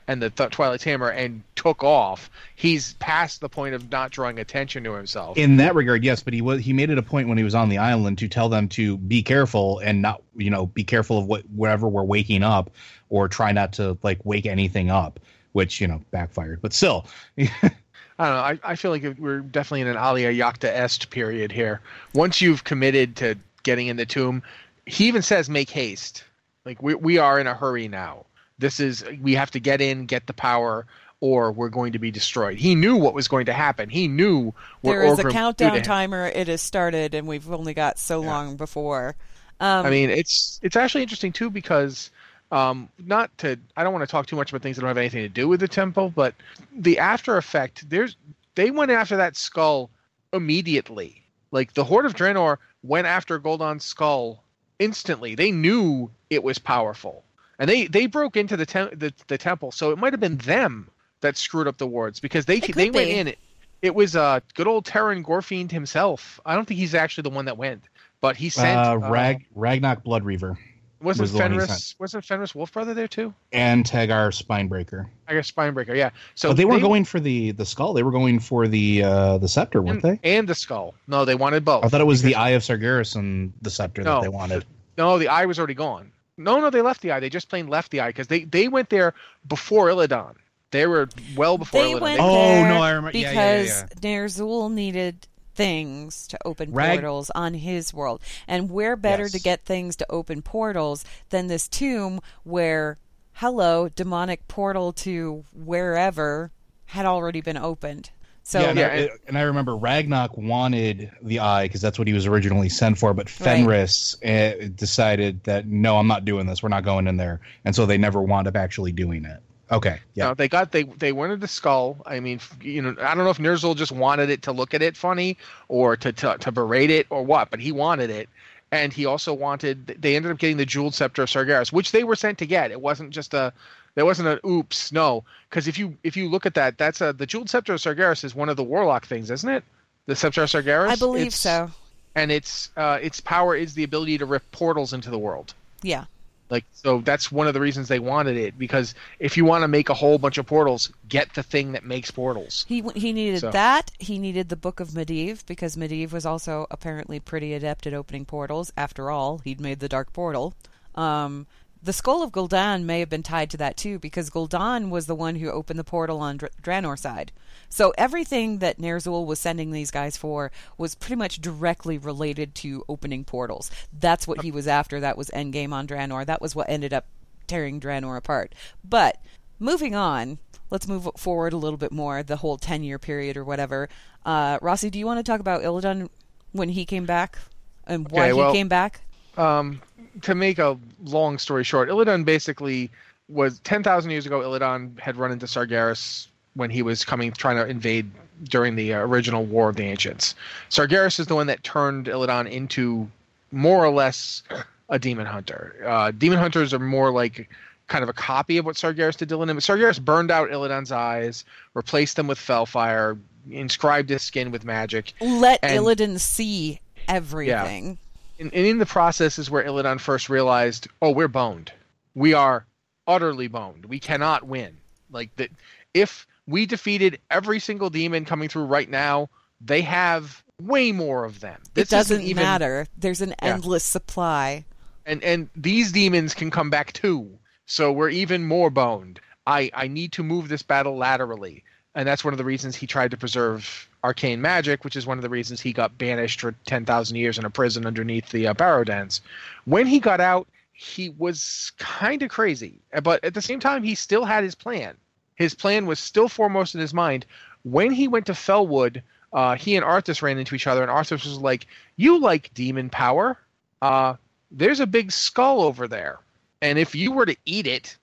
and 0.08 0.22
the 0.22 0.30
Th- 0.30 0.50
Twilight 0.50 0.82
Hammer 0.82 1.10
and 1.10 1.42
took 1.54 1.84
off. 1.84 2.30
He's 2.56 2.94
past 2.94 3.40
the 3.40 3.48
point 3.48 3.74
of 3.74 3.90
not 3.92 4.10
drawing 4.10 4.38
attention 4.38 4.82
to 4.84 4.94
himself. 4.94 5.36
in 5.36 5.58
that 5.58 5.74
regard, 5.74 6.02
yes, 6.02 6.22
but 6.22 6.32
he 6.32 6.40
was 6.40 6.62
he 6.62 6.72
made 6.72 6.90
it 6.90 6.98
a 6.98 7.02
point 7.02 7.28
when 7.28 7.38
he 7.38 7.44
was 7.44 7.54
on 7.54 7.68
the 7.68 7.78
island 7.78 8.18
to 8.18 8.28
tell 8.28 8.48
them 8.48 8.68
to 8.70 8.96
be 8.96 9.22
careful 9.22 9.78
and 9.80 10.02
not 10.02 10.22
you 10.34 10.50
know 10.50 10.66
be 10.66 10.82
careful 10.82 11.18
of 11.18 11.26
what 11.26 11.42
wherever 11.54 11.86
we're 11.86 12.02
waking 12.02 12.42
up 12.42 12.70
or 13.10 13.28
try 13.28 13.52
not 13.52 13.74
to 13.74 13.96
like 14.02 14.18
wake 14.24 14.46
anything 14.46 14.90
up, 14.90 15.20
which 15.52 15.80
you 15.80 15.86
know 15.86 16.00
backfired. 16.10 16.60
But 16.62 16.72
still, 16.72 17.06
I 17.38 17.46
don't 17.52 17.72
know. 18.18 18.24
I, 18.24 18.58
I 18.64 18.74
feel 18.74 18.90
like 18.90 19.04
we're 19.18 19.40
definitely 19.40 19.82
in 19.82 19.88
an 19.88 19.96
Alia 19.96 20.32
Yacta 20.32 20.68
est 20.68 21.10
period 21.10 21.52
here. 21.52 21.80
Once 22.14 22.40
you've 22.40 22.64
committed 22.64 23.16
to 23.16 23.36
getting 23.62 23.88
in 23.88 23.96
the 23.96 24.06
tomb, 24.06 24.42
he 24.86 25.06
even 25.06 25.22
says 25.22 25.50
make 25.50 25.68
haste. 25.68 26.24
Like 26.64 26.82
we 26.82 26.94
we 26.94 27.18
are 27.18 27.38
in 27.38 27.46
a 27.46 27.54
hurry 27.54 27.88
now. 27.88 28.24
This 28.58 28.80
is 28.80 29.04
we 29.20 29.34
have 29.34 29.50
to 29.52 29.60
get 29.60 29.80
in, 29.80 30.06
get 30.06 30.26
the 30.26 30.32
power, 30.32 30.86
or 31.20 31.52
we're 31.52 31.68
going 31.68 31.92
to 31.92 31.98
be 31.98 32.10
destroyed. 32.10 32.58
He 32.58 32.74
knew 32.74 32.96
what 32.96 33.14
was 33.14 33.28
going 33.28 33.46
to 33.46 33.52
happen. 33.52 33.88
He 33.88 34.08
knew 34.08 34.52
what 34.80 34.92
There 34.92 35.02
is 35.04 35.12
Orgrim 35.12 35.12
a 35.12 35.16
would 35.16 35.22
do 35.22 35.28
to 35.28 35.32
countdown 35.32 35.82
timer. 35.82 36.26
It 36.26 36.48
has 36.48 36.62
started, 36.62 37.14
and 37.14 37.26
we've 37.26 37.50
only 37.50 37.74
got 37.74 37.98
so 37.98 38.20
long 38.20 38.56
before. 38.56 39.16
Um, 39.60 39.86
I 39.86 39.90
mean, 39.90 40.10
it's 40.10 40.60
it's 40.62 40.76
actually 40.76 41.02
interesting 41.02 41.32
too 41.32 41.50
because 41.50 42.10
um, 42.50 42.88
not 42.98 43.36
to 43.38 43.58
I 43.76 43.82
don't 43.82 43.92
want 43.92 44.08
to 44.08 44.10
talk 44.10 44.26
too 44.26 44.36
much 44.36 44.50
about 44.50 44.62
things 44.62 44.76
that 44.76 44.82
don't 44.82 44.88
have 44.88 44.98
anything 44.98 45.22
to 45.22 45.28
do 45.28 45.48
with 45.48 45.60
the 45.60 45.68
temple, 45.68 46.10
but 46.10 46.34
the 46.72 46.98
after 46.98 47.36
effect 47.36 47.88
there's 47.90 48.16
they 48.54 48.70
went 48.70 48.90
after 48.90 49.16
that 49.16 49.36
skull 49.36 49.90
immediately. 50.32 51.22
Like 51.50 51.74
the 51.74 51.84
Horde 51.84 52.06
of 52.06 52.14
Draenor 52.14 52.58
went 52.82 53.06
after 53.06 53.40
Gul'dan's 53.40 53.84
skull 53.84 54.42
instantly. 54.78 55.34
They 55.34 55.50
knew 55.50 56.10
it 56.30 56.42
was 56.42 56.58
powerful, 56.58 57.24
and 57.58 57.68
they 57.68 57.86
they 57.86 58.06
broke 58.06 58.36
into 58.36 58.56
the 58.56 58.66
tem- 58.66 58.90
the, 58.92 59.12
the 59.26 59.38
temple. 59.38 59.72
So 59.72 59.90
it 59.90 59.98
might 59.98 60.12
have 60.12 60.20
been 60.20 60.36
them 60.38 60.88
that 61.20 61.36
screwed 61.36 61.66
up 61.66 61.78
the 61.78 61.86
wards 61.86 62.20
because 62.20 62.46
they 62.46 62.56
It 62.58 62.64
could 62.64 62.74
they 62.74 62.90
went 62.90 63.08
be. 63.08 63.18
in. 63.18 63.28
It, 63.28 63.38
it 63.82 63.94
was 63.94 64.16
uh 64.16 64.40
good 64.54 64.66
old 64.66 64.84
Teron 64.86 65.24
Gorefiend 65.24 65.70
himself. 65.70 66.40
I 66.44 66.54
don't 66.54 66.66
think 66.66 66.80
he's 66.80 66.94
actually 66.94 67.22
the 67.22 67.30
one 67.30 67.44
that 67.46 67.56
went, 67.56 67.84
but 68.20 68.36
he 68.36 68.48
sent 68.48 68.78
uh, 68.78 68.92
uh, 68.92 68.96
Rag 68.96 69.46
Ragnarok 69.54 70.02
Blood 70.02 70.24
Reaver 70.24 70.58
wasn't 71.00 71.22
was 71.22 71.32
the 71.32 71.38
one 71.38 71.52
he 71.52 71.58
Fenris 71.60 71.94
wasn't 71.98 72.24
Fenris 72.24 72.52
Wolfbrother 72.54 72.94
there 72.94 73.06
too? 73.08 73.32
and 73.52 73.84
Tagar 73.84 74.32
Spinebreaker. 74.32 75.06
I 75.28 75.34
guess 75.34 75.50
Spinebreaker, 75.50 75.96
yeah. 75.96 76.10
So 76.34 76.48
but 76.48 76.56
they 76.56 76.64
weren't 76.64 76.82
going 76.82 77.04
for 77.04 77.20
the 77.20 77.52
the 77.52 77.64
skull; 77.64 77.92
they 77.92 78.02
were 78.02 78.10
going 78.10 78.40
for 78.40 78.66
the 78.66 79.04
uh, 79.04 79.38
the 79.38 79.48
scepter, 79.48 79.80
weren't 79.80 80.02
and, 80.02 80.18
they? 80.20 80.36
and 80.36 80.48
the 80.48 80.54
skull. 80.54 80.94
No, 81.06 81.24
they 81.24 81.34
wanted 81.36 81.64
both. 81.64 81.84
I 81.84 81.88
thought 81.88 82.00
it 82.00 82.06
was 82.06 82.22
the 82.22 82.34
Eye 82.34 82.50
of 82.50 82.62
Sargeras 82.62 83.14
and 83.14 83.52
the 83.62 83.70
scepter 83.70 84.02
No, 84.02 84.16
that 84.16 84.22
they 84.22 84.28
wanted. 84.28 84.64
No, 84.96 85.18
the 85.18 85.28
eye 85.28 85.46
was 85.46 85.58
already 85.58 85.74
gone. 85.74 86.10
No, 86.38 86.60
no, 86.60 86.70
they 86.70 86.80
left 86.82 87.02
the 87.02 87.10
eye. 87.12 87.20
They 87.20 87.28
just 87.28 87.48
plain 87.50 87.66
left 87.66 87.90
the 87.90 88.00
eye 88.00 88.08
because 88.08 88.28
they 88.28 88.44
they 88.44 88.68
went 88.68 88.88
there 88.90 89.12
before 89.46 89.88
Illidan. 89.88 90.36
They 90.70 90.86
were 90.86 91.08
well 91.36 91.58
before 91.58 91.82
they 91.82 91.92
Illidan. 91.94 92.00
went 92.00 92.20
Oh, 92.20 92.32
there 92.34 92.68
no, 92.68 92.80
I 92.82 92.90
remember- 92.92 93.18
yeah, 93.18 93.30
because 93.30 93.68
yeah, 93.68 93.86
yeah, 94.02 94.18
Ner'zhul 94.20 94.72
needed 94.72 95.26
things 95.54 96.28
to 96.28 96.38
open 96.44 96.72
Rag- 96.72 97.00
portals 97.00 97.30
on 97.34 97.54
his 97.54 97.92
world. 97.92 98.20
And 98.46 98.70
where 98.70 98.94
better 98.94 99.24
Yes. 99.24 99.32
to 99.32 99.40
get 99.40 99.64
things 99.64 99.96
to 99.96 100.06
open 100.08 100.40
portals 100.42 101.04
than 101.30 101.48
this 101.48 101.66
tomb 101.68 102.20
where, 102.44 102.98
hello, 103.32 103.88
demonic 103.88 104.46
portal 104.46 104.92
to 104.92 105.44
wherever 105.52 106.52
had 106.86 107.06
already 107.06 107.40
been 107.40 107.56
opened. 107.56 108.10
So, 108.48 108.60
yeah, 108.60 108.68
and, 108.70 108.78
Yeah, 108.78 108.86
I, 108.86 108.90
and- 108.94 109.10
and 109.26 109.38
I 109.38 109.42
remember 109.42 109.72
Ragnak 109.72 110.38
wanted 110.38 111.10
the 111.20 111.40
eye 111.40 111.66
because 111.66 111.82
that's 111.82 111.98
what 111.98 112.08
he 112.08 112.14
was 112.14 112.26
originally 112.26 112.70
sent 112.70 112.96
for, 112.96 113.12
but 113.12 113.28
Fenris 113.28 114.16
uh, 114.24 114.68
decided 114.74 115.44
that 115.44 115.66
no, 115.66 115.98
I'm 115.98 116.06
not 116.06 116.24
doing 116.24 116.46
this. 116.46 116.62
We're 116.62 116.70
not 116.70 116.82
going 116.82 117.06
in 117.08 117.18
there, 117.18 117.40
and 117.66 117.76
so 117.76 117.84
they 117.84 117.98
never 117.98 118.22
wound 118.22 118.48
up 118.48 118.56
actually 118.56 118.90
doing 118.92 119.26
it. 119.26 119.40
Okay, 119.70 120.00
yeah, 120.14 120.28
No, 120.28 120.34
they 120.34 120.48
got 120.48 120.72
they 120.72 120.84
they 120.84 121.12
wanted 121.12 121.42
the 121.42 121.46
skull. 121.48 121.98
I 122.06 122.20
mean, 122.20 122.40
you 122.62 122.80
know, 122.80 122.96
I 123.02 123.14
don't 123.14 123.24
know 123.24 123.28
if 123.28 123.36
Ner'zhul 123.36 123.76
just 123.76 123.92
wanted 123.92 124.30
it 124.30 124.40
to 124.44 124.52
look 124.52 124.72
at 124.72 124.80
it 124.80 124.96
funny 124.96 125.36
or 125.68 125.94
to 125.98 126.10
to, 126.10 126.38
to 126.38 126.50
berate 126.50 126.88
it 126.88 127.06
or 127.10 127.22
what, 127.22 127.50
but 127.50 127.60
he 127.60 127.70
wanted 127.70 128.08
it, 128.08 128.30
and 128.72 128.94
he 128.94 129.04
also 129.04 129.34
wanted. 129.34 129.88
They 129.88 130.16
ended 130.16 130.32
up 130.32 130.38
getting 130.38 130.56
the 130.56 130.64
jeweled 130.64 130.94
scepter 130.94 131.20
of 131.24 131.28
Sargeras, 131.28 131.70
which 131.70 131.92
they 131.92 132.02
were 132.02 132.16
sent 132.16 132.38
to 132.38 132.46
get. 132.46 132.70
It 132.70 132.80
wasn't 132.80 133.10
just 133.10 133.34
a. 133.34 133.52
There 133.98 134.04
wasn't 134.06 134.28
an 134.28 134.38
oops, 134.48 134.92
no, 134.92 135.24
because 135.50 135.66
if 135.66 135.76
you 135.76 135.96
if 136.04 136.16
you 136.16 136.28
look 136.28 136.46
at 136.46 136.54
that, 136.54 136.78
that's 136.78 137.00
a 137.00 137.12
the 137.12 137.26
jeweled 137.26 137.50
scepter 137.50 137.72
of 137.74 137.80
Sargeras 137.80 138.22
is 138.22 138.32
one 138.32 138.48
of 138.48 138.56
the 138.56 138.62
warlock 138.62 139.04
things, 139.06 139.28
isn't 139.28 139.48
it? 139.50 139.64
The 140.06 140.14
scepter 140.14 140.44
of 140.44 140.48
Sargeras. 140.50 140.86
I 140.88 140.94
believe 140.94 141.22
It's- 141.26 141.34
so. 141.40 141.72
And 142.14 142.30
its 142.30 142.70
uh, 142.76 143.00
its 143.02 143.20
power 143.20 143.56
is 143.56 143.74
the 143.74 143.82
ability 143.82 144.18
to 144.18 144.24
rip 144.24 144.48
portals 144.52 144.92
into 144.92 145.10
the 145.10 145.18
world. 145.18 145.52
Yeah. 145.82 146.04
Like 146.48 146.64
so, 146.74 147.00
that's 147.00 147.32
one 147.32 147.48
of 147.48 147.54
the 147.54 147.60
reasons 147.60 147.88
they 147.88 147.98
wanted 147.98 148.36
it 148.36 148.56
because 148.56 148.94
if 149.18 149.36
you 149.36 149.44
want 149.44 149.62
to 149.62 149.68
make 149.68 149.88
a 149.88 149.94
whole 149.94 150.16
bunch 150.16 150.38
of 150.38 150.46
portals, 150.46 150.92
get 151.08 151.34
the 151.34 151.42
thing 151.42 151.72
that 151.72 151.84
makes 151.84 152.12
portals. 152.12 152.64
He 152.68 152.84
he 152.94 153.12
needed 153.12 153.40
So- 153.40 153.50
that. 153.50 153.90
He 153.98 154.20
needed 154.20 154.48
the 154.48 154.54
Book 154.54 154.78
of 154.78 154.90
Medivh 154.90 155.44
because 155.44 155.74
Medivh 155.74 156.12
was 156.12 156.24
also 156.24 156.68
apparently 156.70 157.18
pretty 157.18 157.52
adept 157.52 157.84
at 157.84 157.94
opening 157.94 158.24
portals. 158.26 158.72
After 158.76 159.10
all, 159.10 159.38
he'd 159.38 159.60
made 159.60 159.80
the 159.80 159.88
Dark 159.88 160.12
Portal. 160.12 160.54
Um, 160.94 161.48
the 161.82 161.92
Skull 161.92 162.22
of 162.22 162.32
Gul'dan 162.32 162.84
may 162.84 163.00
have 163.00 163.08
been 163.08 163.22
tied 163.22 163.50
to 163.50 163.56
that 163.58 163.76
too 163.76 163.98
because 163.98 164.30
Gul'dan 164.30 164.90
was 164.90 165.06
the 165.06 165.14
one 165.14 165.36
who 165.36 165.50
opened 165.50 165.78
the 165.78 165.84
portal 165.84 166.20
on 166.20 166.36
Dr- 166.38 166.52
Draenor's 166.62 167.00
side. 167.00 167.32
So 167.68 167.92
everything 167.98 168.58
that 168.58 168.78
Ner'zhul 168.78 169.26
was 169.26 169.38
sending 169.38 169.70
these 169.70 169.90
guys 169.90 170.16
for 170.16 170.50
was 170.76 170.94
pretty 170.94 171.16
much 171.16 171.40
directly 171.40 171.98
related 171.98 172.54
to 172.56 172.84
opening 172.88 173.24
portals. 173.24 173.70
That's 173.92 174.26
what 174.26 174.42
he 174.42 174.50
was 174.50 174.66
after. 174.66 174.98
That 175.00 175.18
was 175.18 175.28
endgame 175.30 175.72
on 175.72 175.86
Draenor. 175.86 176.24
That 176.26 176.40
was 176.40 176.54
what 176.54 176.68
ended 176.68 176.92
up 176.92 177.06
tearing 177.46 177.80
Draenor 177.80 178.16
apart. 178.16 178.54
But 178.82 179.18
moving 179.58 179.94
on, 179.94 180.38
let's 180.70 180.88
move 180.88 181.08
forward 181.16 181.52
a 181.52 181.56
little 181.58 181.76
bit 181.78 181.92
more. 181.92 182.22
The 182.22 182.36
whole 182.36 182.56
ten 182.56 182.82
year 182.82 182.98
period 182.98 183.36
or 183.36 183.44
whatever. 183.44 183.88
Uh, 184.24 184.58
Rossi, 184.62 184.90
do 184.90 184.98
you 184.98 185.06
want 185.06 185.18
to 185.24 185.30
talk 185.30 185.40
about 185.40 185.62
Illidan 185.62 186.08
when 186.52 186.70
he 186.70 186.84
came 186.84 187.04
back 187.06 187.38
and 187.86 188.10
why 188.10 188.24
Okay, 188.24 188.32
well- 188.32 188.52
he 188.52 188.58
came 188.58 188.68
back? 188.68 189.02
Um, 189.38 189.80
to 190.22 190.34
make 190.34 190.58
a 190.58 190.76
long 191.04 191.38
story 191.38 191.64
short, 191.64 191.88
Illidan 191.88 192.24
basically 192.24 192.90
was 193.28 193.60
ten 193.60 193.82
thousand 193.82 194.10
years 194.10 194.26
ago. 194.26 194.40
Illidan 194.40 194.98
had 194.98 195.16
run 195.16 195.30
into 195.32 195.46
Sargeras 195.46 196.26
when 196.54 196.70
he 196.70 196.82
was 196.82 197.04
coming 197.04 197.30
trying 197.32 197.56
to 197.56 197.66
invade 197.66 198.10
during 198.44 198.76
the 198.76 198.94
uh, 198.94 198.98
original 199.00 199.44
War 199.44 199.68
of 199.68 199.76
the 199.76 199.84
Ancients. 199.84 200.34
Sargeras 200.70 201.20
is 201.20 201.26
the 201.26 201.34
one 201.34 201.46
that 201.46 201.62
turned 201.62 202.06
Illidan 202.06 202.50
into 202.50 203.08
more 203.52 203.84
or 203.84 203.90
less 203.90 204.42
a 204.88 204.98
demon 204.98 205.26
hunter. 205.26 205.76
Uh, 205.86 206.10
demon 206.10 206.38
hunters 206.38 206.72
are 206.74 206.78
more 206.78 207.10
like 207.12 207.48
kind 207.88 208.02
of 208.02 208.08
a 208.08 208.12
copy 208.12 208.58
of 208.58 208.64
what 208.66 208.76
Sargeras 208.76 209.16
did 209.16 209.28
to 209.28 209.36
Illidan. 209.36 209.54
But 209.54 209.62
Sargeras 209.64 210.00
burned 210.00 210.30
out 210.30 210.50
Illidan's 210.50 210.92
eyes, 210.92 211.44
replaced 211.74 212.16
them 212.16 212.26
with 212.26 212.38
felfire, 212.38 213.18
inscribed 213.50 214.10
his 214.10 214.22
skin 214.22 214.50
with 214.50 214.64
magic, 214.64 215.12
Let 215.20 215.60
and- 215.62 215.78
Illidan 215.84 216.18
see 216.20 216.80
everything. 217.06 217.98
And, 218.38 218.52
and 218.54 218.66
in 218.66 218.78
the 218.78 218.86
process 218.86 219.38
is 219.38 219.50
where 219.50 219.64
Illidan 219.64 220.00
first 220.00 220.28
realized, 220.28 220.88
oh, 221.02 221.10
we're 221.10 221.28
boned. 221.28 221.72
We 222.14 222.34
are 222.34 222.66
utterly 223.06 223.48
boned. 223.48 223.86
We 223.86 224.00
cannot 224.00 224.44
win. 224.46 224.78
Like 225.10 225.34
that, 225.36 225.50
if 225.94 226.26
we 226.46 226.66
defeated 226.66 227.20
every 227.30 227.60
single 227.60 227.90
demon 227.90 228.24
coming 228.24 228.48
through 228.48 228.64
right 228.64 228.88
now, 228.88 229.28
they 229.60 229.80
have 229.82 230.42
way 230.60 230.92
more 230.92 231.24
of 231.24 231.40
them. 231.40 231.60
It 231.68 231.74
This 231.74 231.88
isn't 231.88 231.98
doesn't 231.98 232.22
even, 232.22 232.42
matter. 232.42 232.86
There's 232.96 233.20
an 233.20 233.30
Yeah. 233.42 233.54
endless 233.54 233.84
supply. 233.84 234.64
and 235.06 235.22
and 235.24 235.48
these 235.56 235.90
demons 235.92 236.34
can 236.34 236.50
come 236.50 236.68
back 236.68 236.92
too. 236.92 237.38
So 237.66 237.92
we're 237.92 238.10
even 238.10 238.44
more 238.44 238.68
boned. 238.70 239.20
I 239.46 239.70
I 239.72 239.88
need 239.88 240.12
to 240.12 240.22
move 240.22 240.48
this 240.48 240.62
battle 240.62 240.96
laterally, 240.98 241.64
and 241.94 242.06
that's 242.06 242.22
one 242.24 242.34
of 242.34 242.38
the 242.38 242.44
reasons 242.44 242.76
he 242.76 242.86
tried 242.86 243.10
to 243.12 243.16
preserve 243.16 243.88
arcane 244.04 244.40
magic, 244.40 244.84
which 244.84 244.96
is 244.96 245.06
one 245.06 245.18
of 245.18 245.22
the 245.22 245.28
reasons 245.28 245.60
he 245.60 245.72
got 245.72 245.98
banished 245.98 246.40
for 246.40 246.54
ten 246.66 246.84
thousand 246.84 247.16
years 247.16 247.38
in 247.38 247.44
a 247.44 247.50
prison 247.50 247.86
underneath 247.86 248.30
the 248.30 248.46
uh, 248.46 248.54
Barrow 248.54 248.84
Dens. 248.84 249.20
When 249.64 249.86
he 249.86 249.98
got 249.98 250.20
out, 250.20 250.46
he 250.72 251.08
was 251.10 251.72
kind 251.78 252.22
of 252.22 252.30
crazy, 252.30 252.80
but 253.02 253.22
at 253.24 253.34
the 253.34 253.42
same 253.42 253.60
time, 253.60 253.82
he 253.82 253.94
still 253.94 254.24
had 254.24 254.44
his 254.44 254.54
plan. 254.54 254.96
His 255.34 255.54
plan 255.54 255.86
was 255.86 255.98
still 255.98 256.28
foremost 256.28 256.74
in 256.74 256.80
his 256.80 256.94
mind. 256.94 257.26
When 257.64 257.90
he 257.92 258.08
went 258.08 258.26
to 258.26 258.32
Felwood, 258.32 259.02
uh, 259.32 259.56
he 259.56 259.76
and 259.76 259.84
Arthas 259.84 260.22
ran 260.22 260.38
into 260.38 260.54
each 260.54 260.66
other, 260.66 260.82
and 260.82 260.90
Arthas 260.90 261.24
was 261.24 261.38
like, 261.38 261.66
"You 261.96 262.18
like 262.18 262.54
demon 262.54 262.90
power? 262.90 263.38
Uh, 263.82 264.14
there's 264.50 264.80
a 264.80 264.86
big 264.86 265.12
skull 265.12 265.60
over 265.62 265.88
there, 265.88 266.18
and 266.62 266.78
if 266.78 266.94
you 266.94 267.12
were 267.12 267.26
to 267.26 267.36
eat 267.44 267.66
it, 267.66 267.96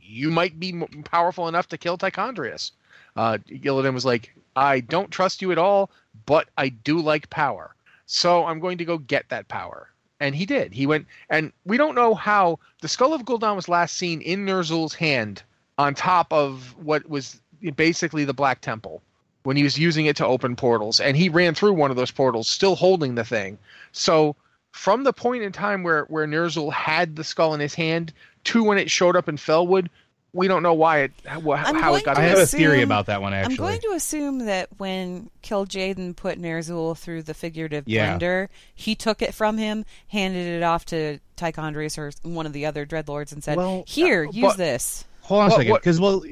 you 0.00 0.30
might 0.30 0.58
be 0.58 0.72
powerful 1.04 1.48
enough 1.48 1.68
to 1.68 1.78
kill 1.78 1.96
Tichondrius." 1.96 2.72
Uh, 3.16 3.38
Illidan 3.48 3.94
was 3.94 4.04
like, 4.04 4.32
"I 4.58 4.80
don't 4.80 5.12
trust 5.12 5.40
you 5.40 5.52
at 5.52 5.58
all, 5.58 5.88
but 6.26 6.48
I 6.58 6.70
do 6.70 7.00
like 7.00 7.30
power, 7.30 7.76
so 8.06 8.44
I'm 8.44 8.58
going 8.58 8.78
to 8.78 8.84
go 8.84 8.98
get 8.98 9.28
that 9.28 9.46
power." 9.46 9.90
And 10.18 10.34
he 10.34 10.46
did. 10.46 10.72
He 10.72 10.84
went, 10.84 11.06
and 11.30 11.52
we 11.64 11.76
don't 11.76 11.94
know 11.94 12.14
how 12.16 12.58
the 12.80 12.88
skull 12.88 13.14
of 13.14 13.24
Gul'dan 13.24 13.54
was 13.54 13.68
last 13.68 13.96
seen 13.96 14.20
in 14.20 14.44
Ner'zhul's 14.44 14.94
hand 14.94 15.44
on 15.78 15.94
top 15.94 16.32
of 16.32 16.74
what 16.76 17.08
was 17.08 17.40
basically 17.76 18.24
the 18.24 18.34
Black 18.34 18.60
Temple 18.60 19.00
when 19.44 19.56
he 19.56 19.62
was 19.62 19.78
using 19.78 20.06
it 20.06 20.16
to 20.16 20.26
open 20.26 20.56
portals, 20.56 20.98
and 20.98 21.16
he 21.16 21.28
ran 21.28 21.54
through 21.54 21.74
one 21.74 21.92
of 21.92 21.96
those 21.96 22.10
portals, 22.10 22.48
still 22.48 22.74
holding 22.74 23.14
the 23.14 23.24
thing. 23.24 23.58
So, 23.92 24.34
from 24.72 25.04
the 25.04 25.12
point 25.12 25.44
in 25.44 25.52
time 25.52 25.84
where 25.84 26.02
where 26.06 26.26
Ner'zhul 26.26 26.72
had 26.72 27.14
the 27.14 27.22
skull 27.22 27.54
in 27.54 27.60
his 27.60 27.74
hand 27.74 28.12
to 28.44 28.64
when 28.64 28.78
it 28.78 28.90
showed 28.90 29.14
up 29.14 29.28
in 29.28 29.36
Felwood, 29.36 29.88
we 30.32 30.46
don't 30.46 30.62
know 30.62 30.74
why 30.74 31.00
it 31.00 31.12
how, 31.24 31.40
I'm 31.52 31.74
how 31.76 31.94
it 31.94 32.04
got 32.04 32.14
to 32.14 32.20
I 32.20 32.24
there. 32.26 32.30
have 32.30 32.38
a 32.40 32.46
theory 32.46 32.82
about 32.82 33.06
that 33.06 33.22
one 33.22 33.32
actually. 33.32 33.54
I'm 33.54 33.56
going 33.58 33.80
to 33.80 33.92
assume 33.96 34.38
that 34.46 34.68
when 34.78 35.30
Kil'jaeden 35.42 36.14
put 36.16 36.38
Ner'zhul 36.40 36.96
through 36.98 37.22
the 37.22 37.34
figurative 37.34 37.84
Yeah. 37.86 38.18
blender, 38.18 38.48
he 38.74 38.94
took 38.94 39.22
it 39.22 39.32
from 39.34 39.56
him, 39.58 39.84
handed 40.08 40.46
it 40.46 40.62
off 40.62 40.84
to 40.86 41.18
Tichondrius 41.36 41.96
or 41.98 42.12
one 42.28 42.46
of 42.46 42.52
the 42.52 42.66
other 42.66 42.84
dreadlords, 42.84 43.32
and 43.32 43.42
said, 43.42 43.56
Well, 43.56 43.84
"Here, 43.86 44.26
uh, 44.28 44.32
use 44.32 44.42
but- 44.52 44.56
this." 44.58 45.04
Hold 45.22 45.42
on 45.42 45.48
a 45.48 45.54
second, 45.56 45.74
because 45.74 46.00
well, 46.00 46.22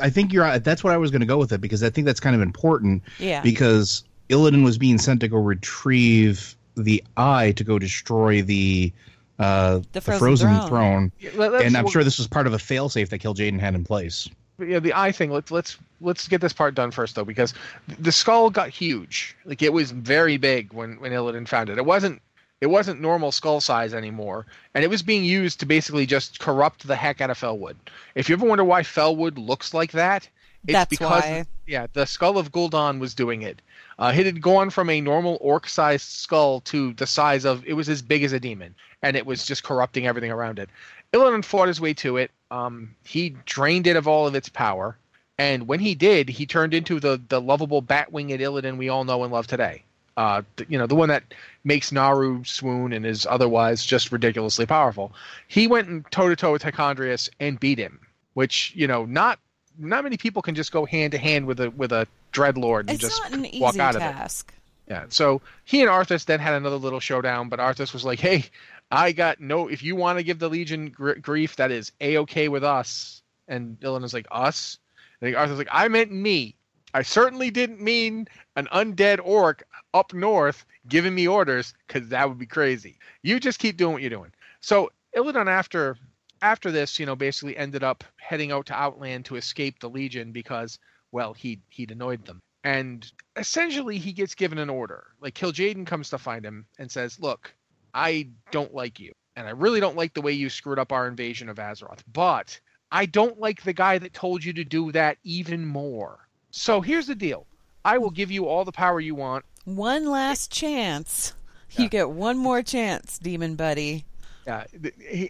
I 0.00 0.10
think 0.10 0.32
you're. 0.32 0.58
That's 0.58 0.82
what 0.82 0.92
I 0.92 0.96
was 0.96 1.10
going 1.12 1.20
to 1.20 1.26
go 1.26 1.38
with 1.38 1.52
it 1.52 1.60
because 1.60 1.82
I 1.84 1.90
think 1.90 2.06
that's 2.06 2.18
kind 2.20 2.34
of 2.34 2.42
important. 2.42 3.02
Yeah. 3.20 3.40
Because 3.40 4.02
Illidan 4.30 4.64
was 4.64 4.78
being 4.78 4.98
sent 4.98 5.20
to 5.20 5.28
go 5.28 5.36
retrieve 5.38 6.56
the 6.76 7.02
eye 7.16 7.52
to 7.52 7.62
go 7.64 7.78
destroy 7.78 8.42
the 8.42 8.92
uh, 9.38 9.78
The 9.78 9.84
the 9.92 10.00
Frozen 10.00 10.18
frozen, 10.20 10.48
Throne. 10.68 10.68
throne, 10.68 11.12
Let- 11.36 11.62
and 11.64 11.76
I'm 11.76 11.88
sure 11.88 12.04
this 12.04 12.18
was 12.18 12.26
part 12.28 12.46
of 12.46 12.52
a 12.54 12.58
failsafe 12.58 13.08
that 13.10 13.18
Kil'jaeden 13.20 13.58
had 13.60 13.74
in 13.74 13.84
place. 13.84 14.28
yeah, 14.58 14.78
the 14.78 14.94
eye 14.94 15.12
thing. 15.12 15.30
Let's 15.30 15.50
let's 15.50 15.78
let's 16.00 16.28
get 16.28 16.40
this 16.40 16.52
part 16.52 16.74
done 16.74 16.90
first, 16.90 17.14
though, 17.14 17.24
because 17.24 17.54
the 17.98 18.12
skull 18.12 18.50
got 18.50 18.68
huge. 18.68 19.36
Like 19.44 19.62
it 19.62 19.72
was 19.72 19.90
very 19.90 20.36
big 20.36 20.72
when 20.72 21.00
when 21.00 21.12
Illidan 21.12 21.48
found 21.48 21.70
it. 21.70 21.78
It 21.78 21.84
wasn't 21.84 22.20
it 22.60 22.66
wasn't 22.66 23.00
normal 23.00 23.32
skull 23.32 23.60
size 23.60 23.92
anymore, 23.92 24.46
and 24.74 24.84
it 24.84 24.88
was 24.88 25.02
being 25.02 25.24
used 25.24 25.58
to 25.60 25.66
basically 25.66 26.06
just 26.06 26.38
corrupt 26.38 26.86
the 26.86 26.94
heck 26.94 27.20
out 27.20 27.30
of 27.30 27.38
Felwood. 27.40 27.74
If 28.14 28.28
you 28.28 28.36
ever 28.36 28.46
wonder 28.46 28.62
why 28.64 28.82
Felwood 28.82 29.36
looks 29.36 29.74
like 29.74 29.92
that, 29.92 30.28
it's 30.64 30.72
That's 30.72 30.90
because 30.90 31.22
why. 31.22 31.44
yeah, 31.66 31.86
the 31.92 32.06
skull 32.06 32.38
of 32.38 32.52
Gul'dan 32.52 33.00
was 33.00 33.14
doing 33.14 33.42
it. 33.42 33.60
Uh, 33.98 34.12
it 34.16 34.26
had 34.26 34.40
gone 34.40 34.70
from 34.70 34.90
a 34.90 35.00
normal 35.00 35.38
orc-sized 35.40 36.08
skull 36.08 36.60
to 36.62 36.92
the 36.94 37.06
size 37.06 37.44
of 37.44 37.64
it 37.66 37.72
was 37.74 37.88
as 37.88 38.00
big 38.00 38.22
as 38.22 38.32
a 38.32 38.40
demon, 38.40 38.74
and 39.02 39.16
it 39.16 39.26
was 39.26 39.44
just 39.44 39.64
corrupting 39.64 40.06
everything 40.06 40.30
around 40.30 40.58
it. 40.58 40.70
Illidan 41.12 41.44
fought 41.44 41.68
his 41.68 41.80
way 41.80 41.92
to 41.94 42.16
it. 42.16 42.30
Um, 42.50 42.94
he 43.04 43.30
drained 43.44 43.86
it 43.86 43.96
of 43.96 44.06
all 44.06 44.26
of 44.26 44.34
its 44.34 44.48
power, 44.48 44.96
and 45.36 45.66
when 45.66 45.80
he 45.80 45.94
did, 45.94 46.28
he 46.28 46.46
turned 46.46 46.74
into 46.74 47.00
the 47.00 47.20
the 47.28 47.40
lovable 47.40 47.80
bat-winged 47.80 48.40
Illidan 48.40 48.76
we 48.76 48.88
all 48.88 49.04
know 49.04 49.24
and 49.24 49.32
love 49.32 49.46
today. 49.46 49.82
Uh, 50.16 50.42
you 50.68 50.78
know, 50.78 50.86
the 50.86 50.94
one 50.94 51.08
that 51.08 51.24
makes 51.64 51.90
Naru 51.90 52.44
swoon 52.44 52.92
and 52.92 53.06
is 53.06 53.26
otherwise 53.26 53.84
just 53.84 54.12
ridiculously 54.12 54.66
powerful. 54.66 55.12
He 55.48 55.66
went 55.66 55.88
and 55.88 56.04
toe 56.10 56.28
to 56.28 56.36
toe 56.36 56.52
with 56.52 56.62
Tichondrius 56.62 57.30
and 57.40 57.58
beat 57.58 57.78
him, 57.78 57.98
which 58.34 58.72
you 58.76 58.86
know, 58.86 59.06
not 59.06 59.38
not 59.78 60.04
many 60.04 60.16
people 60.16 60.42
can 60.42 60.54
just 60.54 60.72
go 60.72 60.84
hand 60.84 61.12
to 61.12 61.18
hand 61.18 61.46
with 61.46 61.60
a 61.60 61.70
with 61.70 61.92
a 61.92 62.06
dreadlord 62.32 62.80
and 62.80 62.90
It's 62.90 63.00
just 63.00 63.22
not 63.22 63.32
an 63.32 63.46
easy 63.46 63.60
walk 63.60 63.78
out 63.78 63.96
of 63.96 64.02
it. 64.02 64.04
task. 64.12 64.52
Yeah. 64.88 65.04
So 65.08 65.40
he 65.64 65.80
and 65.80 65.88
Arthas 65.90 66.24
then 66.24 66.40
had 66.40 66.54
another 66.54 66.76
little 66.76 67.00
showdown, 67.00 67.48
but 67.48 67.58
Arthas 67.58 67.92
was 67.92 68.04
like, 68.04 68.18
"Hey, 68.20 68.44
I 68.90 69.12
got 69.12 69.40
no. 69.40 69.68
If 69.68 69.82
you 69.82 69.96
want 69.96 70.18
to 70.18 70.22
give 70.22 70.38
the 70.38 70.48
Legion 70.50 70.90
gr- 70.90 71.14
grief, 71.14 71.56
that 71.56 71.70
is 71.70 71.92
a 72.00 72.18
okay 72.18 72.48
with 72.48 72.64
us." 72.64 73.22
And 73.48 73.78
Dylan 73.80 74.02
was 74.02 74.12
like, 74.14 74.26
"Us?" 74.30 74.78
And 75.20 75.34
Arthur's 75.34 75.58
like, 75.58 75.68
"I 75.70 75.88
meant 75.88 76.10
me." 76.12 76.56
I 76.94 77.02
certainly 77.02 77.50
didn't 77.50 77.80
mean 77.80 78.28
an 78.56 78.66
undead 78.72 79.18
orc 79.24 79.62
up 79.94 80.12
north 80.12 80.66
giving 80.88 81.14
me 81.14 81.26
orders 81.26 81.72
because 81.86 82.08
that 82.10 82.28
would 82.28 82.38
be 82.38 82.44
crazy. 82.46 82.98
You 83.22 83.40
just 83.40 83.58
keep 83.58 83.78
doing 83.78 83.94
what 83.94 84.02
you're 84.02 84.10
doing. 84.10 84.32
So 84.60 84.90
Illidan, 85.16 85.46
after 85.46 85.96
after 86.42 86.70
this, 86.70 86.98
you 86.98 87.06
know, 87.06 87.16
basically 87.16 87.56
ended 87.56 87.82
up 87.82 88.04
heading 88.18 88.52
out 88.52 88.66
to 88.66 88.74
Outland 88.74 89.24
to 89.26 89.36
escape 89.36 89.78
the 89.78 89.88
Legion 89.88 90.32
because, 90.32 90.78
well, 91.12 91.32
he 91.32 91.60
he'd 91.70 91.92
annoyed 91.92 92.26
them. 92.26 92.40
And 92.64 93.10
essentially, 93.36 93.98
he 93.98 94.12
gets 94.12 94.34
given 94.34 94.58
an 94.58 94.68
order. 94.68 95.06
Like 95.20 95.34
Kil'jaeden 95.34 95.86
comes 95.86 96.10
to 96.10 96.18
find 96.18 96.44
him 96.44 96.66
and 96.78 96.90
says, 96.90 97.18
"Look, 97.18 97.54
I 97.94 98.28
don't 98.50 98.74
like 98.74 99.00
you, 99.00 99.12
and 99.36 99.46
I 99.46 99.50
really 99.50 99.80
don't 99.80 99.96
like 99.96 100.14
the 100.14 100.20
way 100.20 100.32
you 100.32 100.50
screwed 100.50 100.78
up 100.78 100.92
our 100.92 101.08
invasion 101.08 101.48
of 101.48 101.56
Azeroth. 101.56 102.02
But 102.12 102.60
I 102.90 103.06
don't 103.06 103.38
like 103.38 103.62
the 103.62 103.72
guy 103.72 103.98
that 103.98 104.12
told 104.12 104.44
you 104.44 104.52
to 104.54 104.64
do 104.64 104.92
that 104.92 105.18
even 105.24 105.66
more. 105.66 106.28
So 106.50 106.80
here's 106.80 107.06
the 107.06 107.14
deal: 107.14 107.46
I 107.84 107.98
will 107.98 108.10
give 108.10 108.30
you 108.30 108.46
all 108.46 108.64
the 108.64 108.72
power 108.72 109.00
you 109.00 109.14
want. 109.14 109.44
One 109.64 110.06
last 110.06 110.50
chance. 110.50 111.34
You 111.78 111.88
get 111.88 112.10
one 112.10 112.36
more 112.36 112.62
chance, 112.62 113.18
demon 113.18 113.56
buddy. 113.56 114.04
Yeah, 114.46 114.64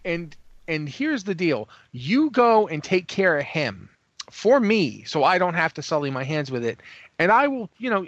and 0.05 0.35
and 0.69 0.89
here's 0.89 1.25
the 1.25 1.35
deal: 1.35 1.69
you 1.93 2.31
go 2.31 2.69
and 2.69 2.83
take 2.83 3.09
care 3.09 3.39
of 3.39 3.45
him 3.45 3.89
for 4.31 4.61
me, 4.61 5.05
so 5.05 5.25
I 5.25 5.39
don't 5.39 5.55
have 5.55 5.75
to 5.75 5.83
sully 5.83 6.11
my 6.11 6.25
hands 6.25 6.51
with 6.51 6.65
it. 6.65 6.81
And 7.19 7.31
I 7.31 7.49
will, 7.49 7.71
you 7.79 7.91
know, 7.91 8.07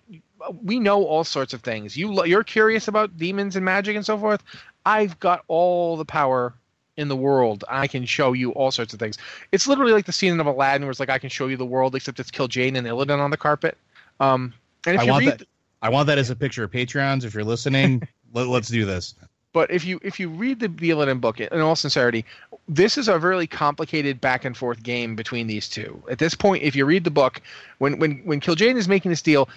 we 0.62 0.80
know 0.80 1.04
all 1.04 1.24
sorts 1.24 1.52
of 1.52 1.62
things. 1.62 1.96
You 1.96 2.24
you're 2.24 2.44
curious 2.44 2.88
about 2.88 3.16
demons 3.16 3.56
and 3.56 3.64
magic 3.64 3.96
and 3.96 4.04
so 4.04 4.18
forth. 4.18 4.42
I've 4.86 5.18
got 5.20 5.44
all 5.48 5.96
the 5.96 6.04
power 6.04 6.54
in 6.96 7.08
the 7.08 7.16
world. 7.16 7.64
I 7.68 7.86
can 7.86 8.04
show 8.06 8.32
you 8.32 8.52
all 8.52 8.70
sorts 8.70 8.94
of 8.94 9.00
things. 9.00 9.18
It's 9.52 9.66
literally 9.66 9.92
like 9.92 10.06
the 10.06 10.12
scene 10.12 10.38
of 10.38 10.46
Aladdin, 10.46 10.82
where 10.82 10.90
it's 10.90 11.00
like 11.00 11.10
I 11.10 11.18
can 11.18 11.30
show 11.30 11.46
you 11.46 11.56
the 11.56 11.66
world, 11.66 11.94
except 11.94 12.20
it's 12.20 12.30
kill 12.30 12.48
Jane 12.48 12.76
and 12.76 12.86
Illidan 12.86 13.18
on 13.18 13.30
the 13.30 13.36
carpet. 13.36 13.76
Um, 14.20 14.54
and 14.86 14.94
if 14.94 15.00
I 15.00 15.04
you 15.04 15.10
want 15.10 15.24
read, 15.26 15.38
that. 15.40 15.48
I 15.82 15.88
want 15.88 16.06
that 16.06 16.18
as 16.18 16.30
a 16.30 16.36
picture 16.36 16.64
of 16.64 16.70
Patreons. 16.70 17.24
If 17.24 17.34
you're 17.34 17.44
listening, 17.44 18.06
let, 18.32 18.48
let's 18.48 18.68
do 18.68 18.84
this. 18.84 19.14
But 19.54 19.70
if 19.70 19.84
you 19.84 20.00
if 20.02 20.18
you 20.18 20.28
read 20.28 20.58
the 20.58 20.68
Illidan 20.68 21.20
book, 21.20 21.40
in 21.40 21.60
all 21.60 21.76
sincerity, 21.76 22.26
this 22.68 22.98
is 22.98 23.06
a 23.06 23.20
really 23.20 23.46
complicated 23.46 24.20
back 24.20 24.44
and 24.44 24.56
forth 24.56 24.82
game 24.82 25.14
between 25.14 25.46
these 25.46 25.68
two. 25.68 26.02
At 26.10 26.18
this 26.18 26.34
point, 26.34 26.64
if 26.64 26.74
you 26.74 26.84
read 26.84 27.04
the 27.04 27.12
book, 27.12 27.40
when 27.78 28.00
when 28.00 28.18
when 28.24 28.40
Kil'jaeden 28.40 28.76
is 28.76 28.88
making 28.88 29.10
this 29.10 29.22
deal, 29.22 29.48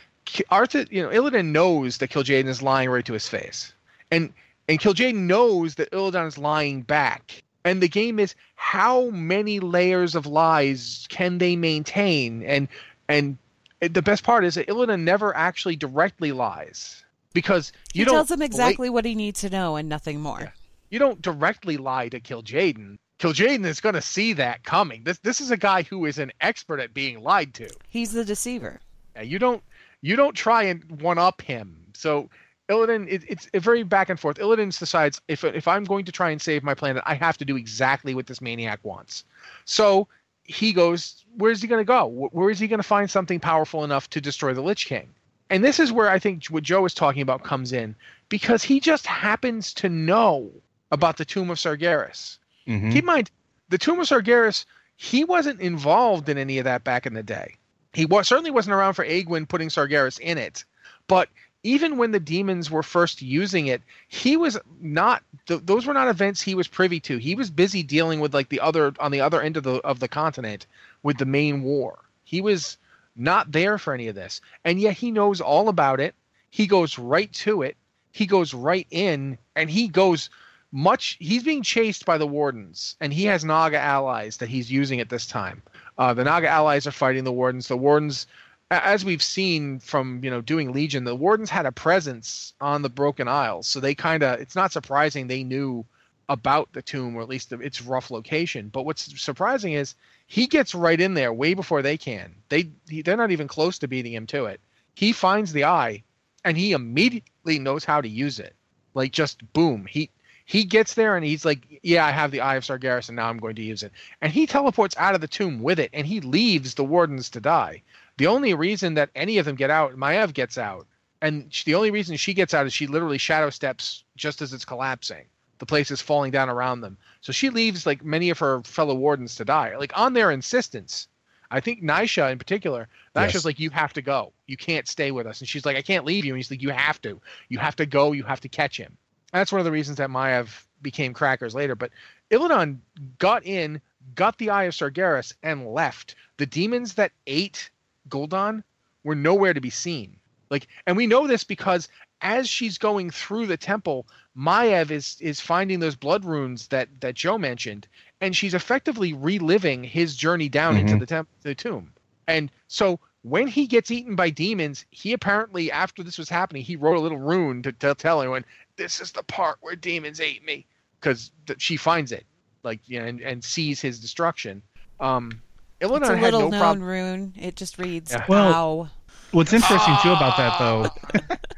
Arthur, 0.49 0.85
you 0.91 1.01
know, 1.01 1.09
Illidan 1.09 1.47
knows 1.47 1.97
that 1.97 2.11
Kil'jaeden 2.11 2.47
is 2.47 2.61
lying 2.61 2.91
right 2.91 3.03
to 3.05 3.13
his 3.13 3.27
face, 3.27 3.73
and 4.11 4.31
and 4.69 4.79
Kil'jaeden 4.79 5.25
knows 5.25 5.75
that 5.75 5.89
Illidan 5.91 6.27
is 6.27 6.37
lying 6.37 6.83
back. 6.83 7.43
And 7.65 7.81
the 7.81 7.89
game 7.89 8.19
is 8.19 8.35
how 8.55 9.09
many 9.09 9.59
layers 9.59 10.13
of 10.13 10.27
lies 10.27 11.07
can 11.09 11.39
they 11.39 11.55
maintain? 11.55 12.43
And 12.43 12.67
and 13.09 13.39
the 13.79 14.03
best 14.03 14.23
part 14.23 14.45
is 14.45 14.53
that 14.55 14.67
Illidan 14.67 14.99
never 14.99 15.35
actually 15.35 15.75
directly 15.75 16.31
lies 16.33 17.03
because 17.33 17.71
He 17.93 17.99
you 17.99 18.05
don't 18.05 18.15
tells 18.15 18.31
him 18.31 18.41
exactly 18.41 18.89
what 18.89 19.05
he 19.05 19.15
needs 19.15 19.41
to 19.41 19.49
know 19.49 19.75
and 19.75 19.87
nothing 19.89 20.21
more. 20.21 20.39
Yeah. 20.41 20.49
you 20.89 20.99
don't 20.99 21.21
directly 21.21 21.77
lie 21.77 22.09
to 22.09 22.19
Kil'jaeden. 22.19 22.97
Kill 23.19 23.33
Jaden 23.33 23.65
is 23.65 23.79
going 23.81 23.95
to 23.95 24.01
see 24.01 24.33
that 24.33 24.63
coming. 24.63 25.03
This 25.03 25.17
this 25.19 25.41
is 25.41 25.49
a 25.49 25.57
guy 25.57 25.81
who 25.81 26.05
is 26.05 26.19
an 26.19 26.31
expert 26.41 26.79
at 26.79 26.93
being 26.93 27.23
lied 27.23 27.53
to. 27.55 27.67
He's 27.89 28.11
the 28.11 28.23
deceiver. 28.23 28.79
Yeah, 29.15 29.23
you 29.23 29.39
don't 29.39 29.63
you 30.01 30.15
don't 30.15 30.35
try 30.35 30.63
and 30.63 30.83
one 31.01 31.17
up 31.17 31.41
him. 31.41 31.75
So 31.95 32.29
Illidan, 32.69 33.07
it, 33.09 33.23
it's 33.27 33.49
a 33.55 33.59
very 33.59 33.81
back 33.81 34.09
and 34.09 34.19
forth. 34.19 34.37
Illidan 34.37 34.77
decides 34.77 35.19
if 35.27 35.43
if 35.43 35.67
I'm 35.67 35.83
going 35.83 36.05
to 36.05 36.11
try 36.11 36.29
and 36.29 36.39
save 36.39 36.61
my 36.63 36.75
planet, 36.75 37.01
I 37.07 37.15
have 37.15 37.39
to 37.39 37.45
do 37.45 37.55
exactly 37.57 38.13
what 38.13 38.27
this 38.27 38.39
maniac 38.39 38.79
wants. 38.83 39.23
So 39.65 40.07
he 40.43 40.71
goes, 40.71 41.25
where's 41.37 41.59
he 41.61 41.67
going 41.67 41.81
to 41.81 41.85
go? 41.85 42.05
Where 42.31 42.51
is 42.51 42.59
he 42.59 42.67
going 42.67 42.79
to 42.79 42.83
find 42.83 43.09
something 43.09 43.39
powerful 43.39 43.83
enough 43.83 44.09
to 44.11 44.21
destroy 44.21 44.53
the 44.53 44.61
Lich 44.61 44.85
King? 44.85 45.09
And 45.49 45.63
this 45.63 45.79
is 45.79 45.91
where 45.91 46.09
I 46.09 46.19
think 46.19 46.45
what 46.45 46.63
Joe 46.63 46.85
is 46.85 46.93
talking 46.93 47.21
about 47.21 47.43
comes 47.43 47.71
in 47.71 47.95
because 48.29 48.63
he 48.63 48.79
just 48.79 49.05
happens 49.05 49.73
to 49.75 49.89
know 49.89 50.51
about 50.91 51.17
the 51.17 51.25
Tomb 51.25 51.49
of 51.49 51.57
Sargeras. 51.57 52.37
Mhm. 52.67 52.91
Keep 52.91 53.03
in 53.03 53.05
mind, 53.05 53.31
the 53.69 53.77
Tomb 53.77 53.99
of 53.99 54.07
Sargeras, 54.07 54.65
he 54.97 55.23
wasn't 55.23 55.61
involved 55.61 56.27
in 56.27 56.37
any 56.37 56.57
of 56.57 56.65
that 56.65 56.83
back 56.83 57.05
in 57.05 57.13
the 57.13 57.23
day. 57.23 57.55
He 57.93 58.05
was, 58.05 58.27
certainly 58.27 58.51
wasn't 58.51 58.75
around 58.75 58.93
for 58.93 59.05
Aegwynn 59.05 59.47
putting 59.47 59.69
Sargeras 59.69 60.19
in 60.19 60.37
it. 60.37 60.65
But 61.07 61.29
even 61.63 61.97
when 61.97 62.11
the 62.11 62.19
demons 62.19 62.69
were 62.69 62.83
first 62.83 63.21
using 63.21 63.67
it, 63.67 63.81
he 64.07 64.37
was 64.37 64.57
not. 64.79 65.23
Th- 65.47 65.61
those 65.63 65.85
were 65.85 65.93
not 65.93 66.07
events 66.07 66.41
he 66.41 66.55
was 66.55 66.67
privy 66.67 66.99
to. 67.01 67.17
He 67.17 67.35
was 67.35 67.49
busy 67.49 67.83
dealing 67.83 68.19
with 68.19 68.33
like 68.33 68.49
the 68.49 68.59
other 68.59 68.93
on 68.99 69.11
the 69.11 69.21
other 69.21 69.41
end 69.41 69.57
of 69.57 69.63
the 69.63 69.75
of 69.81 69.99
the 69.99 70.07
continent 70.07 70.67
with 71.03 71.17
the 71.17 71.25
main 71.25 71.63
war. 71.63 71.99
He 72.23 72.41
was 72.41 72.77
not 73.17 73.51
there 73.51 73.77
for 73.77 73.93
any 73.93 74.07
of 74.07 74.15
this, 74.15 74.41
and 74.63 74.79
yet 74.79 74.95
he 74.95 75.11
knows 75.11 75.41
all 75.41 75.69
about 75.69 75.99
it. 75.99 76.15
He 76.49 76.67
goes 76.67 76.97
right 76.97 77.31
to 77.33 77.61
it. 77.61 77.77
He 78.11 78.25
goes 78.25 78.53
right 78.53 78.87
in, 78.89 79.37
and 79.55 79.69
he 79.69 79.87
goes 79.87 80.29
much 80.71 81.17
he's 81.19 81.43
being 81.43 81.63
chased 81.63 82.05
by 82.05 82.17
the 82.17 82.27
wardens 82.27 82.95
and 82.99 83.13
he 83.13 83.23
has 83.23 83.45
naga 83.45 83.79
allies 83.79 84.37
that 84.37 84.49
he's 84.49 84.69
using 84.69 84.99
at 84.99 85.09
this 85.09 85.25
time 85.25 85.61
uh, 85.97 86.13
the 86.13 86.23
naga 86.23 86.47
allies 86.47 86.85
are 86.85 86.91
fighting 86.91 87.23
the 87.23 87.31
wardens 87.31 87.67
the 87.67 87.77
wardens 87.77 88.27
as 88.69 89.05
we've 89.05 89.23
seen 89.23 89.79
from 89.79 90.21
you 90.23 90.29
know 90.29 90.41
doing 90.41 90.73
legion 90.73 91.05
the 91.05 91.15
wardens 91.15 91.49
had 91.49 91.65
a 91.65 91.71
presence 91.71 92.53
on 92.59 92.81
the 92.81 92.89
broken 92.89 93.27
isles 93.29 93.65
so 93.65 93.79
they 93.79 93.95
kind 93.95 94.23
of 94.23 94.39
it's 94.41 94.55
not 94.55 94.71
surprising 94.71 95.27
they 95.27 95.43
knew 95.43 95.85
about 96.29 96.71
the 96.73 96.81
tomb 96.81 97.15
or 97.15 97.21
at 97.21 97.29
least 97.29 97.49
the, 97.49 97.59
its 97.59 97.81
rough 97.81 98.11
location 98.11 98.69
but 98.69 98.85
what's 98.85 99.19
surprising 99.21 99.73
is 99.73 99.95
he 100.27 100.47
gets 100.47 100.75
right 100.75 100.99
in 100.99 101.13
there 101.13 101.31
way 101.31 101.53
before 101.53 101.81
they 101.81 101.97
can 101.97 102.35
they 102.49 102.69
he, 102.89 103.01
they're 103.01 103.17
not 103.17 103.31
even 103.31 103.47
close 103.47 103.77
to 103.79 103.87
beating 103.87 104.13
him 104.13 104.27
to 104.27 104.45
it 104.45 104.59
he 104.93 105.11
finds 105.11 105.53
the 105.53 105.63
eye 105.63 106.03
and 106.43 106.57
he 106.57 106.73
immediately 106.73 107.59
knows 107.59 107.85
how 107.85 108.01
to 108.01 108.09
use 108.09 108.39
it 108.39 108.55
like 108.93 109.11
just 109.11 109.41
boom 109.53 109.85
he 109.89 110.09
he 110.47 110.63
gets 110.63 110.93
there 110.93 111.17
and 111.17 111.25
he's 111.25 111.43
like, 111.43 111.67
"Yeah, 111.83 112.05
I 112.05 112.11
have 112.11 112.31
the 112.31 112.39
Eye 112.39 112.55
of 112.55 112.63
Sargeras, 112.63 113.09
and 113.09 113.17
now 113.17 113.27
I'm 113.27 113.37
going 113.37 113.55
to 113.57 113.61
use 113.61 113.83
it." 113.83 113.91
And 114.21 114.31
he 114.31 114.47
teleports 114.47 114.95
out 114.97 115.13
of 115.13 115.19
the 115.19 115.27
tomb 115.27 115.61
with 115.61 115.77
it, 115.77 115.89
and 115.91 116.07
he 116.07 116.21
leaves 116.21 116.73
the 116.73 116.85
wardens 116.85 117.29
to 117.31 117.41
die. 117.41 117.83
The 118.15 118.27
only 118.27 118.53
reason 118.53 118.93
that 118.93 119.09
any 119.13 119.39
of 119.39 119.45
them 119.45 119.57
get 119.57 119.69
out, 119.69 119.97
Maiev 119.97 120.33
gets 120.33 120.57
out, 120.57 120.87
and 121.21 121.51
the 121.65 121.75
only 121.75 121.91
reason 121.91 122.15
she 122.15 122.33
gets 122.33 122.53
out 122.53 122.65
is 122.65 122.73
she 122.73 122.87
literally 122.87 123.17
shadow 123.17 123.49
steps 123.49 124.05
just 124.15 124.41
as 124.41 124.53
it's 124.53 124.63
collapsing. 124.63 125.25
The 125.59 125.65
place 125.65 125.89
is 125.91 126.01
falling 126.01 126.31
down 126.31 126.49
around 126.49 126.81
them, 126.81 126.97
so 127.21 127.31
she 127.31 127.49
leaves 127.49 127.85
like 127.85 128.03
many 128.03 128.29
of 128.29 128.39
her 128.39 128.61
fellow 128.63 128.93
wardens 128.93 129.35
to 129.35 129.45
die, 129.45 129.75
like 129.77 129.91
on 129.97 130.13
their 130.13 130.31
insistence. 130.31 131.07
I 131.49 131.61
think 131.61 131.81
Naisha 131.81 132.31
in 132.31 132.37
particular, 132.37 132.89
Naisha's 133.15 133.33
Yes. 133.35 133.45
like, 133.45 133.59
"You 133.59 133.69
have 133.69 133.93
to 133.93 134.01
go. 134.01 134.33
You 134.47 134.57
can't 134.57 134.87
stay 134.87 135.11
with 135.11 135.25
us," 135.25 135.39
and 135.39 135.47
she's 135.47 135.65
like, 135.65 135.77
"I 135.77 135.81
can't 135.81 136.05
leave 136.05 136.25
you." 136.25 136.33
And 136.33 136.37
he's 136.37 136.51
like, 136.51 136.61
"You 136.61 136.69
have 136.71 137.01
to. 137.03 137.21
You 137.49 137.57
have 137.59 137.75
to 137.77 137.85
go. 137.85 138.11
You 138.11 138.23
have 138.23 138.41
to 138.41 138.49
catch 138.49 138.77
him." 138.77 138.97
That's 139.31 139.51
one 139.51 139.59
of 139.59 139.65
the 139.65 139.71
reasons 139.71 139.97
that 139.97 140.09
Maiev 140.09 140.65
became 140.81 141.13
crackers 141.13 141.55
later. 141.55 141.75
But 141.75 141.91
Illidan 142.29 142.79
got 143.17 143.45
in, 143.45 143.81
got 144.13 144.37
the 144.37 144.49
Eye 144.49 144.65
of 144.65 144.73
Sargeras, 144.73 145.33
and 145.41 145.67
left. 145.73 146.15
The 146.37 146.45
demons 146.45 146.93
that 146.95 147.13
ate 147.25 147.71
Gul'dan 148.09 148.63
were 149.03 149.15
nowhere 149.15 149.53
to 149.53 149.61
be 149.61 149.69
seen. 149.69 150.19
Like, 150.49 150.67
and 150.85 150.95
we 150.95 151.07
know 151.07 151.27
this 151.27 151.43
because 151.43 151.89
as 152.21 152.49
she's 152.49 152.77
going 152.77 153.09
through 153.11 153.45
the 153.47 153.57
temple, 153.57 154.07
Maiev 154.35 154.91
is 154.91 155.17
is 155.19 155.39
finding 155.39 155.79
those 155.79 155.95
blood 155.95 156.25
runes 156.25 156.67
that 156.69 156.89
that 157.01 157.15
Joe 157.15 157.37
mentioned, 157.37 157.87
and 158.21 158.35
she's 158.35 158.53
effectively 158.53 159.13
reliving 159.13 159.83
his 159.83 160.15
journey 160.15 160.49
down 160.49 160.77
into 160.77 160.95
Mhm. 160.95 160.99
the 160.99 161.05
temp- 161.05 161.29
the 161.43 161.55
tomb. 161.55 161.91
And 162.27 162.51
so 162.67 162.99
when 163.23 163.47
he 163.47 163.67
gets 163.67 163.91
eaten 163.91 164.15
by 164.15 164.29
demons, 164.29 164.85
he 164.91 165.11
apparently, 165.13 165.71
after 165.71 166.01
this 166.03 166.17
was 166.17 166.29
happening, 166.29 166.63
he 166.63 166.75
wrote 166.75 166.97
a 166.97 166.99
little 167.01 167.17
rune 167.17 167.61
to, 167.63 167.71
to 167.73 167.93
tell 167.95 168.21
everyone, 168.21 168.45
"This 168.77 169.01
is 169.01 169.11
the 169.11 169.23
part 169.23 169.57
where 169.61 169.75
demons 169.75 170.19
ate 170.19 170.43
me," 170.45 170.65
because 170.99 171.31
th- 171.45 171.61
she 171.61 171.77
finds 171.77 172.11
it, 172.11 172.25
like 172.63 172.79
you 172.87 172.99
know, 172.99 173.05
and, 173.05 173.21
and 173.21 173.43
sees 173.43 173.81
his 173.81 173.99
destruction. 173.99 174.61
Um, 174.99 175.41
Illidan 175.81 176.01
It's 176.01 176.09
a 176.09 176.21
little 176.21 176.39
no 176.41 176.49
known 176.49 176.59
problem. 176.59 176.83
rune. 176.87 177.33
It 177.39 177.55
just 177.55 177.77
reads 177.77 178.11
Yeah. 178.11 178.25
Well- 178.27 178.53
"Ow." 178.53 178.89
What's 179.31 179.53
interesting 179.53 179.95
too 180.01 180.11
about 180.11 180.37
that 180.37 180.53
ah. 180.59 180.89
though, 181.13 181.19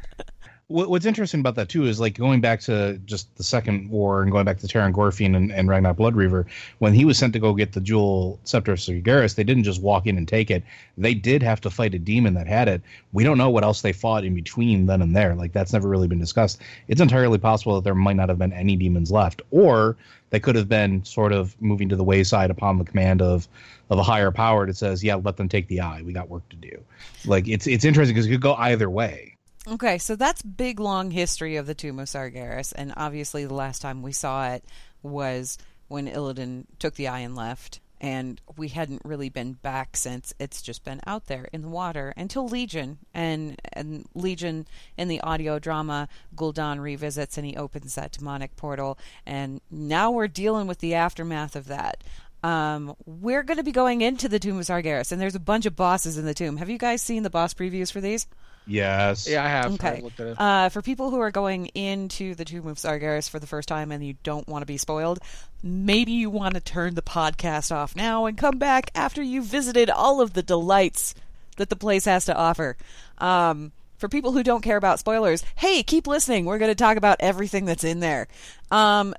what, 0.69 0.89
what's 0.89 1.05
interesting 1.05 1.39
about 1.39 1.55
that 1.55 1.67
too 1.67 1.85
is 1.85 1.99
like 1.99 2.17
going 2.17 2.41
back 2.41 2.61
to 2.61 2.99
just 3.05 3.35
the 3.37 3.43
second 3.43 3.89
war 3.89 4.21
and 4.21 4.31
going 4.31 4.45
back 4.45 4.59
to 4.59 4.67
Teron 4.67 4.93
Gorefiend 4.93 5.35
and, 5.35 5.51
and 5.51 5.67
Ragnar 5.67 5.95
Bloodreaver, 5.95 6.45
when 6.77 6.93
he 6.93 7.05
was 7.05 7.17
sent 7.17 7.33
to 7.33 7.39
go 7.39 7.53
get 7.53 7.73
the 7.73 7.81
jewel 7.81 8.39
scepter 8.43 8.73
of 8.73 8.79
Sargeras, 8.79 9.35
they 9.35 9.43
didn't 9.43 9.63
just 9.63 9.81
walk 9.81 10.05
in 10.05 10.15
and 10.15 10.27
take 10.27 10.51
it. 10.51 10.63
They 10.97 11.15
did 11.15 11.41
have 11.41 11.59
to 11.61 11.69
fight 11.71 11.95
a 11.95 11.99
demon 11.99 12.35
that 12.35 12.47
had 12.47 12.67
it. 12.67 12.81
We 13.13 13.23
don't 13.23 13.37
know 13.37 13.49
what 13.49 13.63
else 13.63 13.81
they 13.81 13.93
fought 13.93 14.23
in 14.23 14.35
between 14.35 14.85
then 14.85 15.01
and 15.01 15.15
there. 15.15 15.33
Like 15.33 15.53
that's 15.53 15.73
never 15.73 15.89
really 15.89 16.07
been 16.07 16.19
discussed. 16.19 16.61
It's 16.87 17.01
entirely 17.01 17.39
possible 17.39 17.75
that 17.75 17.83
there 17.83 17.95
might 17.95 18.15
not 18.15 18.29
have 18.29 18.37
been 18.37 18.53
any 18.53 18.75
demons 18.75 19.11
left, 19.11 19.41
or 19.49 19.97
they 20.29 20.39
could 20.39 20.55
have 20.55 20.69
been 20.69 21.03
sort 21.03 21.31
of 21.31 21.59
moving 21.61 21.89
to 21.89 21.95
the 21.95 22.03
wayside 22.03 22.51
upon 22.51 22.77
the 22.77 22.85
command 22.85 23.21
of 23.21 23.47
of 23.89 23.97
a 23.97 24.03
higher 24.03 24.31
power 24.31 24.65
that 24.67 24.77
says, 24.77 25.03
"Yeah, 25.03 25.15
let 25.15 25.37
them 25.37 25.49
take 25.49 25.67
the 25.67 25.81
eye. 25.81 26.01
We 26.03 26.13
got 26.13 26.29
work 26.29 26.47
to 26.49 26.55
do." 26.55 26.81
Like 27.25 27.47
it's 27.47 27.67
it's 27.67 27.85
interesting 27.85 28.15
because 28.15 28.27
it 28.27 28.31
could 28.31 28.41
go 28.41 28.53
either 28.55 28.89
way. 28.89 29.35
Okay, 29.67 29.97
so 29.97 30.15
that's 30.15 30.41
big 30.41 30.79
long 30.79 31.11
history 31.11 31.57
of 31.57 31.67
the 31.67 31.75
Tomb 31.75 31.99
of 31.99 32.07
Sargeras, 32.07 32.73
and 32.75 32.93
obviously 32.95 33.45
the 33.45 33.53
last 33.53 33.81
time 33.81 34.01
we 34.01 34.11
saw 34.11 34.51
it 34.51 34.63
was 35.03 35.57
when 35.87 36.07
Illidan 36.07 36.65
took 36.79 36.95
the 36.95 37.07
eye 37.07 37.19
and 37.19 37.35
left, 37.35 37.79
and 38.01 38.39
we 38.57 38.69
hadn't 38.69 39.01
really 39.03 39.29
been 39.29 39.53
back 39.53 39.97
since 39.97 40.33
it's 40.39 40.61
just 40.61 40.83
been 40.83 41.01
out 41.05 41.27
there 41.27 41.49
in 41.51 41.61
the 41.61 41.67
water 41.67 42.13
until 42.15 42.47
Legion 42.47 42.97
and 43.13 43.59
and 43.73 44.07
Legion 44.13 44.67
in 44.97 45.07
the 45.07 45.21
audio 45.21 45.59
drama 45.59 46.07
Gul'dan 46.35 46.79
revisits 46.79 47.37
and 47.37 47.45
he 47.45 47.55
opens 47.55 47.95
that 47.95 48.11
demonic 48.13 48.55
portal 48.55 48.97
and 49.25 49.61
now 49.69 50.11
we're 50.11 50.27
dealing 50.27 50.67
with 50.67 50.79
the 50.79 50.95
aftermath 50.95 51.55
of 51.55 51.67
that. 51.67 52.03
Um, 52.41 52.95
we're 53.05 53.43
going 53.43 53.57
to 53.57 53.63
be 53.63 53.73
going 53.73 53.99
into 53.99 54.29
the 54.29 54.39
Tomb 54.39 54.59
of 54.59 54.65
Sargeras 54.65 55.11
and 55.11 55.19
there's 55.21 55.35
a 55.35 55.39
bunch 55.39 55.65
of 55.65 55.75
bosses 55.75 56.17
in 56.17 56.25
the 56.25 56.33
tomb. 56.33 56.57
Have 56.57 56.69
you 56.69 56.77
guys 56.77 57.01
seen 57.01 57.23
the 57.23 57.29
boss 57.29 57.53
previews 57.53 57.91
for 57.91 57.99
these? 57.99 58.27
Yes. 58.69 59.27
Yeah, 59.27 59.43
I 59.43 59.47
have. 59.47 59.73
Okay. 59.73 59.97
I 59.97 59.99
looked 59.99 60.19
at 60.19 60.27
it. 60.27 60.39
Uh, 60.39 60.69
for 60.69 60.81
people 60.81 61.09
who 61.09 61.19
are 61.19 61.31
going 61.31 61.67
into 61.67 62.35
the 62.35 62.45
Tomb 62.45 62.67
of 62.67 62.77
Sargeras 62.77 63.29
for 63.29 63.39
the 63.39 63.47
first 63.47 63.67
time 63.67 63.91
and 63.91 64.05
you 64.05 64.15
don't 64.23 64.47
want 64.47 64.61
to 64.61 64.67
be 64.67 64.77
spoiled, 64.77 65.19
maybe 65.63 66.11
you 66.11 66.29
want 66.29 66.53
to 66.53 66.61
turn 66.61 66.95
the 66.95 67.01
podcast 67.01 67.71
off 67.75 67.95
now 67.95 68.25
and 68.25 68.37
come 68.37 68.59
back 68.59 68.91
after 68.93 69.21
you've 69.21 69.45
visited 69.45 69.89
all 69.89 70.21
of 70.21 70.33
the 70.33 70.43
delights 70.43 71.15
that 71.57 71.69
the 71.69 71.75
place 71.75 72.05
has 72.05 72.25
to 72.25 72.35
offer. 72.35 72.77
Um, 73.17 73.71
for 73.97 74.07
people 74.07 74.31
who 74.31 74.43
don't 74.43 74.61
care 74.61 74.77
about 74.77 74.99
spoilers, 74.99 75.43
hey, 75.55 75.83
keep 75.83 76.07
listening. 76.07 76.45
We're 76.45 76.59
going 76.59 76.71
to 76.71 76.75
talk 76.75 76.95
about 76.95 77.17
everything 77.19 77.65
that's 77.65 77.83
in 77.83 77.99
there. 77.99 78.27
Um, 78.71 79.13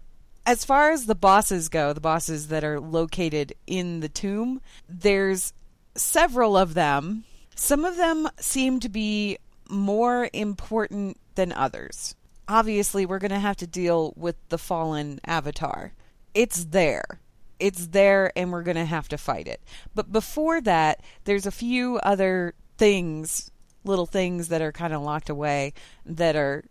as 0.47 0.65
far 0.65 0.91
as 0.91 1.07
the 1.07 1.15
bosses 1.15 1.69
go, 1.69 1.93
the 1.93 2.01
bosses 2.01 2.49
that 2.49 2.65
are 2.65 2.81
located 2.81 3.53
in 3.67 4.01
the 4.01 4.09
tomb, 4.09 4.61
there's 4.89 5.53
several 5.95 6.57
of 6.57 6.75
them. 6.75 7.25
Some 7.61 7.85
of 7.85 7.99
them 7.99 8.27
seem 8.39 8.81
to 8.81 8.89
be 8.89 9.37
more 9.69 10.31
important 10.33 11.19
than 11.35 11.53
others. 11.53 12.15
Obviously, 12.49 13.05
we're 13.05 13.19
going 13.19 13.33
to 13.33 13.39
have 13.39 13.59
to 13.59 13.67
deal 13.67 14.15
with 14.17 14.37
the 14.49 14.57
fallen 14.57 15.21
avatar. 15.27 15.93
It's 16.33 16.65
there. 16.65 17.21
It's 17.59 17.89
there, 17.89 18.33
and 18.35 18.51
we're 18.51 18.63
going 18.63 18.79
to 18.79 18.87
have 18.87 19.09
to 19.09 19.19
fight 19.19 19.47
it. 19.47 19.61
But 19.95 20.11
before 20.11 20.63
that, 20.63 21.03
there's 21.25 21.45
a 21.45 21.51
few 21.51 21.99
other 21.99 22.55
things, 22.79 23.51
little 23.85 24.07
things 24.07 24.49
that 24.49 24.63
are 24.63 24.73
kind 24.73 24.95
of 24.95 25.03
locked 25.03 25.29
away 25.29 25.75
that 26.07 26.37
are 26.37 26.65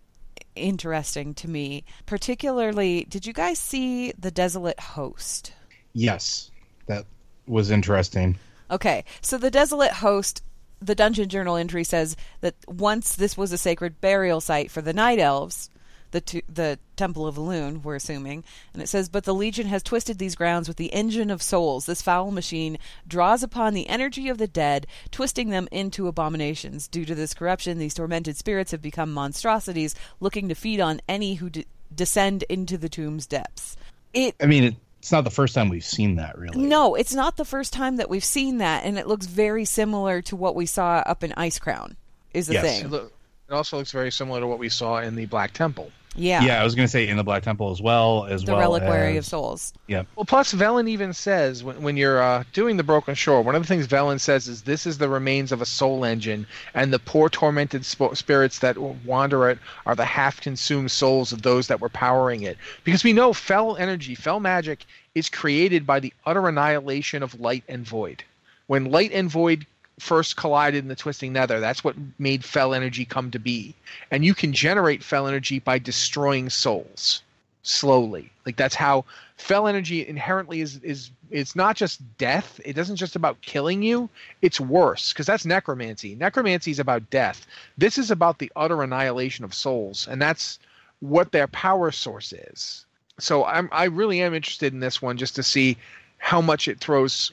interesting 0.55 1.35
to 1.35 1.47
me. 1.47 1.83
Particularly, 2.07 3.05
did 3.07 3.27
you 3.27 3.33
guys 3.33 3.59
see 3.59 4.11
The 4.17 4.31
Desolate 4.31 4.79
Host? 4.79 5.53
Yes. 5.93 6.49
That 6.87 7.05
was 7.45 7.69
interesting. 7.69 8.39
Okay, 8.71 9.05
so 9.21 9.37
the 9.37 9.51
Desolate 9.51 9.93
Host, 9.93 10.43
the 10.81 10.95
Dungeon 10.95 11.29
Journal 11.29 11.55
entry 11.55 11.83
says 11.83 12.15
that 12.41 12.55
once 12.67 13.15
this 13.15 13.37
was 13.37 13.51
a 13.51 13.57
sacred 13.57 13.99
burial 14.01 14.41
site 14.41 14.71
for 14.71 14.81
the 14.81 14.93
Night 14.93 15.19
Elves, 15.19 15.69
the 16.11 16.21
t- 16.21 16.43
the 16.49 16.79
Temple 16.95 17.27
of 17.27 17.35
Elune, 17.35 17.83
we're 17.83 17.95
assuming, 17.95 18.43
and 18.73 18.81
it 18.81 18.89
says, 18.89 19.09
but 19.09 19.23
the 19.25 19.33
Legion 19.33 19.67
has 19.67 19.83
twisted 19.83 20.17
these 20.17 20.35
grounds 20.35 20.67
with 20.67 20.77
the 20.77 20.91
engine 20.93 21.29
of 21.29 21.41
souls. 21.41 21.85
This 21.85 22.01
foul 22.01 22.31
machine 22.31 22.77
draws 23.07 23.43
upon 23.43 23.73
the 23.73 23.87
energy 23.87 24.27
of 24.29 24.37
the 24.37 24.47
dead, 24.47 24.87
twisting 25.11 25.49
them 25.49 25.67
into 25.71 26.07
abominations. 26.07 26.87
Due 26.87 27.05
to 27.05 27.15
this 27.15 27.33
corruption, 27.33 27.77
these 27.77 27.93
tormented 27.93 28.37
spirits 28.37 28.71
have 28.71 28.81
become 28.81 29.13
monstrosities, 29.13 29.95
looking 30.19 30.49
to 30.49 30.55
feed 30.55 30.79
on 30.79 31.01
any 31.07 31.35
who 31.35 31.49
d- 31.49 31.65
descend 31.93 32.43
into 32.49 32.77
the 32.77 32.89
tomb's 32.89 33.27
depths. 33.27 33.77
It 34.13 34.35
I 34.41 34.47
mean, 34.47 34.77
it's 34.99 35.11
not 35.11 35.23
the 35.23 35.29
first 35.31 35.55
time 35.55 35.69
we've 35.69 35.83
seen 35.83 36.17
that, 36.17 36.37
really. 36.37 36.59
no, 36.61 36.95
it's 36.95 37.13
not 37.13 37.37
the 37.37 37.45
first 37.45 37.73
time 37.73 37.95
that 37.97 38.09
we've 38.09 38.23
seen 38.23 38.57
that, 38.59 38.83
and 38.85 38.97
it 38.99 39.07
looks 39.07 39.25
very 39.25 39.65
similar 39.65 40.21
to 40.23 40.35
what 40.35 40.55
we 40.55 40.65
saw 40.65 41.01
up 41.05 41.23
in 41.23 41.31
Icecrown. 41.31 41.95
Is 42.33 42.47
the 42.47 42.53
Yes. 42.53 42.63
It, 42.63 42.81
thing? 42.81 42.91
look, 42.91 43.13
it 43.49 43.53
also 43.53 43.77
looks 43.77 43.91
very 43.91 44.11
similar 44.11 44.39
to 44.41 44.47
what 44.47 44.59
we 44.59 44.69
saw 44.69 44.99
in 44.99 45.15
the 45.15 45.25
Black 45.25 45.53
Temple. 45.53 45.91
Yeah, 46.15 46.43
Yeah, 46.43 46.61
I 46.61 46.63
was 46.63 46.75
going 46.75 46.87
to 46.87 46.91
say 46.91 47.07
in 47.07 47.17
the 47.17 47.23
Black 47.23 47.43
Temple 47.43 47.69
as 47.71 47.81
well, 47.81 48.25
as 48.25 48.43
the 48.43 48.53
well 48.53 48.61
Reliquary 48.61 49.17
as, 49.17 49.25
of 49.25 49.29
Souls. 49.29 49.73
Yeah. 49.87 50.03
Well, 50.15 50.25
plus 50.25 50.53
Velen 50.53 50.89
even 50.89 51.13
says 51.13 51.63
when, 51.63 51.81
when 51.81 51.97
you're 51.97 52.21
uh, 52.21 52.43
doing 52.51 52.77
the 52.77 52.83
Broken 52.83 53.15
Shore, 53.15 53.41
one 53.41 53.55
of 53.55 53.61
the 53.61 53.67
things 53.67 53.87
Velen 53.87 54.19
says 54.19 54.47
is 54.47 54.63
this 54.63 54.87
is 54.87 54.97
the 54.97 55.07
remains 55.07 55.51
of 55.51 55.61
a 55.61 55.65
soul 55.65 56.03
engine, 56.03 56.47
and 56.73 56.91
the 56.91 56.99
poor 56.99 57.29
tormented 57.29 57.85
sp- 57.85 58.15
spirits 58.15 58.59
that 58.59 58.77
wander 58.77 59.49
it 59.49 59.59
are 59.85 59.95
the 59.95 60.05
half-consumed 60.05 60.91
souls 60.91 61.31
of 61.31 61.43
those 61.43 61.67
that 61.67 61.79
were 61.79 61.89
powering 61.89 62.41
it. 62.41 62.57
Because 62.83 63.03
we 63.03 63.13
know 63.13 63.31
fel 63.31 63.77
energy, 63.77 64.15
fel 64.15 64.39
magic, 64.39 64.85
is 65.15 65.29
created 65.29 65.85
by 65.85 65.99
the 65.99 66.13
utter 66.25 66.47
annihilation 66.47 67.23
of 67.23 67.39
light 67.39 67.63
and 67.67 67.85
void. 67.85 68.23
When 68.67 68.91
light 68.91 69.11
and 69.13 69.29
void 69.29 69.65
first 69.99 70.37
collided 70.37 70.83
in 70.83 70.87
the 70.87 70.95
twisting 70.95 71.33
nether, 71.33 71.59
that's 71.59 71.83
what 71.83 71.95
made 72.17 72.43
fel 72.43 72.73
energy 72.73 73.05
come 73.05 73.31
to 73.31 73.39
be. 73.39 73.75
And 74.11 74.25
you 74.25 74.33
can 74.33 74.53
generate 74.53 75.03
fel 75.03 75.27
energy 75.27 75.59
by 75.59 75.79
destroying 75.79 76.49
souls 76.49 77.21
slowly. 77.63 78.31
Like 78.45 78.55
that's 78.55 78.75
how 78.75 79.05
fel 79.37 79.67
energy 79.67 80.07
inherently 80.07 80.61
is 80.61 80.77
is 80.77 81.11
it's 81.29 81.55
not 81.55 81.75
just 81.75 82.01
death. 82.17 82.59
It 82.65 82.73
doesn't 82.73 82.95
just 82.95 83.15
about 83.15 83.41
killing 83.41 83.83
you. 83.83 84.09
It's 84.41 84.59
worse 84.59 85.13
because 85.13 85.27
that's 85.27 85.45
necromancy. 85.45 86.15
Necromancy 86.15 86.71
is 86.71 86.79
about 86.79 87.09
death. 87.09 87.45
This 87.77 87.97
is 87.97 88.09
about 88.09 88.39
the 88.39 88.51
utter 88.55 88.81
annihilation 88.81 89.45
of 89.45 89.53
souls, 89.53 90.07
and 90.09 90.21
that's 90.21 90.59
what 90.99 91.31
their 91.31 91.47
power 91.47 91.91
source 91.91 92.33
is. 92.33 92.85
So 93.19 93.45
I'm 93.45 93.69
I 93.71 93.85
really 93.85 94.21
am 94.21 94.33
interested 94.33 94.73
in 94.73 94.79
this 94.79 95.01
one 95.01 95.17
just 95.17 95.35
to 95.35 95.43
see 95.43 95.77
how 96.17 96.41
much 96.41 96.67
it 96.67 96.79
throws 96.79 97.31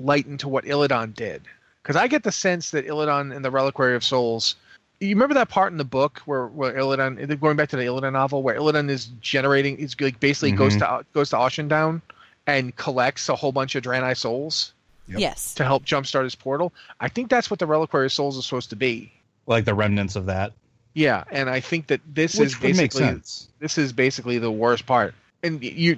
light 0.00 0.26
into 0.26 0.48
what 0.48 0.64
Illidan 0.64 1.14
did. 1.14 1.42
Because 1.88 2.00
I 2.00 2.06
get 2.06 2.22
the 2.22 2.32
sense 2.32 2.70
that 2.72 2.86
Illidan 2.86 3.34
and 3.34 3.42
the 3.42 3.50
Reliquary 3.50 3.96
of 3.96 4.04
Souls 4.04 4.56
you 5.00 5.10
remember 5.10 5.34
that 5.34 5.48
part 5.48 5.72
in 5.72 5.78
the 5.78 5.84
book 5.84 6.20
where, 6.24 6.46
where 6.48 6.74
Illidan, 6.74 7.40
going 7.40 7.56
back 7.56 7.68
to 7.70 7.76
the 7.76 7.84
Illidan 7.84 8.12
novel, 8.12 8.42
where 8.42 8.56
Illidan 8.56 8.90
is 8.90 9.06
generating, 9.20 9.78
is 9.78 9.98
like 10.00 10.18
basically 10.20 10.52
goes 10.52 10.76
mm-hmm. 10.76 10.98
to 10.98 11.06
goes 11.12 11.30
to 11.30 11.36
Ashendown 11.36 12.02
and 12.46 12.74
collects 12.76 13.28
a 13.28 13.36
whole 13.36 13.52
bunch 13.52 13.74
of 13.74 13.84
Draenei 13.84 14.16
souls 14.16 14.72
Yep. 15.08 15.20
Yes. 15.20 15.54
to 15.54 15.64
help 15.64 15.86
jumpstart 15.86 16.24
his 16.24 16.34
portal. 16.34 16.70
I 17.00 17.08
think 17.08 17.30
that's 17.30 17.50
what 17.50 17.58
the 17.58 17.66
Reliquary 17.66 18.06
of 18.06 18.12
Souls 18.12 18.36
is 18.36 18.44
supposed 18.44 18.68
to 18.70 18.76
be. 18.76 19.10
Like 19.46 19.64
the 19.64 19.72
remnants 19.72 20.16
of 20.16 20.26
that. 20.26 20.52
Yeah, 20.92 21.24
and 21.30 21.48
I 21.48 21.60
think 21.60 21.86
that 21.86 22.02
this 22.06 22.34
Which 22.34 22.48
is 22.48 22.60
would 22.60 22.76
make 22.76 22.90
basically 22.90 23.06
sense. 23.06 23.48
this 23.58 23.78
is 23.78 23.94
basically 23.94 24.36
the 24.36 24.50
worst 24.50 24.84
part. 24.84 25.14
And 25.42 25.64
you, 25.64 25.96